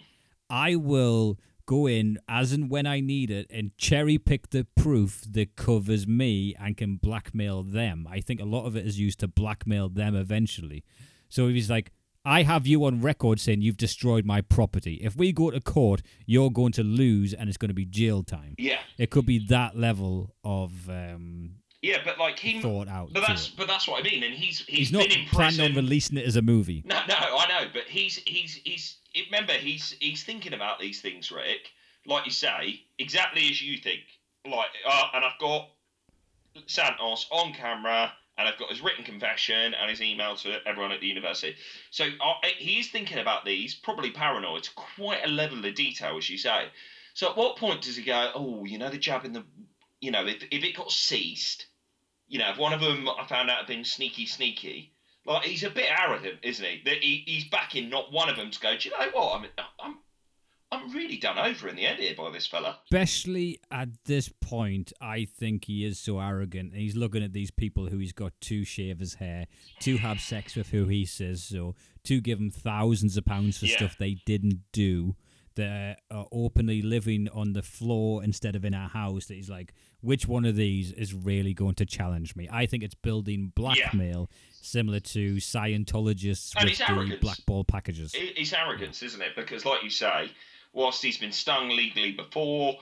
[0.49, 5.25] I will go in as and when I need it and cherry pick the proof
[5.31, 8.07] that covers me and can blackmail them.
[8.11, 10.85] I think a lot of it is used to blackmail them eventually.
[11.29, 11.93] So if he's like,
[12.25, 15.01] I have you on record saying you've destroyed my property.
[15.03, 18.23] If we go to court, you're going to lose and it's going to be jail
[18.23, 18.55] time.
[18.59, 18.79] Yeah.
[18.97, 22.63] It could be that level of um, Yeah, but like he.
[22.63, 23.11] thought out.
[23.13, 23.55] But that's it.
[23.57, 26.17] but that's what I mean, and he's he's, He's not been in planning on releasing
[26.17, 26.83] it as a movie.
[26.87, 28.97] No, no, I know, but he's he's he's
[29.27, 31.73] remember he's he's thinking about these things, Rick.
[32.07, 34.03] Like you say, exactly as you think.
[34.45, 35.71] Like, uh, and I've got
[36.67, 41.01] Santos on camera, and I've got his written confession and his email to everyone at
[41.01, 41.57] the university.
[41.91, 46.29] So uh, he's thinking about these, probably paranoid, to quite a level of detail, as
[46.29, 46.67] you say.
[47.15, 49.45] So at what point does he go, oh, you know, the jab in the,
[50.01, 51.67] you know, if if it got ceased,
[52.33, 54.91] you know, if one of them I found out had been sneaky, sneaky,
[55.27, 56.81] like he's a bit arrogant, isn't he?
[56.87, 58.75] That he, he's backing not one of them to go.
[58.75, 59.39] Do you know what?
[59.39, 59.47] I'm
[59.79, 59.99] I'm
[60.73, 62.79] I'm really done over in the end here by this fella.
[62.91, 66.75] Especially at this point, I think he is so arrogant.
[66.75, 69.47] He's looking at these people who he's got to shave his hair,
[69.81, 73.67] to have sex with who he says so, to give him thousands of pounds for
[73.67, 73.77] Yeah.
[73.77, 75.15] stuff they didn't do,
[75.57, 79.27] that are openly living on the floor instead of in a house.
[79.27, 82.49] That he's like, which one of these is really going to challenge me?
[82.51, 87.21] I think it's building blackmail, similar to Scientologists And with the arrogance.
[87.21, 88.13] blackball packages.
[88.15, 89.37] It's arrogance, isn't it?
[89.37, 90.31] Because, like you say,
[90.73, 92.77] whilst he's been stung legally before,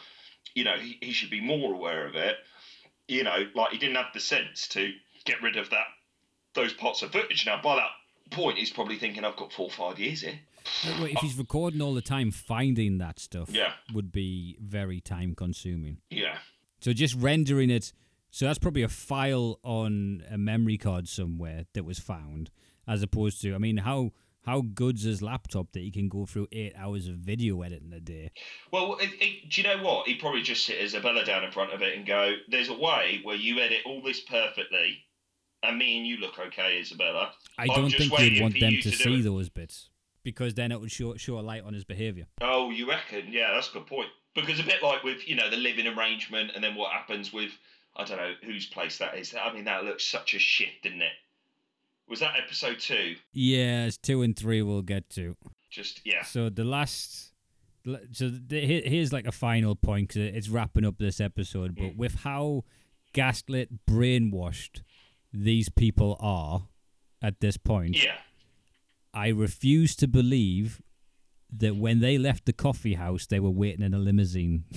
[0.54, 2.36] you know, he, he should be more aware of it.
[3.08, 4.92] You know, like he didn't have the sense to
[5.24, 5.86] get rid of that
[6.54, 7.46] those parts of footage.
[7.46, 7.90] Now, by that
[8.30, 10.38] point, he's probably thinking, "I've got four or five years here."
[11.00, 11.20] Wait, if oh.
[11.20, 13.72] he's recording all the time, finding that stuff Yeah.
[13.92, 15.98] would be very time consuming.
[16.10, 16.38] Yeah,
[16.80, 17.92] So just rendering it,
[18.30, 22.50] so that's probably a file on a memory card somewhere that was found,
[22.86, 24.12] as opposed to, I mean, how
[24.44, 28.00] how good's his laptop that he can go through eight hours of video editing a
[28.00, 28.30] day?
[28.72, 30.08] Well, it, it, do you know what?
[30.08, 33.20] He'd probably just sit Isabella down in front of it and go, "There's a way
[33.22, 35.04] where you edit all this perfectly,
[35.62, 38.90] and me and you look okay, Isabella." I I'm don't think he'd want them to
[38.90, 39.90] to see those bits
[40.22, 42.26] because then it would show show a light on his behaviour.
[42.40, 43.26] Oh, you reckon?
[43.32, 44.08] Yeah, that's a good point.
[44.34, 47.50] Because a bit like with you know the living arrangement, and then what happens with
[47.96, 49.34] I don't know whose place that is.
[49.34, 51.12] I mean, that looks such a shift, didn't it?
[52.08, 53.16] Was that episode two?
[53.32, 55.36] Yeah, it's two and three we'll get to.
[55.70, 56.22] Just yeah.
[56.24, 57.32] So the last,
[58.12, 61.74] so the, here's like a final point because it's wrapping up this episode.
[61.76, 61.96] But Mm.
[61.96, 62.64] with how
[63.12, 64.82] gaslit, brainwashed
[65.32, 66.68] these people are
[67.22, 68.16] at this point, Yeah.
[69.12, 70.82] I refuse to believe
[71.52, 74.64] that when they left the coffee house, they were waiting in a limousine.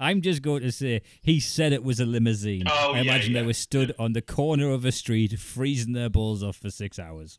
[0.00, 2.64] I'm just going to say he said it was a limousine.
[2.66, 5.92] Oh, I yeah, imagine yeah, they were stood on the corner of a street, freezing
[5.92, 7.38] their balls off for six hours.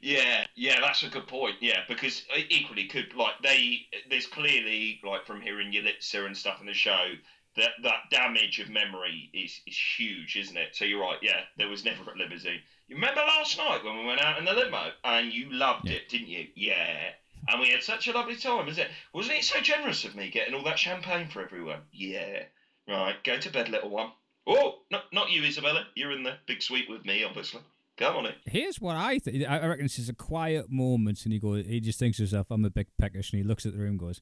[0.00, 1.56] Yeah, yeah, that's a good point.
[1.60, 6.60] Yeah, because uh, equally could like they there's clearly like from hearing Yalitza and stuff
[6.60, 7.12] in the show
[7.56, 10.70] that that damage of memory is is huge, isn't it?
[10.74, 11.18] So you're right.
[11.22, 12.60] Yeah, there was never a limousine.
[12.88, 15.94] You remember last night when we went out in the limo and you loved Yeah.
[15.96, 16.46] it, didn't you?
[16.54, 17.10] Yeah.
[17.48, 18.90] And we had such a lovely time, isn't it?
[19.12, 21.80] Wasn't it so generous of me getting all that champagne for everyone?
[21.92, 22.44] Yeah.
[22.88, 24.10] Right, go to bed, little one.
[24.46, 25.86] Oh, not not you, Isabella.
[25.94, 27.60] You're in the big suite with me, obviously.
[27.96, 28.34] Come on it.
[28.44, 29.48] Here's what I think.
[29.48, 31.64] I reckon it's just a quiet moment, and he goes.
[31.64, 33.90] He just thinks to himself, "I'm a bit peckish," and he looks at the room,
[33.90, 34.20] and goes,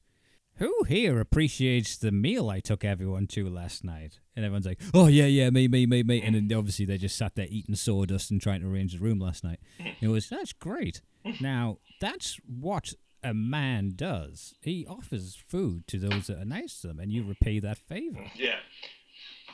[0.57, 5.07] "Who here appreciates the meal I took everyone to last night?" And everyone's like, "Oh
[5.07, 8.31] yeah, yeah, me, me, me, me." And then obviously they just sat there eating sawdust
[8.31, 9.59] and trying to arrange the room last night.
[10.01, 11.01] It was that's great.
[11.39, 12.93] Now that's what
[13.23, 14.53] a man does.
[14.61, 18.25] He offers food to those that are nice to them, and you repay that favor.
[18.35, 18.57] Yeah.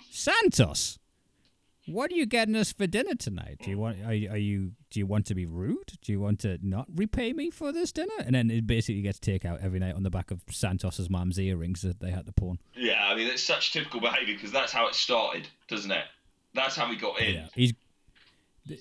[0.10, 0.99] Santos,
[1.92, 3.58] what are you getting us for dinner tonight?
[3.64, 5.92] Do you want are, you- are you do you want to be rude?
[6.02, 8.14] Do you want to not repay me for this dinner?
[8.26, 11.82] And then it basically gets takeout every night on the back of Santos's mum's earrings
[11.82, 12.60] that they had to pawn.
[12.76, 16.06] Yeah, I mean, it's such typical behaviour because that's how it started, doesn't it?
[16.56, 17.36] That's how we got in.
[17.36, 17.74] Yeah, he's.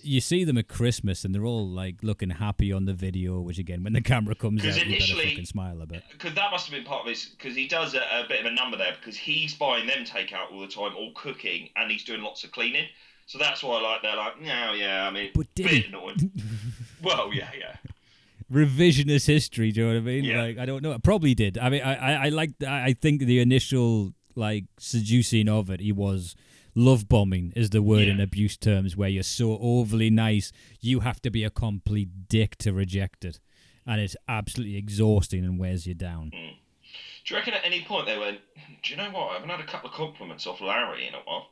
[0.02, 3.58] You see them at Christmas and they're all like looking happy on the video, which
[3.58, 6.02] again, when the camera comes out, you better fucking smile a bit.
[6.12, 7.26] Because that must have been part of his.
[7.26, 10.52] Because he does a, a bit of a number there because he's buying them takeout
[10.52, 12.86] all the time, all cooking, and he's doing lots of cleaning.
[13.26, 15.84] So that's why, like, they're like, no, yeah, I mean, But did bit he?
[15.88, 16.32] annoying.
[17.02, 17.76] well, yeah, yeah.
[18.50, 19.70] revisionist history.
[19.72, 20.24] Do you know what I mean?
[20.24, 20.42] Yeah.
[20.42, 20.92] Like I don't know.
[20.92, 21.58] I probably did.
[21.58, 22.62] I mean, I I, I like.
[22.66, 26.34] I think the initial like seducing of it, he was
[26.74, 31.20] love bombing is the word in abuse terms, where you're so overly nice, you have
[31.22, 33.40] to be a complete dick to reject it,
[33.86, 36.32] and it's absolutely exhausting and wears you down.
[36.34, 36.56] Hmm.
[37.24, 38.38] Do you reckon at any point they went,
[38.82, 39.30] do you know what?
[39.30, 41.48] I haven't had a couple of compliments off Larry in a while.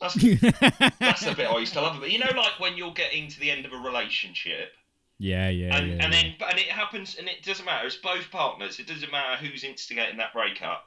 [0.00, 0.14] That's,
[0.98, 2.12] that's the bit I used to love about it.
[2.12, 4.72] You know, like when you're getting to the end of a relationship
[5.18, 5.92] yeah, yeah, and, yeah.
[5.94, 6.08] and yeah.
[6.10, 9.64] then and it happens and it doesn't matter it's both partners it doesn't matter who's
[9.64, 10.84] instigating that breakup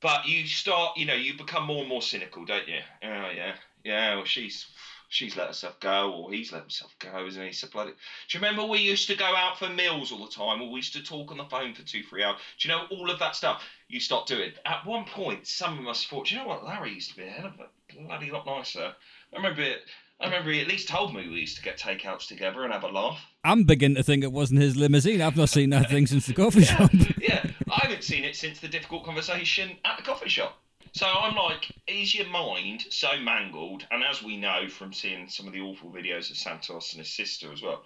[0.00, 2.78] but you start you know you become more and more cynical don't you?
[3.02, 3.54] Oh yeah.
[3.84, 4.66] Yeah well she's
[5.08, 7.52] she's let herself go or he's let himself go isn't he?
[7.52, 7.96] So bloody do
[8.38, 10.94] you remember we used to go out for meals all the time or we used
[10.94, 12.38] to talk on the phone for two three hours?
[12.58, 13.62] Do you know all of that stuff?
[13.88, 14.52] You start doing.
[14.64, 17.24] At one point some of us thought do you know what larry used to be?
[17.24, 18.92] A hell of a bloody lot nicer.
[19.32, 19.80] I remember it
[20.20, 22.82] I remember he at least told me we used to get takeouts together and have
[22.84, 23.20] a laugh.
[23.44, 25.22] I'm beginning to think it wasn't his limousine.
[25.22, 26.90] I've not seen that thing since the coffee Yeah, shop.
[27.20, 27.44] yeah.
[27.70, 30.58] I haven't seen it since the difficult conversation at the coffee shop.
[30.92, 33.86] So I'm like, is your mind so mangled?
[33.92, 37.12] And as we know from seeing some of the awful videos of Santos and his
[37.12, 37.84] sister as well,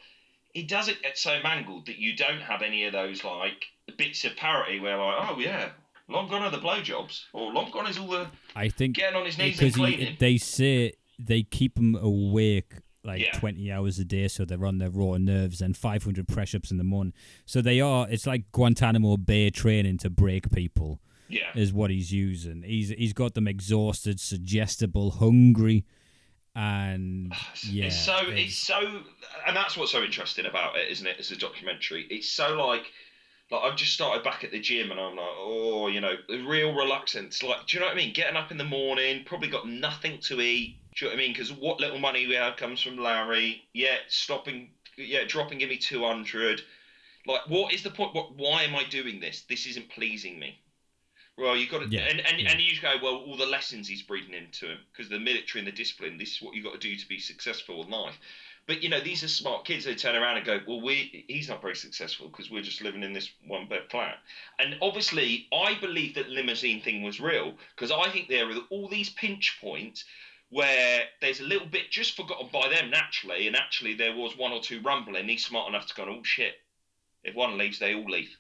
[0.54, 3.66] it doesn't get so mangled that you don't have any of those like
[3.98, 5.70] bits of parity where like, oh yeah,
[6.09, 9.26] long gone are the blowjobs, or long gone is all the I think getting on
[9.26, 10.16] his knees and because he, cleaning.
[10.20, 10.92] they say
[11.26, 12.74] they keep them awake
[13.04, 13.32] like Yeah.
[13.32, 16.84] 20 hours a day so they're on their raw nerves and 500 press-ups in the
[16.84, 17.12] morning
[17.44, 22.12] so they are it's like guantanamo bay training to break people yeah, is what he's
[22.12, 25.84] using he's he's got them exhausted suggestible hungry
[26.54, 27.32] and
[27.64, 29.02] yeah It's so it's so,
[29.46, 31.16] and that's what's so interesting about it, isn't it?
[31.18, 32.84] As a documentary, it's so like,
[33.50, 36.12] like I've just started back at the gym, and I'm like, oh, you know,
[36.46, 37.42] real reluctance.
[37.42, 38.12] Like, do you know what I mean?
[38.12, 40.76] Getting up in the morning, probably got nothing to eat.
[40.94, 41.32] Do you know what I mean?
[41.32, 43.62] Because what little money we have comes from Larry.
[43.73, 46.62] Yeah, stopping, yeah, dropping, give me two hundred.
[47.27, 48.14] Like, what is the point?
[48.14, 48.36] What?
[48.36, 49.43] Why am I doing this?
[49.48, 50.59] This isn't pleasing me.
[51.39, 52.51] Well, you've got to, Yeah, and and, yeah.
[52.51, 55.66] and you go, well, all the lessons he's breeding into him because the military and
[55.66, 56.19] the discipline.
[56.19, 58.19] This is what you've got to do to be successful in life.
[58.66, 59.86] But you know, these are smart kids.
[59.86, 63.02] They turn around and go, well, we he's not very successful because we're just living
[63.02, 64.19] in this one bed flat.
[64.59, 68.89] And obviously, I believe that limousine thing was real because I think there are all
[68.89, 70.05] these pinch points
[70.52, 74.52] where there's a little bit just forgotten by them naturally, and actually there was one
[74.52, 75.26] or two rumbling.
[75.26, 76.52] He's smart enough to go, oh shit,
[77.24, 78.36] if one leaves, they all leave.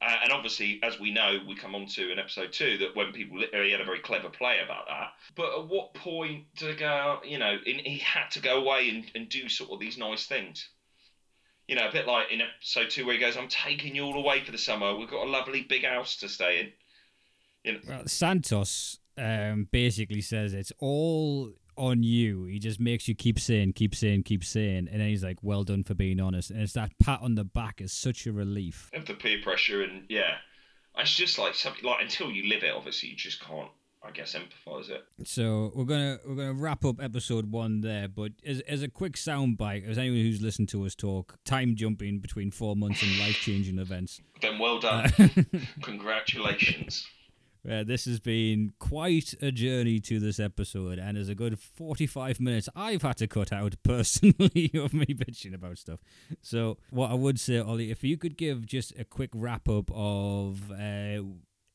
[0.00, 3.12] Uh, and obviously, as we know, we come on to in episode two that when
[3.12, 5.10] people he had a very clever play about that.
[5.36, 7.20] But at what point they go?
[7.24, 10.26] You know, in, he had to go away and, and do sort of these nice
[10.26, 10.66] things.
[11.68, 14.16] You know, a bit like in episode two where he goes, "I'm taking you all
[14.16, 14.96] away for the summer.
[14.96, 16.72] We've got a lovely big house to stay in."
[17.64, 22.44] You know, Well, Santos um, basically says it's all on you.
[22.44, 25.64] He just makes you keep saying, keep saying, keep saying, and then he's like, "Well
[25.64, 28.90] done for being honest." And it's that pat on the back is such a relief.
[28.94, 30.36] of the peer pressure and yeah,
[30.98, 33.70] it's just like something like until you live it, obviously you just can't,
[34.04, 35.02] I guess, empathise it.
[35.24, 39.14] So we're gonna we're gonna wrap up episode one there, but as as a quick
[39.14, 43.36] soundbite, as anyone who's listened to us talk, time jumping between four months and life
[43.40, 44.20] changing events.
[44.42, 45.10] Then well done,
[45.82, 47.06] congratulations.
[47.68, 52.40] Uh, this has been quite a journey to this episode, and there's a good 45
[52.40, 56.00] minutes I've had to cut out personally of me bitching about stuff.
[56.40, 59.90] So, what I would say, Ollie, if you could give just a quick wrap up
[59.94, 61.22] of uh,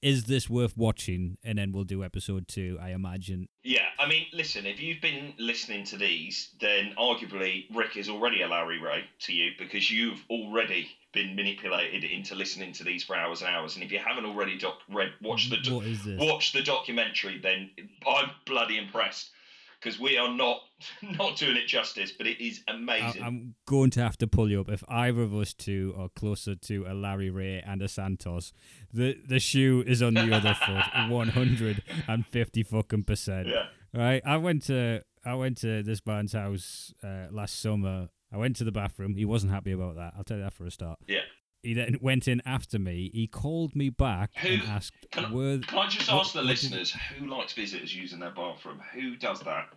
[0.02, 3.48] is this worth watching, and then we'll do episode two, I imagine.
[3.64, 8.42] Yeah, I mean, listen, if you've been listening to these, then arguably Rick is already
[8.42, 13.16] a Larry Ray to you because you've already been manipulated into listening to these for
[13.16, 13.76] hours and hours.
[13.76, 16.20] And if you haven't already doc- read, watch the do- What is this?
[16.20, 17.72] watch the documentary, then
[18.08, 19.32] I'm bloody impressed
[19.80, 20.58] because we are not
[21.02, 23.24] not doing it justice, but it is I- amazing.
[23.24, 24.70] I'm going to have to pull you up.
[24.70, 28.54] If either of us two are closer to a Larry Ray and a Santos,
[28.94, 33.48] the the shoe is on the other foot, one hundred and fifty fucking percent.
[33.48, 34.22] yeah, Right?
[34.26, 38.10] I went to I went to this man's house uh, last summer.
[38.32, 39.16] I went to the bathroom.
[39.16, 40.14] He wasn't happy about that.
[40.18, 41.00] I'll tell you that for a start.
[41.08, 41.20] yeah.
[41.64, 43.10] He then went in after me.
[43.14, 46.42] He called me back and asked, Can I- "Were Can I just What- ask the
[46.44, 48.80] listeners who likes visitors using their bathroom?
[48.94, 49.70] Who does that?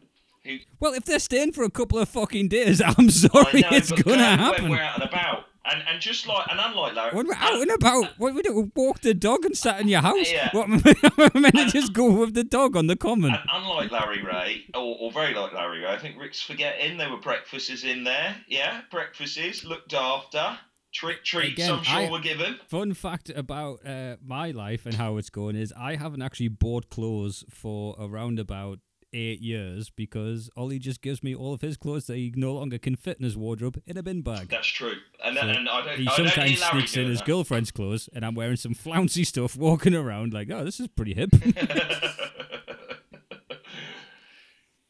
[0.45, 0.59] Who?
[0.79, 4.25] well, if they're staying for a couple of fucking days, I'm sorry, know, it's gonna
[4.37, 7.35] happen." When we're out and about, and and just like and unlike Larry, When we're
[7.35, 8.71] out and about, what we do?
[8.75, 10.31] Walk the dog and sat in your house.
[10.31, 10.51] Yeah.
[10.53, 13.31] What I meant to just go with the dog on the common?
[13.33, 17.11] And unlike Larry Ray, or, or very like Larry Ray, I think Rick's forgetting there
[17.11, 18.37] were breakfasts in there.
[18.49, 20.59] Yeah, breakfasts looked after.
[20.93, 22.57] Treat, treats, Again, I'm sure I- were given.
[22.69, 26.91] Fun fact about uh, my life and how it's going is I haven't actually bought
[26.91, 28.81] clothes for around about
[29.13, 32.79] eight years because Ollie just gives me all of his clothes that he no longer
[32.79, 34.49] can fit in his wardrobe in a bin bag.
[34.49, 34.95] That's true.
[35.25, 35.99] And, So and I don't.
[35.99, 37.27] He I don't sometimes hear sneaks in his that.
[37.27, 41.15] girlfriend's clothes, and I'm wearing some flouncy stuff, walking around like, oh, this is pretty
[41.15, 41.31] hip.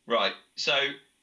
[0.07, 0.33] right.
[0.57, 0.77] So,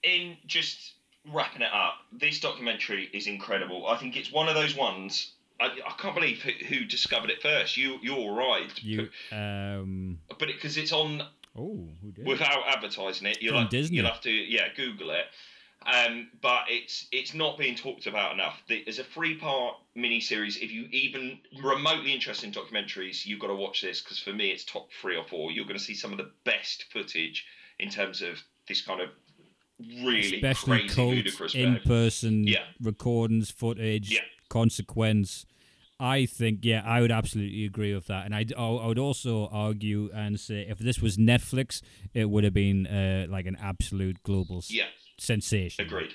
[0.03, 0.94] in just
[1.34, 3.88] wrapping it up, this documentary is incredible.
[3.88, 5.34] I think it's one of those ones.
[5.60, 7.78] I, I can't believe who, who discovered it first.
[7.78, 8.72] You, you're right.
[8.84, 11.24] you, um, but because it's on
[11.58, 12.26] oh, who did?
[12.26, 13.98] without advertising it, you'll From have, Disney.
[13.98, 15.26] you'll have to yeah Google it.
[15.86, 18.62] Um, but it's it's not being talked about enough.
[18.68, 20.58] There's a three part mini series.
[20.58, 24.50] If you even remotely interested in documentaries, you've got to watch this because for me
[24.50, 25.52] it's top three or four.
[25.52, 27.46] You're going to see some of the best footage
[27.80, 29.10] in terms of this kind of
[30.04, 32.64] really especially crazy ludicrous in person Yeah.
[32.82, 34.22] recordings, footage, Yeah.
[34.50, 35.46] consequence.
[35.99, 40.10] I think, yeah, I would absolutely agree with that, and I'd, I would also argue
[40.14, 41.82] and say if this was Netflix,
[42.14, 44.86] it would have been uh, like an absolute global Yeah,
[45.18, 45.86] sensation.
[45.86, 46.14] agreed.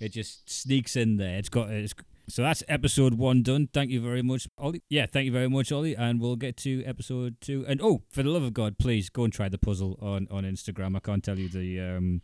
[0.00, 1.38] It just sneaks in there.
[1.38, 1.94] It's got it's,
[2.28, 3.68] so that's episode one done.
[3.72, 4.82] Thank you very much, Ollie.
[4.90, 5.96] Yeah, thank you very much, Ollie.
[5.96, 7.64] And we'll get to episode two.
[7.66, 10.44] And oh, for the love of God, please go and try the puzzle on on
[10.44, 10.96] Instagram.
[10.96, 12.20] I can't tell you the um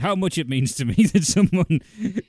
[0.00, 1.80] how much it means to me that someone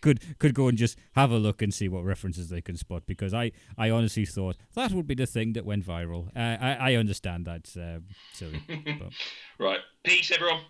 [0.01, 3.03] could could go and just have a look and see what references they can spot.
[3.05, 6.27] Because I I honestly thought that would be the thing that went viral.
[6.35, 7.99] Uh, I I understand that's uh,
[8.33, 8.61] silly.
[9.57, 10.61] Right, peace everyone.